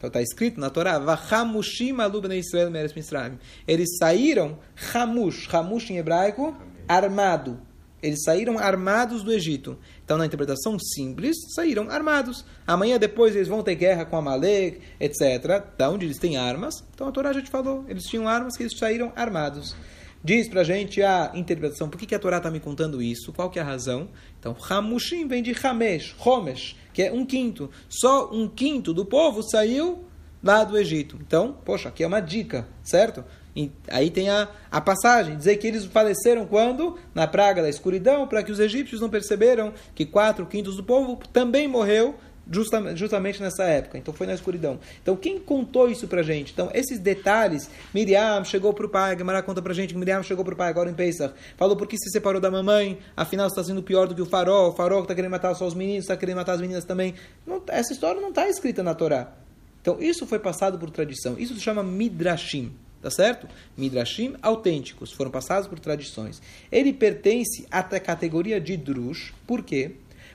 Então 0.00 0.08
está 0.08 0.22
escrito 0.22 0.58
na 0.58 0.70
Torá, 0.70 0.98
Vahamushim 0.98 2.00
alubnei 2.00 2.38
Israel 2.38 2.70
meres 2.70 2.94
Misraim. 2.94 3.38
Eles 3.68 3.98
saíram, 3.98 4.58
Hamush, 4.94 5.46
Hamush 5.54 5.90
em 5.90 5.98
hebraico, 5.98 6.56
armado. 6.88 7.60
Eles 8.02 8.22
saíram 8.24 8.58
armados 8.58 9.22
do 9.22 9.30
Egito. 9.30 9.78
Então, 10.02 10.16
na 10.16 10.24
interpretação 10.24 10.78
simples, 10.78 11.36
saíram 11.54 11.90
armados. 11.90 12.46
Amanhã 12.66 12.98
depois 12.98 13.36
eles 13.36 13.46
vão 13.46 13.62
ter 13.62 13.74
guerra 13.74 14.06
com 14.06 14.16
Amalek, 14.16 14.80
etc. 14.98 15.62
Da 15.76 15.90
onde 15.90 16.06
eles 16.06 16.18
têm 16.18 16.38
armas. 16.38 16.82
Então 16.94 17.06
a 17.06 17.12
Torá 17.12 17.34
já 17.34 17.42
te 17.42 17.50
falou. 17.50 17.84
Eles 17.86 18.04
tinham 18.04 18.26
armas 18.26 18.56
que 18.56 18.62
eles 18.62 18.78
saíram 18.78 19.12
armados. 19.14 19.76
Diz 20.22 20.48
pra 20.48 20.62
gente 20.62 21.02
a 21.02 21.32
interpretação. 21.34 21.88
Por 21.88 21.98
que, 21.98 22.06
que 22.06 22.14
a 22.14 22.18
Torá 22.18 22.36
está 22.36 22.50
me 22.50 22.60
contando 22.60 23.00
isso? 23.00 23.32
Qual 23.32 23.48
que 23.48 23.58
é 23.58 23.62
a 23.62 23.64
razão? 23.64 24.08
Então, 24.38 24.54
Hamushim 24.68 25.26
vem 25.26 25.42
de 25.42 25.54
Hamesh, 25.62 26.14
Homesh, 26.18 26.76
que 26.92 27.02
é 27.02 27.12
um 27.12 27.24
quinto. 27.24 27.70
Só 27.88 28.30
um 28.30 28.46
quinto 28.46 28.92
do 28.92 29.06
povo 29.06 29.42
saiu 29.42 30.04
lá 30.42 30.62
do 30.62 30.76
Egito. 30.76 31.18
Então, 31.26 31.56
poxa, 31.64 31.88
aqui 31.88 32.04
é 32.04 32.06
uma 32.06 32.20
dica, 32.20 32.68
certo? 32.82 33.24
E 33.56 33.70
aí 33.88 34.10
tem 34.10 34.28
a, 34.28 34.48
a 34.70 34.80
passagem, 34.80 35.36
dizer 35.36 35.56
que 35.56 35.66
eles 35.66 35.84
faleceram 35.86 36.46
quando? 36.46 36.98
Na 37.14 37.26
praga 37.26 37.62
da 37.62 37.68
escuridão, 37.68 38.28
para 38.28 38.42
que 38.42 38.52
os 38.52 38.60
egípcios 38.60 39.00
não 39.00 39.08
perceberam 39.08 39.72
que 39.94 40.06
quatro 40.06 40.46
quintos 40.46 40.76
do 40.76 40.84
povo 40.84 41.18
também 41.32 41.66
morreu 41.66 42.14
justamente, 42.50 43.40
nessa 43.40 43.64
época. 43.64 43.96
Então 43.96 44.12
foi 44.12 44.26
na 44.26 44.34
escuridão. 44.34 44.78
Então 45.02 45.16
quem 45.16 45.38
contou 45.38 45.88
isso 45.88 46.08
pra 46.08 46.22
gente? 46.22 46.52
Então 46.52 46.70
esses 46.74 46.98
detalhes, 46.98 47.70
Miriam 47.94 48.44
chegou 48.44 48.74
pro 48.74 48.88
pai, 48.88 49.16
Gemara 49.16 49.42
conta 49.42 49.62
pra 49.62 49.72
gente 49.72 49.94
que 49.94 49.98
Miriam 49.98 50.22
chegou 50.22 50.44
pro 50.44 50.56
pai 50.56 50.68
agora 50.68 50.90
em 50.90 50.94
Pesach, 50.94 51.32
falou 51.56 51.76
por 51.76 51.86
que 51.86 51.96
se 51.96 52.10
separou 52.10 52.40
da 52.40 52.50
mamãe, 52.50 52.98
afinal 53.16 53.46
está 53.46 53.62
sendo 53.62 53.82
pior 53.82 54.08
do 54.08 54.14
que 54.14 54.22
o 54.22 54.26
farol, 54.26 54.70
o 54.70 54.72
farol 54.72 54.98
que 54.98 55.04
está 55.04 55.14
querendo 55.14 55.30
matar 55.30 55.54
só 55.54 55.66
os 55.66 55.74
meninos, 55.74 56.04
está 56.04 56.16
querendo 56.16 56.36
matar 56.36 56.54
as 56.54 56.60
meninas 56.60 56.84
também. 56.84 57.14
Não, 57.46 57.62
essa 57.68 57.92
história 57.92 58.20
não 58.20 58.30
está 58.30 58.48
escrita 58.48 58.82
na 58.82 58.94
Torá. 58.94 59.32
Então 59.80 60.00
isso 60.00 60.26
foi 60.26 60.38
passado 60.38 60.78
por 60.78 60.90
tradição. 60.90 61.38
Isso 61.38 61.54
se 61.54 61.60
chama 61.60 61.82
Midrashim. 61.82 62.72
Tá 63.00 63.10
certo? 63.10 63.48
Midrashim 63.78 64.34
autênticos, 64.42 65.10
foram 65.10 65.30
passados 65.30 65.66
por 65.66 65.78
tradições. 65.78 66.42
Ele 66.70 66.92
pertence 66.92 67.66
à 67.70 67.82
categoria 67.82 68.60
de 68.60 68.76
Drush, 68.76 69.32
por 69.46 69.62
quê? 69.62 69.92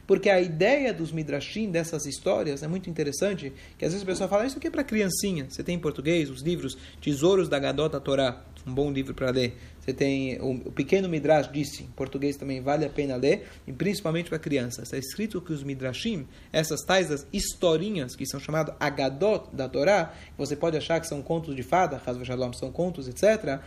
Porque 0.07 0.29
a 0.29 0.39
ideia 0.39 0.93
dos 0.93 1.11
Midrashim, 1.11 1.71
dessas 1.71 2.05
histórias, 2.05 2.63
é 2.63 2.67
muito 2.67 2.89
interessante, 2.89 3.51
que 3.77 3.85
às 3.85 3.91
vezes 3.91 4.03
a 4.03 4.05
pessoa 4.05 4.29
fala, 4.29 4.45
isso 4.45 4.57
aqui 4.57 4.67
é 4.67 4.71
para 4.71 4.83
criancinha. 4.83 5.47
Você 5.49 5.63
tem 5.63 5.75
em 5.75 5.79
português 5.79 6.29
os 6.29 6.41
livros 6.41 6.77
Tesouros 7.01 7.49
da 7.49 7.57
Gadota 7.57 7.99
Torá, 7.99 8.43
um 8.65 8.73
bom 8.73 8.91
livro 8.91 9.13
para 9.13 9.29
ler. 9.31 9.55
Você 9.79 9.93
tem 9.93 10.39
o, 10.39 10.51
o, 10.67 10.71
Pequeno 10.71 11.07
Midrash 11.07 11.51
disse, 11.51 11.83
em 11.83 11.87
português 11.87 12.35
também 12.35 12.61
vale 12.61 12.85
a 12.85 12.89
pena 12.89 13.15
ler, 13.15 13.47
e 13.67 13.71
principalmente 13.71 14.29
para 14.29 14.39
crianças. 14.39 14.85
Está 14.85 14.97
escrito 14.97 15.41
que 15.41 15.53
os 15.53 15.63
Midrashim, 15.63 16.27
essas 16.51 16.81
tais 16.81 17.09
das 17.09 17.27
historinhas 17.31 18.15
que 18.15 18.25
são 18.25 18.39
chamadas 18.39 18.75
Agadot 18.79 19.47
da 19.53 19.69
Torá, 19.69 20.13
você 20.37 20.55
pode 20.55 20.77
achar 20.77 20.99
que 20.99 21.07
são 21.07 21.21
contos 21.21 21.55
de 21.55 21.63
fada, 21.63 22.01
Shalom, 22.23 22.53
são 22.53 22.71
contos, 22.71 23.07
etc. 23.07 23.59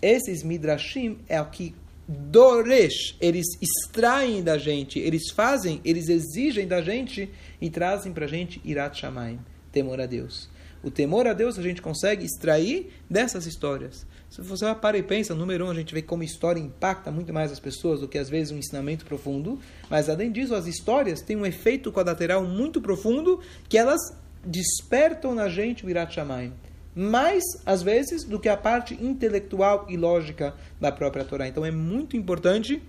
Esses 0.00 0.42
Midrashim 0.42 1.18
é 1.28 1.40
o 1.40 1.46
que 1.46 1.74
Doresh, 2.08 3.16
eles 3.20 3.46
extraem 3.60 4.40
da 4.40 4.56
gente, 4.56 4.98
eles 4.98 5.30
fazem, 5.30 5.80
eles 5.84 6.08
exigem 6.08 6.66
da 6.66 6.80
gente 6.80 7.28
e 7.60 7.68
trazem 7.68 8.12
para 8.12 8.26
a 8.26 8.28
gente 8.28 8.60
Irat 8.64 9.00
Shamayim, 9.00 9.40
temor 9.72 10.00
a 10.00 10.06
Deus. 10.06 10.48
O 10.84 10.90
temor 10.90 11.26
a 11.26 11.32
Deus 11.32 11.58
a 11.58 11.62
gente 11.62 11.82
consegue 11.82 12.24
extrair 12.24 12.92
dessas 13.10 13.44
histórias. 13.44 14.06
Se 14.30 14.40
você 14.40 14.72
para 14.76 14.96
e 14.96 15.02
pensa, 15.02 15.34
número 15.34 15.66
um, 15.66 15.70
a 15.70 15.74
gente 15.74 15.92
vê 15.92 16.00
como 16.00 16.22
história 16.22 16.60
impacta 16.60 17.10
muito 17.10 17.32
mais 17.32 17.50
as 17.50 17.58
pessoas 17.58 18.00
do 18.00 18.06
que 18.06 18.18
às 18.18 18.28
vezes 18.28 18.52
um 18.52 18.58
ensinamento 18.58 19.04
profundo. 19.04 19.58
Mas 19.90 20.08
além 20.08 20.30
disso, 20.30 20.54
as 20.54 20.66
histórias 20.66 21.20
têm 21.20 21.36
um 21.36 21.46
efeito 21.46 21.90
quadrilateral 21.90 22.44
muito 22.44 22.80
profundo 22.80 23.40
que 23.68 23.76
elas 23.76 24.00
despertam 24.44 25.34
na 25.34 25.48
gente 25.48 25.84
o 25.84 25.90
Irat 25.90 26.14
Shamayim 26.14 26.52
mais, 26.96 27.44
às 27.66 27.82
vezes, 27.82 28.24
do 28.24 28.40
que 28.40 28.48
a 28.48 28.56
parte 28.56 28.94
intelectual 28.94 29.84
e 29.86 29.98
lógica 29.98 30.54
da 30.80 30.90
própria 30.90 31.26
Torá. 31.26 31.46
Então 31.46 31.62
é 31.62 31.70
muito 31.70 32.16
importante 32.16 32.82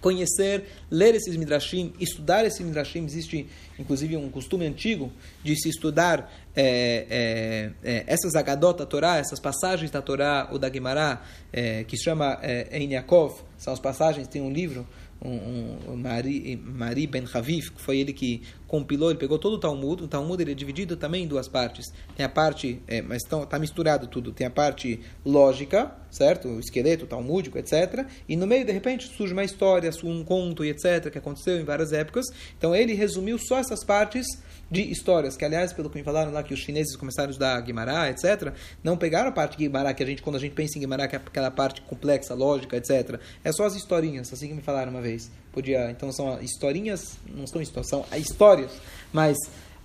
conhecer, 0.00 0.66
ler 0.88 1.16
esses 1.16 1.34
midrashim, 1.36 1.92
estudar 1.98 2.44
esses 2.44 2.64
midrashim. 2.64 3.04
Existe, 3.04 3.48
inclusive, 3.76 4.16
um 4.16 4.30
costume 4.30 4.64
antigo 4.64 5.12
de 5.42 5.60
se 5.60 5.68
estudar 5.68 6.32
é, 6.54 7.72
é, 7.82 7.92
é, 7.96 8.04
essas 8.06 8.36
agadot 8.36 8.78
da 8.78 8.86
Torá, 8.86 9.16
essas 9.16 9.40
passagens 9.40 9.90
da 9.90 10.00
Torá 10.00 10.48
ou 10.52 10.58
da 10.60 10.72
Gemara, 10.72 11.20
é, 11.52 11.82
que 11.82 11.96
se 11.96 12.04
chama 12.04 12.38
é, 12.40 12.78
Ein 12.78 12.92
Yaakov, 12.92 13.42
são 13.58 13.72
as 13.72 13.80
passagens, 13.80 14.28
tem 14.28 14.40
um 14.40 14.52
livro 14.52 14.86
um, 15.20 15.92
um 15.92 15.96
Mari, 15.96 16.56
Mari 16.56 17.06
Ben 17.06 17.24
Havif, 17.32 17.72
que 17.72 17.80
foi 17.80 17.98
ele 17.98 18.12
que 18.12 18.42
compilou, 18.66 19.10
ele 19.10 19.18
pegou 19.18 19.38
todo 19.38 19.54
o 19.54 19.58
Talmud. 19.58 20.02
O 20.02 20.08
Talmud 20.08 20.42
ele 20.42 20.52
é 20.52 20.54
dividido 20.54 20.96
também 20.96 21.24
em 21.24 21.26
duas 21.26 21.48
partes. 21.48 21.86
Tem 22.16 22.24
a 22.24 22.28
parte, 22.28 22.80
é, 22.86 23.02
mas 23.02 23.22
está 23.22 23.58
misturado 23.58 24.06
tudo. 24.06 24.32
Tem 24.32 24.46
a 24.46 24.50
parte 24.50 25.00
lógica, 25.24 25.92
certo? 26.10 26.48
O 26.48 26.60
esqueleto 26.60 27.06
talmúdico, 27.06 27.58
etc. 27.58 28.06
E 28.28 28.36
no 28.36 28.46
meio, 28.46 28.64
de 28.64 28.72
repente, 28.72 29.06
surge 29.08 29.32
uma 29.32 29.44
história, 29.44 29.90
um 30.04 30.24
conto 30.24 30.64
e 30.64 30.70
etc., 30.70 31.10
que 31.10 31.18
aconteceu 31.18 31.58
em 31.60 31.64
várias 31.64 31.92
épocas. 31.92 32.26
Então 32.56 32.74
ele 32.74 32.94
resumiu 32.94 33.38
só 33.38 33.58
essas 33.58 33.84
partes 33.84 34.26
de 34.70 34.82
histórias, 34.90 35.36
que 35.36 35.44
aliás, 35.44 35.72
pelo 35.72 35.88
que 35.88 35.98
me 35.98 36.04
falaram 36.04 36.32
lá, 36.32 36.42
que 36.42 36.52
os 36.52 36.58
chineses 36.60 36.96
começaram 36.96 37.28
a 37.28 37.30
estudar 37.30 37.60
Guimará, 37.60 38.10
etc., 38.10 38.52
não 38.82 38.96
pegaram 38.96 39.28
a 39.28 39.32
parte 39.32 39.52
de 39.56 39.64
Guimará, 39.64 39.94
que 39.94 40.02
a 40.02 40.06
gente, 40.06 40.22
quando 40.22 40.36
a 40.36 40.40
gente 40.40 40.54
pensa 40.54 40.76
em 40.76 40.80
Guimará, 40.80 41.06
que 41.06 41.14
é 41.14 41.20
aquela 41.24 41.50
parte 41.50 41.80
complexa, 41.82 42.34
lógica, 42.34 42.76
etc., 42.76 43.20
é 43.44 43.52
só 43.52 43.64
as 43.64 43.76
historinhas, 43.76 44.32
assim 44.32 44.48
que 44.48 44.54
me 44.54 44.62
falaram 44.62 44.90
uma 44.90 45.00
vez. 45.00 45.30
Podia, 45.56 45.90
então 45.90 46.12
são 46.12 46.38
historinhas, 46.42 47.16
não 47.34 47.46
são 47.46 47.62
histórias, 47.62 47.88
são 47.88 48.04
histórias, 48.14 48.72
mas 49.10 49.38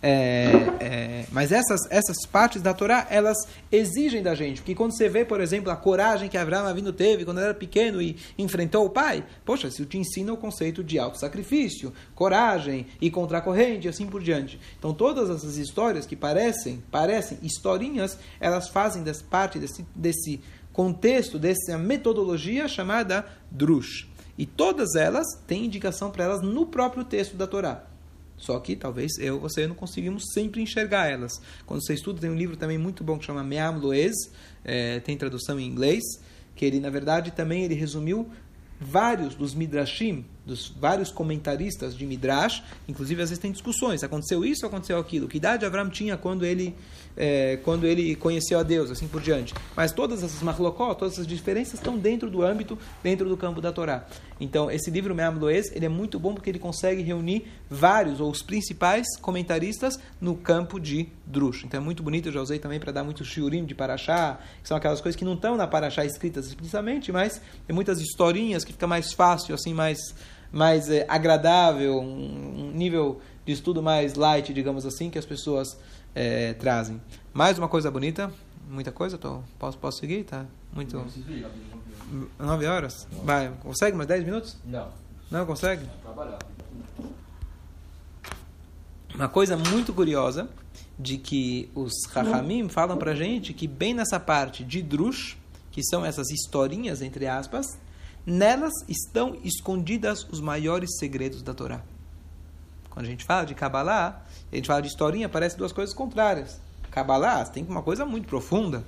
é, 0.03 0.51
é, 0.81 1.25
mas 1.31 1.53
essas, 1.53 1.79
essas 1.89 2.25
partes 2.29 2.61
da 2.61 2.73
Torá, 2.73 3.07
elas 3.09 3.37
exigem 3.71 4.21
da 4.21 4.35
gente. 4.35 4.59
Porque 4.59 4.75
quando 4.75 4.91
você 4.91 5.07
vê, 5.07 5.23
por 5.23 5.39
exemplo, 5.39 5.71
a 5.71 5.75
coragem 5.77 6.27
que 6.27 6.37
Abraão 6.37 6.67
Avino 6.67 6.91
teve 6.91 7.23
quando 7.23 7.39
era 7.39 7.53
pequeno 7.53 8.01
e 8.01 8.17
enfrentou 8.37 8.85
o 8.85 8.89
pai, 8.89 9.23
poxa, 9.45 9.71
se 9.71 9.85
te 9.85 9.97
ensina 9.97 10.33
o 10.33 10.37
conceito 10.37 10.83
de 10.83 10.99
auto-sacrifício, 10.99 11.93
coragem 12.13 12.85
e 12.99 13.09
contracorrente 13.09 13.87
e 13.87 13.89
assim 13.89 14.07
por 14.07 14.21
diante. 14.21 14.59
Então 14.77 14.93
todas 14.93 15.29
essas 15.29 15.55
histórias 15.55 16.05
que 16.05 16.17
parecem, 16.17 16.83
parecem 16.91 17.37
historinhas, 17.41 18.19
elas 18.41 18.67
fazem 18.67 19.05
parte 19.29 19.57
desse, 19.57 19.85
desse 19.95 20.41
contexto, 20.73 21.37
dessa 21.37 21.77
metodologia 21.77 22.67
chamada 22.67 23.25
Drush. 23.49 24.10
E 24.41 24.45
todas 24.47 24.95
elas 24.95 25.35
têm 25.45 25.65
indicação 25.65 26.09
para 26.09 26.23
elas 26.23 26.41
no 26.41 26.65
próprio 26.65 27.03
texto 27.03 27.35
da 27.35 27.45
Torá. 27.45 27.83
Só 28.37 28.59
que 28.59 28.75
talvez 28.75 29.11
eu 29.19 29.39
você 29.39 29.67
não 29.67 29.75
conseguimos 29.75 30.23
sempre 30.33 30.63
enxergar 30.63 31.07
elas. 31.07 31.39
Quando 31.63 31.85
você 31.85 31.93
estuda, 31.93 32.19
tem 32.19 32.31
um 32.31 32.35
livro 32.35 32.57
também 32.57 32.75
muito 32.75 33.03
bom 33.03 33.19
que 33.19 33.25
chama 33.25 33.43
Meam 33.43 33.77
Loez, 33.77 34.15
é, 34.65 34.99
tem 34.99 35.15
tradução 35.15 35.59
em 35.59 35.67
inglês, 35.67 36.01
que 36.55 36.65
ele, 36.65 36.79
na 36.79 36.89
verdade, 36.89 37.29
também 37.29 37.65
ele 37.65 37.75
resumiu 37.75 38.31
vários 38.79 39.35
dos 39.35 39.53
Midrashim, 39.53 40.25
dos 40.43 40.69
vários 40.69 41.11
comentaristas 41.11 41.95
de 41.95 42.03
Midrash, 42.03 42.63
inclusive 42.87 43.21
às 43.21 43.29
vezes 43.29 43.39
tem 43.39 43.51
discussões, 43.51 44.03
aconteceu 44.03 44.43
isso 44.43 44.65
aconteceu 44.65 44.97
aquilo, 44.97 45.27
que 45.27 45.37
idade 45.37 45.67
Avram 45.67 45.87
tinha 45.87 46.17
quando 46.17 46.43
ele, 46.43 46.75
é, 47.15 47.57
quando 47.63 47.85
ele 47.85 48.15
conheceu 48.15 48.59
a 48.59 48.63
Deus, 48.63 48.89
assim 48.91 49.07
por 49.07 49.21
diante. 49.21 49.53
Mas 49.75 49.91
todas 49.91 50.23
essas 50.23 50.41
machlokot, 50.41 50.97
todas 50.97 51.13
essas 51.13 51.27
diferenças 51.27 51.75
estão 51.75 51.97
dentro 51.97 52.29
do 52.29 52.43
âmbito, 52.43 52.77
dentro 53.03 53.27
do 53.27 53.37
campo 53.37 53.61
da 53.61 53.71
Torá. 53.71 54.05
Então, 54.39 54.71
esse 54.71 54.89
livro 54.89 55.13
Me'am 55.13 55.37
Loez, 55.37 55.71
ele 55.75 55.85
é 55.85 55.89
muito 55.89 56.19
bom 56.19 56.33
porque 56.33 56.49
ele 56.49 56.59
consegue 56.59 57.01
reunir 57.01 57.45
vários, 57.69 58.19
ou 58.19 58.31
os 58.31 58.41
principais 58.41 59.05
comentaristas 59.19 59.99
no 60.19 60.35
campo 60.35 60.79
de 60.79 61.09
Drush. 61.25 61.63
Então 61.65 61.79
é 61.79 61.83
muito 61.83 62.03
bonito, 62.03 62.27
eu 62.29 62.33
já 62.33 62.41
usei 62.41 62.59
também 62.59 62.79
para 62.79 62.91
dar 62.91 63.03
muito 63.03 63.23
shiurim 63.23 63.65
de 63.65 63.75
Paraxá, 63.75 64.39
que 64.61 64.67
são 64.67 64.75
aquelas 64.75 64.99
coisas 64.99 65.17
que 65.17 65.25
não 65.25 65.33
estão 65.33 65.55
na 65.55 65.67
Paraxá 65.67 66.03
escritas 66.03 66.47
explicitamente, 66.47 67.11
mas 67.11 67.41
tem 67.65 67.73
muitas 67.73 67.99
historinhas 68.01 68.63
que 68.63 68.73
fica 68.73 68.87
mais 68.87 69.13
fácil, 69.13 69.55
assim, 69.55 69.73
mais 69.73 69.99
mais 70.51 70.89
é, 70.89 71.05
agradável, 71.07 72.01
um, 72.01 72.71
nível 72.75 73.21
de 73.45 73.53
estudo 73.53 73.81
mais 73.81 74.15
light, 74.15 74.53
digamos 74.53 74.85
assim, 74.85 75.09
que 75.09 75.17
as 75.17 75.25
pessoas 75.25 75.79
é, 76.15 76.53
trazem. 76.53 77.01
Mais 77.33 77.57
uma 77.57 77.67
coisa 77.67 77.89
bonita, 77.89 78.31
muita 78.69 78.91
coisa, 78.91 79.17
tô, 79.17 79.41
posso, 79.57 79.77
posso 79.77 79.99
seguir? 79.99 80.23
Tá 80.23 80.45
muito. 80.73 81.03
Nove 82.37 82.65
horas? 82.65 83.07
Vai, 83.23 83.51
consegue 83.61 83.95
mais 83.95 84.07
dez 84.07 84.23
minutos? 84.23 84.57
Não. 84.65 84.89
Não 85.29 85.45
consegue? 85.45 85.85
Uma 89.15 89.29
coisa 89.29 89.55
muito 89.57 89.93
curiosa 89.93 90.49
de 90.97 91.17
que 91.17 91.69
os 91.73 91.93
Rahamim 92.11 92.69
falam 92.69 92.97
pra 92.97 93.15
gente 93.15 93.53
que 93.53 93.67
bem 93.67 93.93
nessa 93.93 94.19
parte 94.19 94.63
de 94.63 94.81
Drush, 94.81 95.37
que 95.71 95.83
são 95.83 96.05
essas 96.05 96.29
historinhas, 96.29 97.01
entre 97.01 97.27
aspas, 97.27 97.77
Nelas 98.25 98.73
estão 98.87 99.35
escondidas 99.43 100.27
os 100.29 100.39
maiores 100.39 100.97
segredos 100.99 101.41
da 101.41 101.55
Torá. 101.55 101.81
Quando 102.91 103.07
a 103.07 103.09
gente 103.09 103.25
fala 103.25 103.45
de 103.45 103.55
Kabbalah, 103.55 104.23
a 104.51 104.55
gente 104.55 104.67
fala 104.67 104.81
de 104.81 104.89
historinha, 104.89 105.27
parece 105.27 105.57
duas 105.57 105.71
coisas 105.71 105.95
contrárias. 105.95 106.59
Kabbalah 106.91 107.45
tem 107.45 107.63
uma 107.63 107.81
coisa 107.81 108.05
muito 108.05 108.27
profunda, 108.27 108.83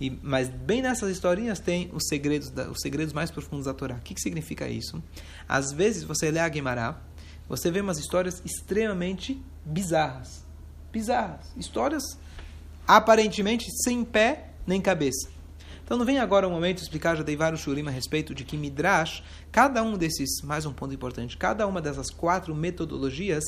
e, 0.00 0.10
mas 0.22 0.48
bem 0.48 0.82
nessas 0.82 1.10
historinhas 1.10 1.60
tem 1.60 1.90
os 1.92 2.08
segredos, 2.08 2.50
da, 2.50 2.68
os 2.68 2.78
segredos 2.80 3.12
mais 3.12 3.30
profundos 3.30 3.66
da 3.66 3.74
Torá. 3.74 3.96
O 3.96 4.00
que, 4.00 4.14
que 4.14 4.20
significa 4.20 4.66
isso? 4.66 5.00
Às 5.48 5.70
vezes 5.70 6.02
você 6.02 6.30
lê 6.30 6.40
a 6.40 6.50
Gemara, 6.50 6.96
você 7.48 7.70
vê 7.70 7.80
umas 7.80 7.98
histórias 7.98 8.42
extremamente 8.44 9.40
bizarras. 9.64 10.42
Bizarras. 10.90 11.52
Histórias 11.56 12.02
aparentemente 12.88 13.66
sem 13.84 14.02
pé 14.02 14.48
nem 14.66 14.80
cabeça. 14.80 15.28
Então 15.92 15.98
não 15.98 16.06
vem 16.06 16.18
agora 16.18 16.48
o 16.48 16.50
momento 16.50 16.78
de 16.78 16.84
explicar, 16.84 17.14
já 17.14 17.22
dei 17.22 17.36
vários 17.36 17.60
shurim 17.60 17.86
a 17.86 17.90
respeito 17.90 18.34
de 18.34 18.44
que 18.44 18.56
Midrash, 18.56 19.22
cada 19.52 19.82
um 19.82 19.94
desses, 19.94 20.40
mais 20.40 20.64
um 20.64 20.72
ponto 20.72 20.94
importante, 20.94 21.36
cada 21.36 21.66
uma 21.66 21.82
dessas 21.82 22.08
quatro 22.08 22.54
metodologias, 22.54 23.44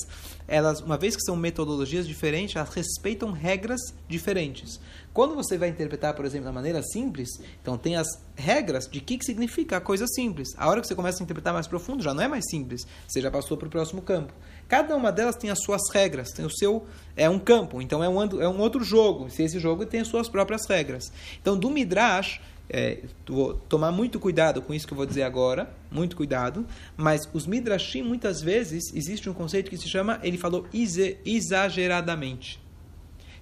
elas, 0.47 0.83
uma 0.83 0.99
vez 0.99 1.17
que 1.17 1.23
são 1.23 1.37
metodologias 1.37 2.07
diferentes, 2.07 2.55
elas 2.55 2.69
respeitam 2.69 3.33
regras 3.33 3.81
diferentes. 4.07 4.79
Quando 5.15 5.35
você 5.35 5.57
vai 5.57 5.71
interpretar, 5.71 6.13
por 6.13 6.27
exemplo, 6.27 6.45
da 6.45 6.53
maneira 6.53 6.83
simples, 6.83 7.31
então 7.63 7.79
tem 7.79 7.97
as 7.97 8.09
regras 8.37 8.87
de 8.89 9.01
que, 9.01 9.17
que 9.17 9.25
significa 9.25 9.79
a 9.79 9.81
coisa 9.81 10.07
simples. 10.07 10.49
A 10.59 10.69
hora 10.69 10.83
que 10.83 10.87
você 10.87 10.95
começa 10.95 11.23
a 11.23 11.25
interpretar 11.25 11.55
mais 11.55 11.67
profundo, 11.67 12.03
já 12.03 12.13
não 12.13 12.25
é 12.25 12.29
mais 12.29 12.45
simples, 12.51 12.87
você 13.09 13.23
já 13.23 13.31
passou 13.31 13.57
para 13.57 13.69
o 13.69 13.71
próximo 13.71 14.03
campo. 14.03 14.35
Cada 14.69 14.97
uma 14.97 15.13
delas 15.13 15.37
tem 15.37 15.51
as 15.51 15.63
suas 15.63 15.83
regras, 15.93 16.31
tem 16.31 16.45
o 16.45 16.51
seu 16.51 16.87
é 17.17 17.29
um 17.29 17.39
campo, 17.39 17.81
então 17.81 18.03
é 18.03 18.09
um, 18.09 18.23
é 18.41 18.49
um 18.49 18.59
outro 18.61 18.83
jogo. 18.83 19.31
Se 19.31 19.43
esse 19.43 19.59
jogo 19.59 19.87
tem 19.87 20.01
as 20.01 20.09
suas 20.09 20.29
próprias 20.29 20.67
regras. 20.69 21.13
Então, 21.41 21.57
do 21.57 21.71
Midrash, 21.71 22.41
é, 22.69 23.01
vou 23.29 23.55
tomar 23.69 23.93
muito 23.93 24.19
cuidado 24.19 24.63
com 24.63 24.73
isso 24.73 24.87
que 24.87 24.93
eu 24.93 24.97
vou 24.97 25.07
dizer 25.07 25.23
agora, 25.23 25.71
muito 25.91 26.17
cuidado, 26.17 26.67
mas 26.97 27.29
os 27.33 27.47
Midrashim, 27.47 28.03
muitas 28.03 28.41
vezes, 28.41 28.93
existe 28.95 29.29
um 29.29 29.35
conceito 29.35 29.71
que 29.71 29.77
se 29.77 29.89
chama, 29.89 30.19
ele 30.23 30.39
falou 30.39 30.67
exageradamente. 30.73 32.61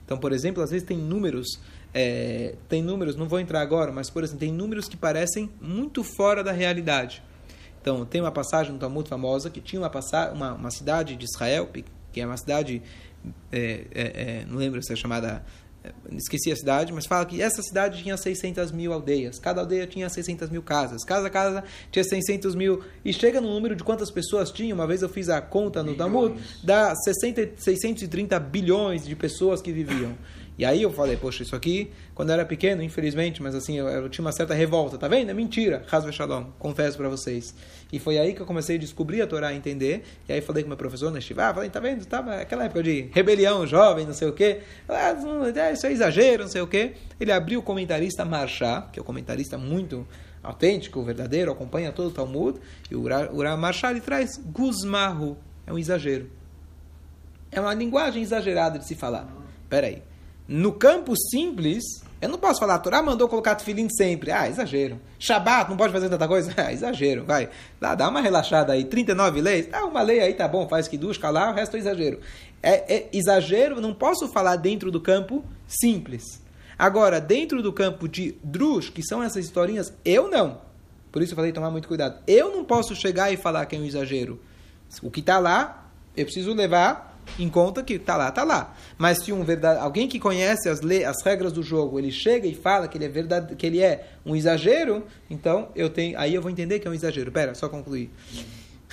Então, 0.05 0.19
por 0.19 0.33
exemplo, 0.33 0.63
às 0.63 0.71
vezes 0.71 0.87
tem 0.87 0.99
números, 0.99 1.61
é, 1.95 2.57
tem 2.69 2.83
números, 2.83 3.17
não 3.17 3.29
vou 3.29 3.39
entrar 3.39 3.61
agora, 3.61 3.93
mas 3.93 4.11
por 4.11 4.25
exemplo, 4.25 4.41
tem 4.41 4.53
números 4.53 4.89
que 4.89 4.97
parecem 4.97 5.49
muito 5.61 6.03
fora 6.03 6.43
da 6.43 6.53
realidade. 6.53 7.23
Então, 7.83 8.07
tem 8.07 8.21
uma 8.21 8.31
passagem 8.31 8.73
no 8.73 8.79
Talmud 8.79 9.09
famosa 9.09 9.51
que 9.51 9.61
tinha 9.61 9.83
uma, 9.83 9.91
uma, 10.33 10.53
uma 10.55 10.71
cidade 10.71 11.17
de 11.17 11.25
Israel, 11.25 11.69
que 12.13 12.21
é 12.21 12.25
uma 12.25 12.37
cidade, 12.37 12.81
é, 13.51 13.87
é, 13.93 14.03
é 14.03 14.47
não 14.49 14.57
lembro 14.57 14.81
se 14.83 14.93
é 14.93 14.97
chamada 14.97 15.45
esqueci 16.13 16.53
a 16.53 16.57
cidade, 16.57 16.93
mas 16.93 17.07
fala 17.07 17.25
que 17.27 17.41
essa 17.41 17.63
cidade 17.63 18.03
tinha 18.03 18.17
600 18.17 18.71
mil 18.71 18.93
aldeias. 18.93 19.39
Cada 19.39 19.61
aldeia 19.61 19.87
tinha 19.87 20.09
600 20.09 20.49
mil 20.51 20.63
casas. 20.63 21.03
Cada 21.05 21.29
casa 21.29 21.65
tinha 21.91 22.05
600 22.05 22.55
mil. 22.55 22.83
E 23.05 23.13
chega 23.13 23.41
no 23.41 23.49
número 23.53 23.75
de 23.75 23.83
quantas 23.83 24.11
pessoas 24.11 24.51
tinha. 24.51 24.75
Uma 24.75 24.87
vez 24.87 25.03
eu 25.03 25.09
fiz 25.09 25.29
a 25.29 25.41
conta 25.41 25.83
no 25.83 25.95
Talmud, 25.95 26.41
dá 26.63 26.95
60, 26.95 27.53
630 27.57 28.39
bilhões 28.39 29.05
de 29.05 29.17
pessoas 29.17 29.61
que 29.61 29.73
viviam. 29.73 30.17
E 30.59 30.65
aí 30.65 30.83
eu 30.83 30.93
falei, 30.93 31.17
poxa, 31.17 31.43
isso 31.43 31.57
aqui, 31.57 31.91
quando 32.15 32.29
eu 32.29 32.35
era 32.35 32.45
pequeno, 32.45 32.83
infelizmente, 32.83 33.43
mas 33.43 33.55
assim, 33.55 33.79
eu, 33.79 33.89
eu 33.89 34.09
tinha 34.09 34.25
uma 34.25 34.33
certa 34.33 34.53
revolta, 34.53 34.99
tá 34.99 35.09
vendo? 35.09 35.31
É 35.31 35.35
mentira, 35.35 35.85
Hasve 35.91 36.13
Shalom, 36.13 36.45
confesso 36.59 36.97
para 36.99 37.09
vocês. 37.09 37.55
E 37.91 37.99
foi 37.99 38.19
aí 38.19 38.35
que 38.35 38.41
eu 38.41 38.47
comecei 38.47 38.77
a 38.77 38.79
descobrir 38.79 39.23
a 39.23 39.27
Torá, 39.27 39.49
a 39.49 39.55
entender, 39.55 40.05
e 40.29 40.33
aí 40.33 40.43
falei 40.43 40.63
com 40.63 40.69
meu 40.69 40.77
professor 40.77 41.11
na 41.11 41.19
Estivá, 41.19 41.55
falei, 41.55 41.71
tá 41.71 41.81
vendo, 41.81 42.05
tava 42.05 42.37
aquela 42.37 42.65
época 42.65 42.83
de 42.83 43.09
rebelião, 43.13 43.67
jovem, 43.67 44.05
não 44.05 44.13
sei 44.13 44.29
o 44.29 44.33
quê, 44.33 44.61
ah, 44.89 45.15
é, 45.57 45.73
isso 45.73 45.87
é 45.87 45.93
exagero, 45.93 46.43
não 46.43 46.51
sei 46.51 46.61
o 46.61 46.67
quê. 46.67 46.93
Ele 47.19 47.33
abriu 47.33 47.61
o 47.61 47.63
comentarista 47.63 48.25
Marchá, 48.25 48.89
que 48.93 48.99
é 48.99 49.03
um 49.03 49.07
comentarista 49.07 49.57
muito 49.57 50.07
autêntico, 50.43 51.03
verdadeiro, 51.03 51.51
acompanha 51.51 51.93
todo 51.93 52.09
o 52.09 52.11
Talmud, 52.13 52.61
e 52.91 52.95
o 52.95 53.01
Ura 53.01 53.57
Marchá, 53.57 53.91
ele 53.91 54.01
traz 54.01 54.37
Guzmahu, 54.37 55.39
é 55.67 55.73
um 55.73 55.79
exagero. 55.79 56.29
É 57.51 57.61
uma 57.61 57.73
linguagem 57.73 58.23
exagerada 58.23 58.79
de 58.79 58.87
se 58.87 58.95
falar. 58.95 59.29
Peraí. 59.69 60.03
No 60.53 60.71
campo 60.73 61.17
simples, 61.17 61.83
eu 62.21 62.29
não 62.29 62.37
posso 62.37 62.61
falar, 62.61 62.75
a 62.75 62.79
Torá 62.79 63.03
mandou 63.03 63.27
colocar 63.27 63.55
tefilim 63.55 63.89
sempre. 63.89 64.31
Ah, 64.31 64.47
exagero. 64.47 65.01
Shabat, 65.19 65.71
não 65.71 65.79
pode 65.79 65.95
fazer 65.95 66.11
tanta 66.11 66.29
coisa? 66.29 66.53
Ah, 66.63 66.71
exagero, 66.71 67.25
vai. 67.25 67.49
Dá, 67.81 67.95
dá 67.95 68.07
uma 68.11 68.21
relaxada 68.21 68.75
aí. 68.75 68.85
39 68.85 69.41
leis? 69.41 69.67
Dá 69.69 69.87
uma 69.87 70.03
lei 70.03 70.21
aí, 70.21 70.35
tá 70.35 70.47
bom, 70.47 70.69
faz 70.69 70.87
que 70.87 70.99
duas, 70.99 71.17
calar, 71.17 71.51
o 71.51 71.55
resto 71.55 71.75
é 71.79 71.81
exagero. 71.81 72.21
É, 72.63 72.97
é 72.97 73.09
exagero, 73.15 73.81
não 73.81 73.95
posso 73.95 74.29
falar 74.29 74.57
dentro 74.57 74.91
do 74.91 75.01
campo 75.01 75.43
simples. 75.67 76.43
Agora, 76.79 77.19
dentro 77.19 77.63
do 77.63 77.73
campo 77.73 78.07
de 78.07 78.37
drush, 78.45 78.91
que 78.91 79.03
são 79.03 79.23
essas 79.23 79.47
historinhas, 79.47 79.91
eu 80.05 80.29
não. 80.29 80.61
Por 81.11 81.23
isso 81.23 81.33
eu 81.33 81.37
falei 81.37 81.51
tomar 81.51 81.71
muito 81.71 81.89
cuidado. 81.89 82.23
Eu 82.27 82.55
não 82.55 82.63
posso 82.63 82.95
chegar 82.95 83.33
e 83.33 83.39
falar 83.39 83.65
que 83.65 83.75
é 83.75 83.79
um 83.79 83.87
exagero. 83.87 84.39
O 85.03 85.11
que 85.11 85.21
está 85.21 85.39
lá, 85.39 85.91
eu 86.15 86.27
preciso 86.27 86.53
levar 86.53 87.12
em 87.39 87.49
conta 87.49 87.83
que 87.83 87.99
tá 87.99 88.17
lá, 88.17 88.31
tá 88.31 88.45
lá. 88.45 88.75
Mas 88.99 89.19
se 89.19 89.33
um 89.33 89.45
verdade, 89.45 89.81
alguém 89.81 90.07
que 90.09 90.19
conhece 90.19 90.69
as, 90.69 90.81
le, 90.81 91.05
as 91.05 91.23
regras 91.23 91.53
do 91.53 91.63
jogo, 91.63 91.99
ele 91.99 92.11
chega 92.11 92.47
e 92.47 92.55
fala 92.55 92.89
que 92.89 92.99
ele 92.99 93.05
é 93.05 93.09
verdade, 93.09 93.55
que 93.57 93.67
ele 93.67 93.81
é 93.81 94.09
um 94.25 94.37
exagero, 94.37 95.05
então 95.31 95.69
eu 95.75 95.89
tenho, 95.89 96.19
aí 96.19 96.35
eu 96.35 96.43
vou 96.43 96.51
entender 96.51 96.79
que 96.79 96.87
é 96.87 96.91
um 96.91 96.95
exagero. 96.95 97.31
Pera, 97.33 97.55
só 97.55 97.69
concluir. 97.69 98.11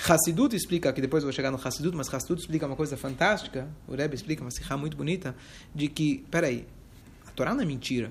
Hassidut 0.08 0.56
explica, 0.56 0.92
que 0.92 1.00
depois 1.00 1.22
eu 1.22 1.26
vou 1.26 1.32
chegar 1.32 1.50
no 1.50 1.60
Hassidut, 1.62 1.94
mas 1.94 2.12
Hassidut 2.12 2.40
explica 2.40 2.66
uma 2.66 2.76
coisa 2.76 2.96
fantástica, 2.96 3.68
o 3.86 3.94
Rebbe 3.94 4.14
explica 4.14 4.42
uma 4.42 4.50
sikha 4.50 4.76
muito 4.76 4.96
bonita, 4.96 5.34
de 5.74 5.88
que, 5.88 6.24
peraí, 6.30 6.66
a 7.26 7.30
Torá 7.32 7.54
não 7.54 7.62
é 7.62 7.66
mentira. 7.66 8.10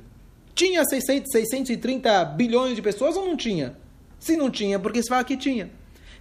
Tinha 0.53 0.84
600, 0.86 1.32
630 1.32 2.26
bilhões 2.26 2.76
de 2.76 2.82
pessoas 2.82 3.15
ou 3.15 3.26
não 3.26 3.36
tinha? 3.36 3.76
Se 4.20 4.36
não 4.36 4.51
tinha, 4.51 4.78
porque 4.78 5.01
se 5.01 5.09
fala 5.09 5.24
que 5.24 5.36
tinha. 5.36 5.72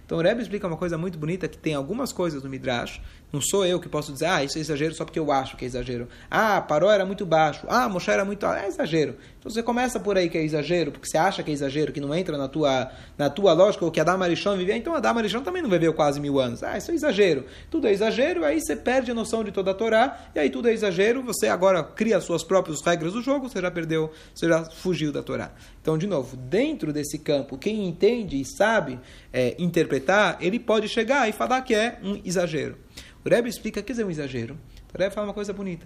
Então 0.05 0.17
o 0.17 0.21
Rebbe 0.21 0.41
explica 0.41 0.65
uma 0.65 0.75
coisa 0.75 0.97
muito 0.97 1.19
bonita, 1.19 1.47
que 1.47 1.57
tem 1.57 1.75
algumas 1.75 2.11
coisas 2.11 2.41
no 2.41 2.49
Midrash 2.49 2.99
não 3.31 3.39
sou 3.41 3.65
eu 3.65 3.79
que 3.79 3.87
posso 3.87 4.11
dizer, 4.11 4.25
ah, 4.25 4.43
isso 4.43 4.57
é 4.57 4.61
exagero 4.61 4.93
só 4.95 5.05
porque 5.05 5.19
eu 5.19 5.31
acho 5.31 5.55
que 5.55 5.63
é 5.63 5.67
exagero. 5.67 6.07
Ah, 6.31 6.59
Paró 6.61 6.91
era 6.91 7.05
muito 7.05 7.25
baixo. 7.25 7.65
Ah, 7.69 7.87
Moshe 7.87 8.09
era 8.09 8.25
muito 8.25 8.43
alto. 8.43 8.59
É 8.59 8.67
exagero. 8.67 9.15
Então 9.39 9.51
você 9.51 9.61
começa 9.61 9.99
por 9.99 10.17
aí 10.17 10.29
que 10.29 10.37
é 10.37 10.43
exagero, 10.43 10.91
porque 10.91 11.07
você 11.07 11.17
acha 11.17 11.43
que 11.43 11.51
é 11.51 11.53
exagero, 11.53 11.93
que 11.93 12.01
não 12.01 12.13
entra 12.13 12.37
na 12.37 12.47
tua, 12.47 12.91
na 13.17 13.29
tua 13.29 13.53
lógica, 13.53 13.85
ou 13.85 13.91
que 13.91 13.99
Adam 13.99 14.21
Arishon 14.21 14.57
vivia. 14.57 14.75
Então 14.75 14.95
Adam 14.95 15.17
Arishon 15.19 15.41
também 15.41 15.61
não 15.61 15.69
viveu 15.69 15.93
quase 15.93 16.19
mil 16.19 16.39
anos. 16.39 16.63
Ah, 16.63 16.77
isso 16.77 16.91
é 16.91 16.95
exagero. 16.95 17.45
Tudo 17.69 17.87
é 17.87 17.91
exagero, 17.91 18.43
aí 18.43 18.59
você 18.59 18.75
perde 18.75 19.11
a 19.11 19.13
noção 19.13 19.43
de 19.43 19.51
toda 19.51 19.71
a 19.71 19.73
Torá, 19.73 20.29
e 20.33 20.39
aí 20.39 20.49
tudo 20.49 20.67
é 20.67 20.73
exagero, 20.73 21.21
você 21.21 21.47
agora 21.47 21.83
cria 21.83 22.17
as 22.17 22.23
suas 22.23 22.43
próprias 22.43 22.81
regras 22.81 23.13
do 23.13 23.21
jogo, 23.21 23.47
você 23.47 23.61
já 23.61 23.69
perdeu, 23.69 24.11
você 24.33 24.47
já 24.47 24.65
fugiu 24.65 25.11
da 25.11 25.21
Torá. 25.21 25.51
Então, 25.81 25.97
de 25.97 26.07
novo, 26.07 26.35
dentro 26.35 26.91
desse 26.91 27.17
campo, 27.17 27.57
quem 27.57 27.87
entende 27.87 28.39
e 28.39 28.45
sabe 28.45 28.99
é, 29.31 29.55
interpretar, 29.57 30.37
ele 30.41 30.59
pode 30.59 30.89
chegar 30.89 31.29
e 31.29 31.31
falar 31.31 31.61
que 31.61 31.73
é 31.73 31.99
um 32.03 32.19
exagero. 32.25 32.77
O 33.25 33.29
Rebbe 33.29 33.49
explica 33.49 33.81
que 33.81 33.91
é 33.91 34.05
um 34.05 34.09
exagero. 34.09 34.57
O 34.93 34.97
Rebbe 34.97 35.13
fala 35.13 35.27
uma 35.27 35.33
coisa 35.33 35.53
bonita. 35.53 35.85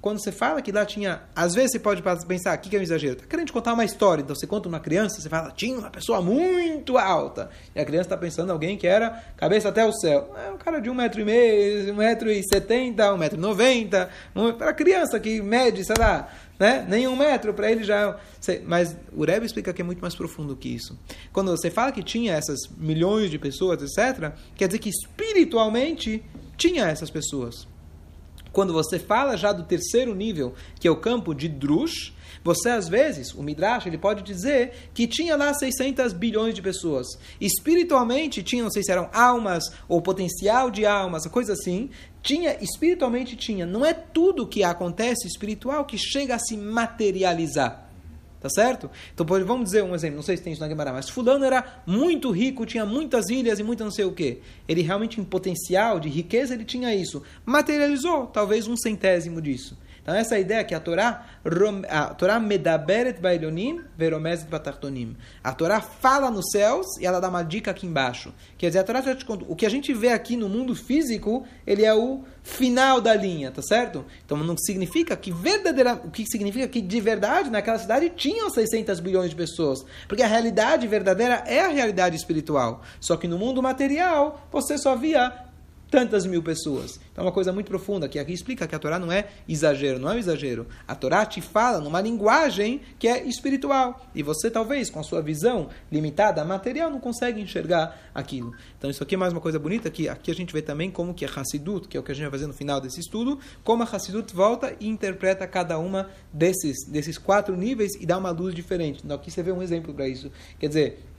Quando 0.00 0.18
você 0.18 0.32
fala 0.32 0.62
que 0.62 0.72
lá 0.72 0.84
tinha. 0.86 1.22
Às 1.36 1.54
vezes 1.54 1.72
você 1.72 1.78
pode 1.78 2.02
pensar, 2.26 2.56
o 2.56 2.60
que 2.60 2.74
é 2.74 2.78
um 2.78 2.82
exagero? 2.82 3.14
Está 3.14 3.26
querendo 3.26 3.52
contar 3.52 3.74
uma 3.74 3.84
história. 3.84 4.22
Então 4.22 4.34
você 4.34 4.46
conta 4.46 4.68
uma 4.68 4.80
criança, 4.80 5.20
você 5.20 5.28
fala, 5.28 5.50
tinha 5.50 5.78
uma 5.78 5.90
pessoa 5.90 6.22
muito 6.22 6.96
alta. 6.96 7.50
E 7.74 7.80
a 7.80 7.84
criança 7.84 8.06
está 8.06 8.16
pensando 8.16 8.48
em 8.48 8.52
alguém 8.52 8.78
que 8.78 8.86
era 8.86 9.22
cabeça 9.36 9.68
até 9.68 9.84
o 9.84 9.92
céu. 9.92 10.34
É 10.42 10.50
um 10.50 10.56
cara 10.56 10.80
de 10.80 10.88
um 10.88 10.94
metro 10.94 11.20
e 11.20 11.24
meio, 11.24 11.94
um. 14.34 14.52
Para 14.52 14.72
criança 14.72 15.20
que 15.20 15.42
mede, 15.42 15.84
sei 15.84 15.96
lá, 15.98 16.30
né? 16.58 16.84
nem 16.88 17.06
um 17.06 17.16
metro, 17.16 17.52
para 17.52 17.70
ele 17.70 17.84
já. 17.84 18.18
É 18.48 18.60
mas 18.64 18.96
o 19.12 19.24
Rebbe 19.24 19.44
explica 19.44 19.72
que 19.72 19.82
é 19.82 19.84
muito 19.84 20.00
mais 20.00 20.14
profundo 20.14 20.56
que 20.56 20.68
isso. 20.68 20.98
Quando 21.30 21.50
você 21.50 21.70
fala 21.70 21.92
que 21.92 22.02
tinha 22.02 22.32
essas 22.32 22.60
milhões 22.78 23.30
de 23.30 23.38
pessoas, 23.38 23.82
etc., 23.82 24.32
quer 24.56 24.66
dizer 24.66 24.78
que 24.78 24.88
espiritualmente 24.88 26.22
tinha 26.60 26.84
essas 26.84 27.10
pessoas. 27.10 27.66
Quando 28.52 28.72
você 28.72 28.98
fala 28.98 29.36
já 29.36 29.50
do 29.50 29.62
terceiro 29.62 30.14
nível, 30.14 30.54
que 30.78 30.86
é 30.86 30.90
o 30.90 31.00
campo 31.00 31.34
de 31.34 31.48
Drush, 31.48 32.12
você 32.44 32.68
às 32.68 32.88
vezes, 32.88 33.32
o 33.32 33.42
Midrash, 33.42 33.86
ele 33.86 33.96
pode 33.96 34.22
dizer 34.22 34.90
que 34.92 35.06
tinha 35.06 35.36
lá 35.36 35.54
600 35.54 36.12
bilhões 36.12 36.54
de 36.54 36.60
pessoas. 36.60 37.06
Espiritualmente 37.40 38.42
tinha, 38.42 38.62
não 38.62 38.70
sei 38.70 38.82
se 38.82 38.92
eram 38.92 39.08
almas 39.12 39.64
ou 39.88 40.02
potencial 40.02 40.70
de 40.70 40.84
almas, 40.84 41.26
coisa 41.26 41.54
assim. 41.54 41.90
Tinha, 42.22 42.56
espiritualmente 42.62 43.36
tinha. 43.36 43.64
Não 43.64 43.84
é 43.84 43.94
tudo 43.94 44.46
que 44.46 44.62
acontece 44.62 45.26
espiritual 45.26 45.84
que 45.84 45.96
chega 45.96 46.34
a 46.34 46.38
se 46.38 46.56
materializar. 46.56 47.89
Tá 48.40 48.48
certo? 48.48 48.90
Então, 49.12 49.26
vamos 49.44 49.66
dizer 49.66 49.84
um 49.84 49.94
exemplo, 49.94 50.16
não 50.16 50.22
sei 50.22 50.34
se 50.34 50.42
tem 50.42 50.52
isso 50.52 50.62
na 50.62 50.68
Guimarães, 50.68 50.94
mas 50.94 51.08
fulano 51.10 51.44
era 51.44 51.82
muito 51.86 52.30
rico, 52.30 52.64
tinha 52.64 52.86
muitas 52.86 53.28
ilhas 53.28 53.58
e 53.58 53.62
muita 53.62 53.84
não 53.84 53.90
sei 53.90 54.06
o 54.06 54.12
quê. 54.12 54.38
Ele 54.66 54.80
realmente, 54.80 55.20
em 55.20 55.24
potencial 55.24 56.00
de 56.00 56.08
riqueza, 56.08 56.54
ele 56.54 56.64
tinha 56.64 56.94
isso. 56.94 57.22
Materializou, 57.44 58.26
talvez 58.26 58.66
um 58.66 58.78
centésimo 58.78 59.42
disso. 59.42 59.76
Então, 60.02 60.14
essa 60.14 60.34
é 60.34 60.38
a 60.38 60.40
ideia 60.40 60.64
que 60.64 60.74
a 60.74 60.80
Torá, 60.80 61.26
a 61.88 62.14
Torá 62.14 62.40
medaberet 62.40 63.20
bailonim 63.20 63.80
veromezet 63.96 64.48
batartonim. 64.48 65.16
A 65.42 65.52
Torá 65.52 65.80
fala 65.80 66.30
nos 66.30 66.50
céus 66.50 66.86
e 66.98 67.06
ela 67.06 67.20
dá 67.20 67.28
uma 67.28 67.42
dica 67.42 67.70
aqui 67.70 67.86
embaixo. 67.86 68.32
Quer 68.56 68.68
dizer, 68.68 68.78
a 68.80 68.84
Torá 68.84 69.00
já 69.00 69.14
te 69.14 69.24
conta, 69.24 69.44
o 69.48 69.54
que 69.54 69.66
a 69.66 69.70
gente 69.70 69.92
vê 69.92 70.08
aqui 70.08 70.36
no 70.36 70.48
mundo 70.48 70.74
físico, 70.74 71.46
ele 71.66 71.84
é 71.84 71.94
o 71.94 72.22
final 72.42 73.00
da 73.00 73.14
linha, 73.14 73.50
tá 73.50 73.62
certo? 73.62 74.04
Então 74.24 74.36
não 74.38 74.56
significa 74.56 75.16
que 75.16 75.30
verdadeira, 75.30 75.94
o 75.94 76.10
que 76.10 76.24
significa 76.26 76.66
que 76.66 76.80
de 76.80 77.00
verdade 77.00 77.50
naquela 77.50 77.78
cidade 77.78 78.10
tinham 78.10 78.48
600 78.48 79.00
bilhões 79.00 79.30
de 79.30 79.36
pessoas, 79.36 79.84
porque 80.08 80.22
a 80.22 80.26
realidade 80.26 80.86
verdadeira 80.86 81.44
é 81.46 81.60
a 81.60 81.68
realidade 81.68 82.16
espiritual. 82.16 82.82
Só 83.00 83.16
que 83.16 83.28
no 83.28 83.38
mundo 83.38 83.62
material, 83.62 84.46
você 84.50 84.78
só 84.78 84.96
via 84.96 85.49
tantas 85.90 86.24
mil 86.24 86.42
pessoas. 86.42 87.00
Então 87.12 87.24
é 87.24 87.26
uma 87.26 87.32
coisa 87.32 87.52
muito 87.52 87.66
profunda, 87.66 88.08
que 88.08 88.18
aqui 88.18 88.32
explica 88.32 88.66
que 88.66 88.74
a 88.74 88.78
Torá 88.78 88.98
não 88.98 89.10
é 89.10 89.28
exagero, 89.48 89.98
não 89.98 90.10
é 90.10 90.14
um 90.14 90.18
exagero. 90.18 90.66
A 90.86 90.94
Torá 90.94 91.26
te 91.26 91.40
fala 91.40 91.80
numa 91.80 92.00
linguagem 92.00 92.80
que 92.98 93.08
é 93.08 93.26
espiritual. 93.26 94.06
E 94.14 94.22
você, 94.22 94.50
talvez, 94.50 94.88
com 94.88 95.00
a 95.00 95.02
sua 95.02 95.20
visão 95.20 95.68
limitada, 95.90 96.44
material, 96.44 96.90
não 96.90 97.00
consegue 97.00 97.40
enxergar 97.40 98.10
aquilo. 98.14 98.54
Então 98.78 98.88
isso 98.90 99.02
aqui 99.02 99.14
é 99.14 99.18
mais 99.18 99.32
uma 99.32 99.40
coisa 99.40 99.58
bonita, 99.58 99.90
que 99.90 100.08
aqui 100.08 100.30
a 100.30 100.34
gente 100.34 100.52
vê 100.52 100.62
também 100.62 100.90
como 100.90 101.12
que 101.12 101.24
a 101.24 101.28
Hassidut, 101.28 101.88
que 101.88 101.96
é 101.96 102.00
o 102.00 102.02
que 102.02 102.12
a 102.12 102.14
gente 102.14 102.24
vai 102.24 102.32
fazer 102.32 102.46
no 102.46 102.54
final 102.54 102.80
desse 102.80 103.00
estudo, 103.00 103.38
como 103.64 103.82
a 103.82 103.86
Hassidut 103.86 104.34
volta 104.34 104.74
e 104.78 104.88
interpreta 104.88 105.46
cada 105.46 105.78
uma 105.78 106.08
desses, 106.32 106.86
desses 106.86 107.18
quatro 107.18 107.56
níveis 107.56 107.92
e 108.00 108.06
dá 108.06 108.16
uma 108.16 108.30
luz 108.30 108.54
diferente. 108.54 109.00
Então 109.04 109.16
aqui 109.16 109.30
você 109.30 109.42
vê 109.42 109.50
um 109.50 109.62
exemplo 109.62 109.92
para 109.92 110.08
isso. 110.08 110.30
Quer 110.58 110.68
dizer, 110.68 111.09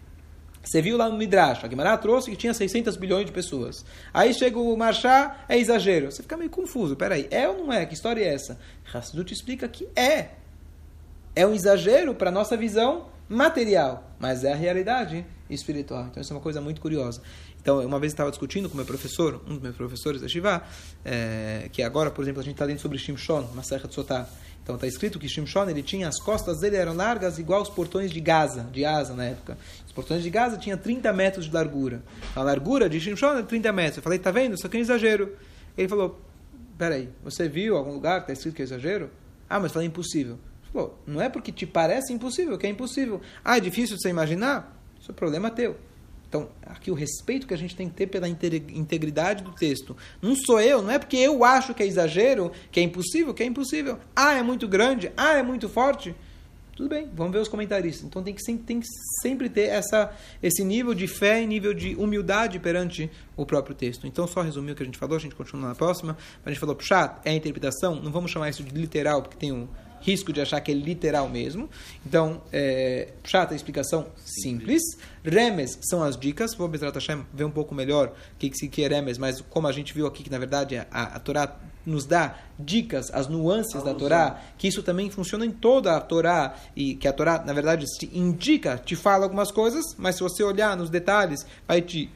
você 0.63 0.81
viu 0.81 0.95
lá 0.95 1.09
no 1.09 1.17
Midrash, 1.17 1.63
a 1.63 1.67
Guimarães 1.67 1.99
trouxe 1.99 2.29
que 2.29 2.37
tinha 2.37 2.53
600 2.53 2.95
bilhões 2.95 3.25
de 3.25 3.31
pessoas. 3.31 3.83
Aí 4.13 4.33
chega 4.33 4.59
o 4.59 4.77
Marchá, 4.77 5.43
é 5.49 5.57
exagero. 5.57 6.11
Você 6.11 6.21
fica 6.21 6.37
meio 6.37 6.49
confuso. 6.49 6.95
Peraí, 6.95 7.27
é 7.31 7.47
ou 7.47 7.57
não 7.57 7.73
é? 7.73 7.85
Que 7.85 7.93
história 7.93 8.23
é 8.23 8.33
essa? 8.33 8.59
Hassidut 8.93 9.33
explica 9.33 9.67
que 9.67 9.87
é. 9.95 10.29
É 11.35 11.47
um 11.47 11.53
exagero 11.53 12.13
para 12.13 12.29
nossa 12.29 12.55
visão 12.55 13.07
material, 13.27 14.11
mas 14.19 14.43
é 14.43 14.51
a 14.51 14.55
realidade 14.55 15.25
espiritual. 15.49 16.05
Então 16.11 16.21
isso 16.21 16.31
é 16.31 16.35
uma 16.35 16.41
coisa 16.41 16.61
muito 16.61 16.81
curiosa. 16.81 17.21
Então, 17.61 17.79
uma 17.85 17.99
vez 17.99 18.11
eu 18.11 18.15
estava 18.15 18.29
discutindo 18.31 18.67
com 18.69 18.75
meu 18.75 18.85
professor, 18.85 19.39
um 19.45 19.53
dos 19.53 19.61
meus 19.61 19.75
professores 19.75 20.19
da 20.19 20.27
Shiva, 20.27 20.63
é, 21.05 21.69
que 21.71 21.83
agora, 21.83 22.09
por 22.09 22.23
exemplo, 22.23 22.41
a 22.41 22.43
gente 22.43 22.53
está 22.53 22.65
lendo 22.65 22.79
sobre 22.79 22.97
Shimshon, 22.97 23.41
uma 23.53 23.61
serra 23.61 23.87
de 23.87 23.93
Sotá. 23.93 24.27
Então 24.63 24.75
está 24.75 24.87
escrito 24.87 25.19
que 25.19 25.27
Shimshon 25.27 25.69
ele 25.69 25.81
tinha 25.81 26.07
as 26.07 26.19
costas 26.19 26.59
dele 26.59 26.75
eram 26.75 26.95
largas 26.95 27.39
igual 27.39 27.61
os 27.61 27.69
portões 27.69 28.11
de 28.11 28.19
Gaza, 28.19 28.63
de 28.71 28.85
Asa 28.85 29.13
na 29.13 29.25
época. 29.25 29.57
Os 29.91 29.93
portões 29.93 30.23
de 30.23 30.29
Gaza 30.29 30.57
tinham 30.57 30.77
30 30.77 31.11
metros 31.11 31.47
de 31.47 31.53
largura. 31.53 32.01
A 32.33 32.41
largura 32.41 32.87
de 32.87 32.97
Shimshon 32.97 33.39
é 33.39 33.43
30 33.43 33.73
metros. 33.73 33.97
Eu 33.97 34.03
falei, 34.03 34.17
tá 34.17 34.31
vendo? 34.31 34.55
Isso 34.55 34.65
aqui 34.65 34.77
é 34.77 34.79
um 34.79 34.83
exagero. 34.83 35.35
Ele 35.77 35.89
falou, 35.89 36.17
peraí, 36.77 37.09
você 37.21 37.49
viu 37.49 37.75
algum 37.75 37.91
lugar 37.91 38.21
que 38.21 38.31
está 38.31 38.31
escrito 38.31 38.55
que 38.55 38.61
é 38.61 38.63
exagero? 38.63 39.09
Ah, 39.49 39.59
mas 39.59 39.73
falei 39.73 39.89
impossível. 39.89 40.35
Ele 40.63 40.71
falou, 40.71 40.97
não 41.05 41.21
é 41.21 41.27
porque 41.27 41.51
te 41.51 41.65
parece 41.65 42.13
impossível 42.13 42.57
que 42.57 42.65
é 42.65 42.69
impossível. 42.69 43.19
Ah, 43.43 43.57
é 43.57 43.59
difícil 43.59 43.97
de 43.97 44.03
você 44.03 44.09
imaginar? 44.09 44.81
Isso 44.97 45.11
é 45.11 45.13
problema 45.13 45.51
teu. 45.51 45.75
Então, 46.25 46.47
aqui 46.65 46.89
o 46.89 46.93
respeito 46.93 47.45
que 47.45 47.53
a 47.53 47.57
gente 47.57 47.75
tem 47.75 47.89
que 47.89 47.95
ter 47.95 48.07
pela 48.07 48.29
integridade 48.29 49.43
do 49.43 49.51
texto. 49.51 49.97
Não 50.21 50.37
sou 50.37 50.61
eu, 50.61 50.81
não 50.81 50.91
é 50.91 50.99
porque 50.99 51.17
eu 51.17 51.43
acho 51.43 51.73
que 51.73 51.83
é 51.83 51.85
exagero, 51.85 52.49
que 52.71 52.79
é 52.79 52.83
impossível, 52.83 53.33
que 53.33 53.43
é 53.43 53.45
impossível. 53.45 53.99
Ah, 54.15 54.35
é 54.35 54.41
muito 54.41 54.69
grande, 54.69 55.11
ah, 55.17 55.33
é 55.33 55.43
muito 55.43 55.67
forte. 55.67 56.15
Tudo 56.75 56.89
bem, 56.89 57.09
vamos 57.13 57.33
ver 57.33 57.39
os 57.39 57.47
comentaristas. 57.47 58.05
Então 58.05 58.23
tem 58.23 58.33
que, 58.33 58.41
sempre, 58.41 58.63
tem 58.63 58.79
que 58.79 58.87
sempre 59.21 59.49
ter 59.49 59.67
essa, 59.67 60.11
esse 60.41 60.63
nível 60.63 60.93
de 60.93 61.05
fé 61.05 61.41
e 61.41 61.45
nível 61.45 61.73
de 61.73 61.95
humildade 61.95 62.59
perante 62.59 63.11
o 63.35 63.45
próprio 63.45 63.75
texto. 63.75 64.07
Então, 64.07 64.25
só 64.25 64.41
resumir 64.41 64.71
o 64.71 64.75
que 64.75 64.83
a 64.83 64.85
gente 64.85 64.97
falou, 64.97 65.17
a 65.17 65.19
gente 65.19 65.35
continua 65.35 65.69
na 65.69 65.75
próxima. 65.75 66.17
A 66.45 66.49
gente 66.49 66.59
falou, 66.59 66.75
puxar, 66.75 67.21
é 67.25 67.31
a 67.31 67.33
interpretação, 67.33 67.95
não 67.95 68.11
vamos 68.11 68.31
chamar 68.31 68.49
isso 68.49 68.63
de 68.63 68.73
literal, 68.73 69.21
porque 69.21 69.37
tem 69.37 69.51
um 69.51 69.67
risco 70.01 70.33
de 70.33 70.41
achar 70.41 70.59
que 70.61 70.71
é 70.71 70.75
literal 70.75 71.29
mesmo. 71.29 71.69
Então, 72.05 72.41
é, 72.51 73.09
chata 73.23 73.53
a 73.53 73.55
explicação 73.55 74.07
simples. 74.25 74.81
Remes 75.23 75.77
são 75.81 76.03
as 76.03 76.17
dicas. 76.17 76.55
Vou 76.55 76.69
ver 76.69 77.45
um 77.45 77.51
pouco 77.51 77.73
melhor 77.73 78.09
o 78.09 78.37
que, 78.37 78.49
que 78.49 78.83
é 78.83 78.87
remes, 78.87 79.17
mas 79.17 79.41
como 79.41 79.67
a 79.67 79.71
gente 79.71 79.93
viu 79.93 80.07
aqui 80.07 80.23
que 80.23 80.29
na 80.29 80.39
verdade 80.39 80.77
a, 80.77 80.85
a 80.91 81.19
Torá 81.19 81.57
nos 81.85 82.05
dá 82.05 82.35
dicas, 82.59 83.11
as 83.11 83.27
nuances 83.27 83.81
da 83.83 83.93
Torá, 83.93 84.39
que 84.57 84.67
isso 84.67 84.83
também 84.83 85.09
funciona 85.09 85.45
em 85.45 85.51
toda 85.51 85.95
a 85.95 85.99
Torá, 86.01 86.55
e 86.75 86.95
que 86.95 87.07
a 87.07 87.13
Torá, 87.13 87.43
na 87.43 87.53
verdade, 87.53 87.85
te 87.97 88.09
indica, 88.13 88.77
te 88.77 88.95
fala 88.95 89.23
algumas 89.23 89.51
coisas, 89.51 89.83
mas 89.97 90.15
se 90.15 90.21
você 90.21 90.43
olhar 90.43 90.77
nos 90.77 90.89
detalhes, 90.89 91.45
vai 91.67 91.81
te 91.81 92.09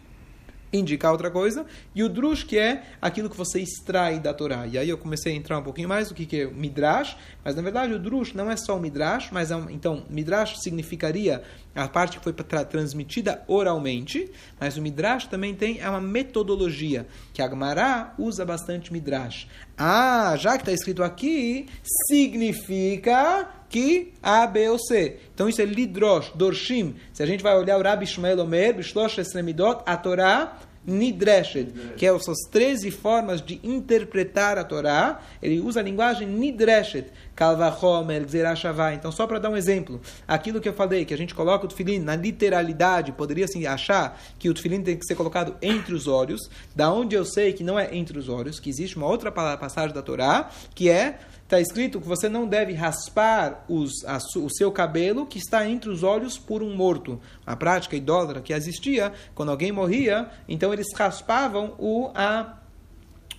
indicar 0.76 1.11
outra 1.11 1.32
coisa, 1.32 1.65
e 1.93 2.03
o 2.03 2.09
drush, 2.09 2.43
que 2.43 2.57
é 2.57 2.84
aquilo 3.01 3.30
que 3.30 3.38
você 3.38 3.59
extrai 3.59 4.19
da 4.19 4.34
Torá. 4.34 4.67
E 4.67 4.78
aí 4.78 4.89
eu 4.89 4.97
comecei 4.97 5.34
a 5.34 5.36
entrar 5.36 5.57
um 5.57 5.63
pouquinho 5.63 5.89
mais 5.89 6.09
do 6.09 6.15
que, 6.15 6.26
que 6.26 6.41
é 6.41 6.45
midrash, 6.45 7.15
mas 7.43 7.55
na 7.55 7.61
verdade 7.61 7.93
o 7.93 7.99
drush 7.99 8.34
não 8.34 8.49
é 8.49 8.57
só 8.57 8.78
o 8.78 8.80
midrash, 8.80 9.30
mas 9.32 9.51
é 9.51 9.55
um, 9.55 9.69
então 9.69 10.05
midrash 10.09 10.57
significaria 10.61 11.43
a 11.73 11.88
parte 11.88 12.17
que 12.17 12.23
foi 12.23 12.34
tra 12.34 12.63
transmitida 12.63 13.43
oralmente, 13.47 14.32
mas 14.59 14.78
o 14.78 14.82
midrash 14.82 15.28
também 15.28 15.53
tem 15.53 15.80
é 15.80 15.89
uma 15.89 16.01
metodologia, 16.01 17.05
que 17.34 17.41
a 17.41 17.49
Gemara 17.49 18.13
usa 18.17 18.45
bastante 18.45 18.93
midrash. 18.93 19.47
Ah, 19.78 20.36
já 20.38 20.53
que 20.53 20.61
está 20.61 20.71
escrito 20.71 21.03
aqui, 21.03 21.67
significa 22.07 23.49
que 23.69 24.13
A, 24.23 24.47
B 24.47 24.69
ou 24.69 24.80
C. 24.80 25.17
Então 25.34 25.49
isso 25.49 25.61
é 25.61 25.65
Lidrosh, 25.65 26.32
Dorshim. 26.34 26.95
Se 27.11 27.21
a 27.21 27.26
gente 27.26 27.43
vai 27.43 27.57
olhar 27.57 27.78
o 27.78 27.84
Rabbi 27.84 28.05
Shmuel 28.05 28.39
Omer, 28.39 28.76
Bishlosh 28.76 29.17
Esremidot, 29.17 29.84
a 29.86 29.97
Torá 29.97 30.57
Nidreshet, 30.86 31.71
que 31.97 32.05
é 32.05 32.13
essas 32.13 32.38
13 32.51 32.91
formas 32.91 33.41
de 33.41 33.59
interpretar 33.63 34.57
a 34.57 34.63
Torá. 34.63 35.21
Ele 35.41 35.59
usa 35.59 35.79
a 35.79 35.83
linguagem 35.83 36.27
Nidreshet, 36.27 37.07
Kalvachomer, 37.36 38.27
Zerashavá. 38.27 38.93
Então, 38.93 39.11
só 39.11 39.27
para 39.27 39.39
dar 39.39 39.49
um 39.49 39.57
exemplo, 39.57 39.99
aquilo 40.27 40.61
que 40.61 40.69
eu 40.69 40.73
falei, 40.73 41.05
que 41.05 41.13
a 41.13 41.17
gente 41.17 41.36
coloca 41.36 41.65
o 41.65 41.67
tefilim 41.67 41.99
na 41.99 42.15
literalidade, 42.15 43.11
poderia 43.11 43.45
assim 43.45 43.65
achar 43.65 44.21
que 44.39 44.49
o 44.49 44.53
tefilim 44.53 44.81
tem 44.81 44.97
que 44.97 45.05
ser 45.05 45.15
colocado 45.15 45.55
entre 45.61 45.93
os 45.93 46.07
olhos, 46.07 46.49
da 46.75 46.91
onde 46.91 47.15
eu 47.15 47.25
sei 47.25 47.53
que 47.53 47.63
não 47.63 47.77
é 47.77 47.95
entre 47.95 48.17
os 48.17 48.29
olhos, 48.29 48.59
que 48.59 48.69
existe 48.69 48.97
uma 48.97 49.07
outra 49.07 49.31
passagem 49.31 49.93
da 49.93 50.01
Torá, 50.01 50.49
que 50.73 50.89
é 50.89 51.19
está 51.45 51.61
escrito 51.61 52.01
que 52.01 52.07
você 52.07 52.27
não 52.27 52.47
deve 52.47 52.73
raspar 52.73 53.65
os, 53.69 54.03
a, 54.05 54.17
o 54.37 54.49
seu 54.49 54.71
cabelo 54.71 55.27
que 55.27 55.37
está 55.37 55.67
entre 55.67 55.89
os 55.89 56.01
olhos 56.01 56.39
por 56.39 56.63
um 56.63 56.75
morto. 56.75 57.21
A 57.45 57.55
prática 57.55 57.95
idólatra 57.95 58.41
que 58.41 58.51
existia, 58.51 59.13
quando 59.35 59.51
alguém 59.51 59.71
morria, 59.71 60.29
então 60.47 60.73
eles 60.73 60.87
raspavam 60.95 61.75
o, 61.77 62.09
a, 62.15 62.57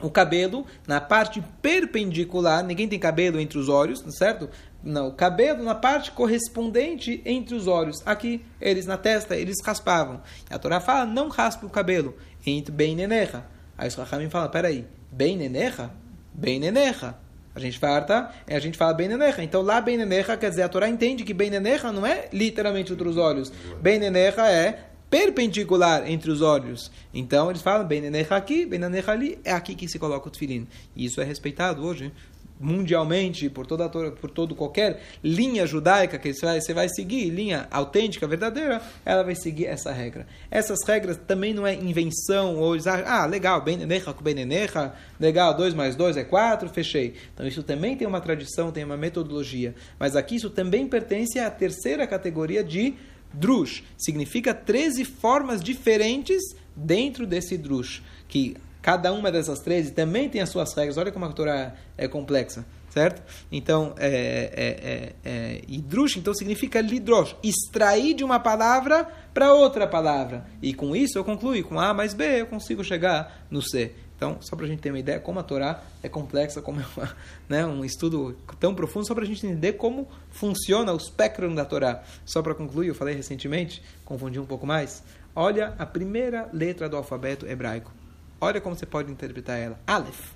o 0.00 0.08
cabelo 0.08 0.64
na 0.86 1.00
parte 1.00 1.42
perpendicular, 1.60 2.62
ninguém 2.62 2.88
tem 2.88 2.98
cabelo 2.98 3.40
entre 3.40 3.58
os 3.58 3.68
olhos, 3.68 4.04
certo? 4.16 4.48
Não, 4.84 5.08
o 5.08 5.12
cabelo 5.12 5.64
na 5.64 5.74
parte 5.74 6.12
correspondente 6.12 7.20
entre 7.24 7.56
os 7.56 7.66
olhos. 7.66 8.06
Aqui, 8.06 8.40
eles 8.60 8.86
na 8.86 8.96
testa, 8.96 9.34
eles 9.34 9.56
raspavam. 9.64 10.22
A 10.48 10.56
Torá 10.60 10.78
fala, 10.78 11.04
não 11.04 11.28
raspe 11.28 11.66
o 11.66 11.70
cabelo, 11.70 12.14
entre 12.46 12.70
bem 12.70 12.94
nenecha. 12.94 13.44
Aí 13.76 13.88
os 13.88 13.96
Rahamim 13.96 14.30
fala, 14.30 14.48
peraí, 14.48 14.86
bem 15.10 15.36
nenecha? 15.36 15.90
Bem 16.32 16.60
nenecha. 16.60 17.25
A 17.56 17.58
gente 17.58 17.78
farta, 17.78 18.30
a 18.46 18.58
gente 18.58 18.76
fala 18.76 18.92
bem 18.92 19.08
nenecha. 19.08 19.42
Então 19.42 19.62
lá 19.62 19.80
bem 19.80 19.96
nenecha 19.96 20.36
quer 20.36 20.50
dizer, 20.50 20.62
a 20.62 20.68
Torá 20.68 20.90
entende 20.90 21.24
que 21.24 21.32
bem 21.32 21.48
nenecha 21.48 21.90
não 21.90 22.04
é 22.04 22.28
literalmente 22.30 22.92
entre 22.92 23.08
os 23.08 23.16
olhos. 23.16 23.50
Bem 23.80 23.98
nenecha 23.98 24.46
é 24.46 24.90
perpendicular 25.08 26.06
entre 26.06 26.30
os 26.30 26.42
olhos. 26.42 26.90
Então 27.14 27.48
eles 27.48 27.62
falam 27.62 27.86
bem 27.86 28.02
nenecha 28.02 28.36
aqui, 28.36 28.66
bem 28.66 28.78
nenecha 28.78 29.10
ali, 29.10 29.38
é 29.42 29.52
aqui 29.52 29.74
que 29.74 29.88
se 29.88 29.98
coloca 29.98 30.28
o 30.28 30.30
tefilim. 30.30 30.68
E 30.94 31.06
isso 31.06 31.18
é 31.18 31.24
respeitado 31.24 31.82
hoje 31.82 32.12
mundialmente, 32.58 33.48
por 33.48 33.66
toda 33.66 33.88
por 33.88 34.30
todo 34.30 34.54
qualquer 34.54 35.02
linha 35.22 35.66
judaica 35.66 36.18
que 36.18 36.32
você 36.32 36.46
vai, 36.46 36.60
você 36.60 36.74
vai 36.74 36.88
seguir, 36.88 37.28
linha 37.30 37.66
autêntica, 37.70 38.26
verdadeira, 38.26 38.80
ela 39.04 39.22
vai 39.22 39.34
seguir 39.34 39.66
essa 39.66 39.92
regra. 39.92 40.26
Essas 40.50 40.78
regras 40.86 41.18
também 41.26 41.52
não 41.52 41.66
é 41.66 41.74
invenção, 41.74 42.56
ou 42.56 42.74
acham, 42.74 43.04
ah, 43.06 43.26
legal, 43.26 43.60
benenecha 43.60 44.12
com 44.12 44.22
benenecha, 44.22 44.92
legal, 45.20 45.54
2 45.54 45.74
mais 45.74 45.96
2 45.96 46.16
é 46.16 46.24
4, 46.24 46.68
fechei. 46.68 47.14
Então 47.32 47.46
isso 47.46 47.62
também 47.62 47.96
tem 47.96 48.06
uma 48.06 48.20
tradição, 48.20 48.72
tem 48.72 48.84
uma 48.84 48.96
metodologia. 48.96 49.74
Mas 49.98 50.16
aqui 50.16 50.36
isso 50.36 50.50
também 50.50 50.86
pertence 50.86 51.38
à 51.38 51.50
terceira 51.50 52.06
categoria 52.06 52.64
de 52.64 52.94
drush. 53.32 53.84
Significa 53.96 54.54
13 54.54 55.04
formas 55.04 55.62
diferentes 55.62 56.42
dentro 56.74 57.26
desse 57.26 57.56
drush, 57.56 58.02
que 58.28 58.56
Cada 58.86 59.12
uma 59.12 59.32
dessas 59.32 59.58
13 59.58 59.90
também 59.90 60.28
tem 60.28 60.40
as 60.40 60.48
suas 60.48 60.72
regras. 60.72 60.96
Olha 60.96 61.10
como 61.10 61.24
a 61.24 61.32
Torá 61.32 61.74
é 61.98 62.06
complexa, 62.06 62.64
certo? 62.88 63.20
Então, 63.50 63.92
é, 63.98 64.06
é, 64.54 64.68
é, 64.88 65.12
é 65.28 65.62
idrush, 65.66 66.18
então 66.20 66.32
significa 66.32 66.80
lidrosh, 66.80 67.34
extrair 67.42 68.14
de 68.14 68.22
uma 68.22 68.38
palavra 68.38 69.08
para 69.34 69.52
outra 69.52 69.88
palavra. 69.88 70.46
E 70.62 70.72
com 70.72 70.94
isso 70.94 71.18
eu 71.18 71.24
concluo, 71.24 71.60
com 71.64 71.80
A 71.80 71.92
mais 71.92 72.14
B 72.14 72.42
eu 72.42 72.46
consigo 72.46 72.84
chegar 72.84 73.44
no 73.50 73.60
C. 73.60 73.92
Então, 74.16 74.38
só 74.40 74.54
para 74.54 74.66
a 74.66 74.68
gente 74.68 74.82
ter 74.82 74.90
uma 74.90 75.00
ideia 75.00 75.18
como 75.18 75.40
a 75.40 75.42
Torá 75.42 75.82
é 76.00 76.08
complexa, 76.08 76.62
como 76.62 76.80
é 76.80 76.84
uma, 76.96 77.16
né, 77.48 77.66
um 77.66 77.84
estudo 77.84 78.36
tão 78.60 78.72
profundo, 78.72 79.04
só 79.04 79.16
para 79.16 79.24
a 79.24 79.26
gente 79.26 79.44
entender 79.44 79.72
como 79.72 80.06
funciona 80.30 80.92
o 80.92 80.96
espectro 80.96 81.52
da 81.56 81.64
Torá. 81.64 82.04
Só 82.24 82.40
para 82.40 82.54
concluir, 82.54 82.86
eu 82.86 82.94
falei 82.94 83.16
recentemente, 83.16 83.82
confundi 84.04 84.38
um 84.38 84.46
pouco 84.46 84.64
mais. 84.64 85.02
Olha 85.34 85.74
a 85.76 85.84
primeira 85.84 86.48
letra 86.52 86.88
do 86.88 86.96
alfabeto 86.96 87.48
hebraico. 87.48 88.05
Olha 88.40 88.60
como 88.60 88.76
você 88.76 88.86
pode 88.86 89.10
interpretar 89.10 89.58
ela. 89.58 89.78
Aleph. 89.86 90.32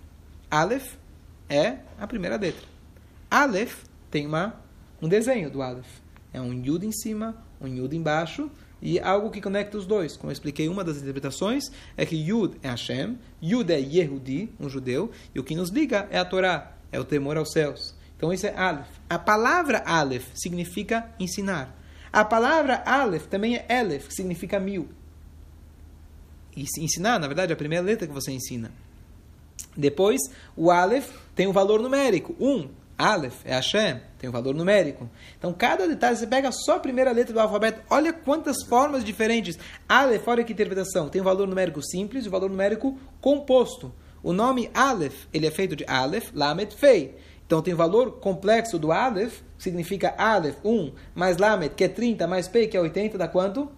Aleph 0.51 0.95
é 1.49 1.79
a 1.99 2.07
primeira 2.07 2.37
letra. 2.37 2.67
Aleph 3.31 3.85
tem 4.11 4.27
uma, 4.27 4.61
um 5.01 5.09
desenho 5.09 5.51
do 5.51 5.63
Aleph. 5.63 6.01
É 6.33 6.41
um 6.41 6.53
Yud 6.53 6.87
em 6.87 6.93
cima, 6.93 7.37
um 7.61 7.67
Yud 7.67 7.95
embaixo 7.95 8.51
e 8.81 8.99
algo 8.99 9.31
que 9.31 9.41
conecta 9.41 9.77
os 9.77 9.87
dois. 9.87 10.17
Como 10.17 10.31
eu 10.31 10.33
expliquei, 10.33 10.69
uma 10.69 10.83
das 10.83 10.97
interpretações 10.97 11.71
é 11.97 12.07
que 12.07 12.17
Yud 12.17 12.57
é 12.63 12.69
Hashem, 12.69 13.19
Yud 13.43 13.71
é 13.71 13.79
Yehudi, 13.79 14.53
um 14.59 14.69
judeu, 14.69 15.11
e 15.35 15.41
o 15.41 15.45
que 15.45 15.55
nos 15.55 15.71
liga 15.71 16.09
é 16.11 16.19
a 16.19 16.25
Torá, 16.25 16.77
é 16.91 16.99
o 16.99 17.05
temor 17.05 17.37
aos 17.37 17.53
céus. 17.53 17.95
Então 18.17 18.33
isso 18.33 18.47
é 18.47 18.57
Aleph. 18.57 18.89
A 19.09 19.19
palavra 19.19 19.83
Aleph 19.85 20.29
significa 20.35 21.13
ensinar. 21.19 21.77
A 22.13 22.25
palavra 22.25 22.83
Aleph 22.85 23.27
também 23.27 23.57
é 23.57 23.67
Elef, 23.69 24.09
que 24.09 24.15
significa 24.15 24.59
mil. 24.59 24.89
Ensinar, 26.79 27.19
na 27.19 27.27
verdade, 27.27 27.53
a 27.53 27.57
primeira 27.57 27.85
letra 27.85 28.07
que 28.07 28.15
você 28.15 28.33
ensina. 28.33 28.71
Depois, 29.77 30.21
o 30.57 30.71
Aleph 30.71 31.11
tem 31.35 31.47
um 31.47 31.53
valor 31.53 31.81
numérico, 31.81 32.35
1. 32.39 32.49
Um. 32.49 32.69
Aleph 33.01 33.47
é 33.47 33.55
Hashem, 33.55 33.99
tem 34.19 34.29
um 34.29 34.33
valor 34.33 34.55
numérico. 34.55 35.09
Então, 35.39 35.55
cada 35.55 35.89
detalhe, 35.89 36.17
você 36.17 36.27
pega 36.27 36.53
só 36.53 36.77
a 36.77 36.81
primeira 36.81 37.11
letra 37.13 37.33
do 37.33 37.41
alfabeto, 37.41 37.81
olha 37.89 38.13
quantas 38.13 38.63
formas 38.63 39.03
diferentes. 39.03 39.59
Aleph, 39.89 40.29
olha 40.29 40.45
que 40.45 40.53
interpretação, 40.53 41.09
tem 41.09 41.23
um 41.23 41.25
valor 41.25 41.49
numérico 41.49 41.83
simples 41.83 42.27
e 42.27 42.29
um 42.29 42.31
valor 42.31 42.51
numérico 42.51 42.99
composto. 43.19 43.91
O 44.23 44.35
nome 44.35 44.71
Aleph, 44.75 45.25
ele 45.33 45.47
é 45.47 45.51
feito 45.51 45.75
de 45.75 45.85
Aleph, 45.87 46.31
Lamed, 46.35 46.75
Fei. 46.77 47.17
Então, 47.47 47.63
tem 47.63 47.73
o 47.73 47.77
valor 47.77 48.21
complexo 48.21 48.79
do 48.79 48.93
Aleph, 48.93 49.41
que 49.57 49.63
significa 49.63 50.15
Aleph, 50.19 50.59
1, 50.63 50.93
mais 51.15 51.39
Lamed, 51.39 51.75
que 51.75 51.85
é 51.85 51.89
30, 51.89 52.27
mais 52.27 52.49
Fei, 52.49 52.67
que 52.67 52.77
é 52.77 52.81
80, 52.81 53.17
dá 53.17 53.27
quanto? 53.27 53.73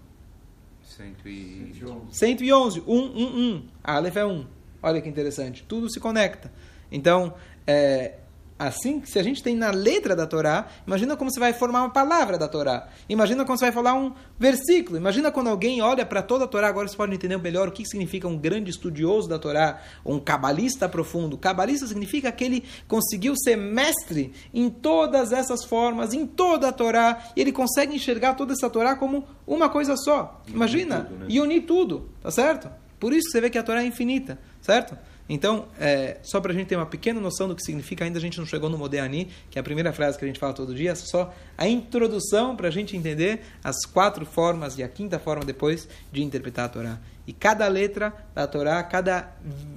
111. 0.96 2.14
111, 2.14 2.82
1, 2.86 2.94
1, 2.94 3.54
1. 3.54 3.68
Aleph 3.82 4.16
é 4.16 4.24
1. 4.24 4.46
Olha 4.82 5.00
que 5.00 5.08
interessante, 5.08 5.64
tudo 5.66 5.90
se 5.90 6.00
conecta. 6.00 6.52
Então, 6.90 7.34
é, 7.66 8.18
assim, 8.66 9.02
se 9.04 9.18
a 9.18 9.22
gente 9.22 9.42
tem 9.42 9.56
na 9.56 9.70
letra 9.70 10.14
da 10.14 10.26
Torá, 10.26 10.68
imagina 10.86 11.16
como 11.16 11.30
você 11.30 11.40
vai 11.40 11.52
formar 11.52 11.80
uma 11.80 11.90
palavra 11.90 12.38
da 12.38 12.48
Torá. 12.48 12.88
Imagina 13.08 13.44
como 13.44 13.58
você 13.58 13.66
vai 13.66 13.72
falar 13.72 13.94
um 13.94 14.12
versículo. 14.38 14.96
Imagina 14.96 15.30
quando 15.30 15.48
alguém 15.48 15.82
olha 15.82 16.04
para 16.06 16.22
toda 16.22 16.44
a 16.44 16.48
Torá, 16.48 16.68
agora 16.68 16.88
você 16.88 16.96
pode 16.96 17.14
entender 17.14 17.36
melhor 17.38 17.68
o 17.68 17.72
que 17.72 17.84
significa 17.86 18.26
um 18.26 18.36
grande 18.36 18.70
estudioso 18.70 19.28
da 19.28 19.38
Torá, 19.38 19.80
um 20.04 20.18
cabalista 20.18 20.88
profundo. 20.88 21.36
Cabalista 21.36 21.86
significa 21.86 22.30
que 22.32 22.44
ele 22.44 22.64
conseguiu 22.88 23.34
ser 23.36 23.56
mestre 23.56 24.32
em 24.52 24.70
todas 24.70 25.32
essas 25.32 25.64
formas, 25.64 26.14
em 26.14 26.26
toda 26.26 26.68
a 26.68 26.72
Torá, 26.72 27.30
e 27.36 27.40
ele 27.40 27.52
consegue 27.52 27.94
enxergar 27.94 28.34
toda 28.34 28.52
essa 28.52 28.70
Torá 28.70 28.96
como 28.96 29.26
uma 29.46 29.68
coisa 29.68 29.96
só. 29.96 30.42
Imagina, 30.48 30.96
e 30.96 31.00
unir 31.00 31.08
tudo, 31.08 31.18
né? 31.18 31.26
e 31.28 31.40
unir 31.40 31.60
tudo 31.62 32.12
tá 32.22 32.30
certo? 32.30 32.70
Por 32.98 33.12
isso 33.12 33.30
você 33.30 33.40
vê 33.40 33.50
que 33.50 33.58
a 33.58 33.62
Torá 33.62 33.82
é 33.82 33.86
infinita, 33.86 34.38
certo? 34.60 34.96
Então, 35.28 35.66
é, 35.78 36.18
só 36.22 36.40
para 36.40 36.52
a 36.52 36.54
gente 36.54 36.66
ter 36.66 36.76
uma 36.76 36.86
pequena 36.86 37.20
noção 37.20 37.48
do 37.48 37.54
que 37.54 37.62
significa, 37.62 38.04
ainda 38.04 38.18
a 38.18 38.20
gente 38.20 38.38
não 38.38 38.46
chegou 38.46 38.68
no 38.68 38.76
Modéani, 38.76 39.30
que 39.50 39.58
é 39.58 39.60
a 39.60 39.62
primeira 39.62 39.92
frase 39.92 40.18
que 40.18 40.24
a 40.24 40.28
gente 40.28 40.38
fala 40.38 40.52
todo 40.52 40.74
dia, 40.74 40.94
só 40.94 41.32
a 41.56 41.68
introdução 41.68 42.56
para 42.56 42.68
a 42.68 42.70
gente 42.70 42.96
entender 42.96 43.40
as 43.62 43.86
quatro 43.86 44.26
formas 44.26 44.76
e 44.78 44.82
a 44.82 44.88
quinta 44.88 45.18
forma 45.18 45.44
depois 45.44 45.88
de 46.10 46.22
interpretar 46.22 46.66
a 46.66 46.68
Torá. 46.68 46.98
E 47.24 47.32
cada 47.32 47.68
letra 47.68 48.12
da 48.34 48.48
Torá, 48.48 48.82
cada, 48.82 49.32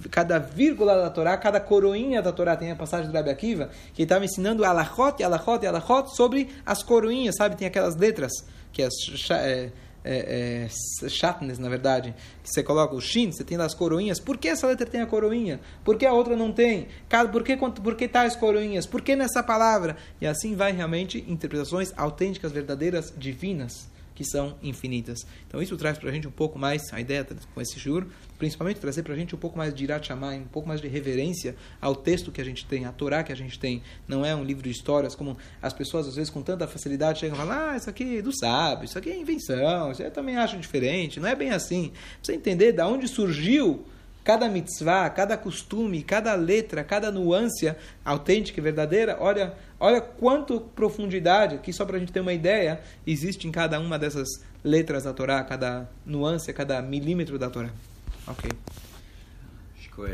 cada 0.10 0.40
vírgula 0.40 0.96
da 0.96 1.12
Torá, 1.12 1.38
cada 1.38 1.60
coroinha 1.60 2.22
da 2.22 2.32
Torá, 2.32 2.56
tem 2.56 2.72
a 2.72 2.76
passagem 2.76 3.10
do 3.10 3.14
Rabi 3.14 3.30
Akiva, 3.30 3.70
que 3.94 4.02
estava 4.02 4.26
ensinando 4.26 4.66
alachot, 4.66 5.24
alachot, 5.24 5.66
alachot 5.66 6.16
sobre 6.16 6.50
as 6.66 6.82
coroinhas, 6.82 7.36
sabe? 7.36 7.56
Tem 7.56 7.68
aquelas 7.68 7.96
letras, 7.96 8.32
que 8.72 8.82
as... 8.82 8.94
É, 9.30 9.72
é, 10.06 10.68
é, 10.68 11.60
na 11.60 11.70
verdade, 11.70 12.14
que 12.44 12.50
você 12.50 12.62
coloca 12.62 12.94
o 12.96 13.02
shin, 13.02 13.32
você 13.32 13.44
tem 13.44 13.58
as 13.58 13.74
coroinhas. 13.74 14.20
Por 14.20 14.38
que 14.38 14.48
essa 14.48 14.68
letra 14.68 14.86
tem 14.86 15.02
a 15.02 15.06
coroinha? 15.08 15.60
Por 15.84 15.98
que 15.98 16.06
a 16.06 16.14
outra 16.14 16.36
não 16.36 16.52
tem? 16.52 16.88
Por 17.32 17.44
que, 17.44 17.58
por 17.58 17.96
que 17.96 18.08
tais 18.08 18.36
coroinhas? 18.36 18.86
Por 18.86 19.02
que 19.02 19.16
nessa 19.16 19.42
palavra? 19.42 19.98
E 20.22 20.28
assim 20.28 20.56
vai 20.56 20.72
realmente 20.72 21.26
interpretações 21.28 21.92
autênticas, 21.98 22.52
verdadeiras, 22.52 23.14
divinas 23.18 23.95
que 24.16 24.24
são 24.24 24.58
infinitas. 24.64 25.28
Então 25.48 25.62
isso 25.62 25.76
traz 25.78 25.98
para 25.98 26.10
a 26.10 26.14
gente 26.14 26.28
um 26.28 26.32
pouco 26.32 26.58
mais, 26.58 26.82
a 26.94 27.00
ideia 27.00 27.28
com 27.54 27.62
esse 27.62 27.78
juro, 27.78 28.10
principalmente 28.40 28.80
trazer 28.80 29.04
para 29.04 29.14
a 29.14 29.18
gente 29.18 29.36
um 29.36 29.38
pouco 29.38 29.58
mais 29.58 29.74
de 29.74 29.84
Irat 29.84 30.08
Shamayim, 30.08 30.42
um 30.42 30.48
pouco 30.48 30.68
mais 30.68 30.82
de 30.82 30.88
reverência 30.88 31.56
ao 31.82 31.96
texto 31.96 32.32
que 32.32 32.42
a 32.42 32.46
gente 32.46 32.66
tem, 32.66 32.86
à 32.86 32.92
Torá 32.92 33.24
que 33.24 33.32
a 33.32 33.36
gente 33.36 33.60
tem. 33.60 33.84
Não 34.08 34.26
é 34.26 34.34
um 34.34 34.44
livro 34.44 34.64
de 34.64 34.72
histórias, 34.72 35.14
como 35.14 35.38
as 35.62 35.74
pessoas 35.74 36.08
às 36.08 36.16
vezes 36.16 36.30
com 36.30 36.42
tanta 36.42 36.66
facilidade 36.68 37.20
chegam 37.20 37.36
e 37.36 37.40
falam, 37.40 37.72
ah, 37.72 37.78
isso 37.78 37.90
aqui 37.90 38.18
é 38.18 38.22
do 38.22 38.36
sábio, 38.36 38.86
isso 38.86 38.98
aqui 38.98 39.10
é 39.10 39.18
invenção, 39.18 39.92
isso 39.92 40.02
eu 40.02 40.12
também 40.12 40.38
acho 40.38 40.58
diferente. 40.58 41.20
Não 41.20 41.28
é 41.28 41.36
bem 41.36 41.52
assim. 41.52 41.92
Você 42.24 42.34
entender 42.34 42.72
de 42.72 42.82
onde 42.82 43.08
surgiu 43.08 43.86
cada 44.26 44.50
mitzvah, 44.50 45.08
cada 45.12 45.38
costume, 45.38 46.02
cada 46.02 46.34
letra, 46.34 46.84
cada 46.84 47.12
nuance 47.12 47.72
autêntica 48.04 48.60
e 48.60 48.64
verdadeira, 48.64 49.18
olha, 49.22 49.54
olha 49.80 50.02
quanto 50.02 50.60
profundidade, 50.60 51.56
aqui 51.56 51.72
só 51.72 51.86
para 51.86 51.98
a 51.98 52.00
gente 52.00 52.12
ter 52.12 52.22
uma 52.22 52.34
ideia, 52.34 52.82
existe 53.06 53.48
em 53.48 53.52
cada 53.52 53.80
uma 53.80 54.00
dessas 54.00 54.28
letras 54.64 55.04
da 55.04 55.14
Torá, 55.14 55.44
cada 55.44 55.88
nuance, 56.04 56.52
cada 56.52 56.82
milímetro 56.82 57.38
da 57.38 57.52
Torá. 57.52 57.70
Ok. 58.28 58.50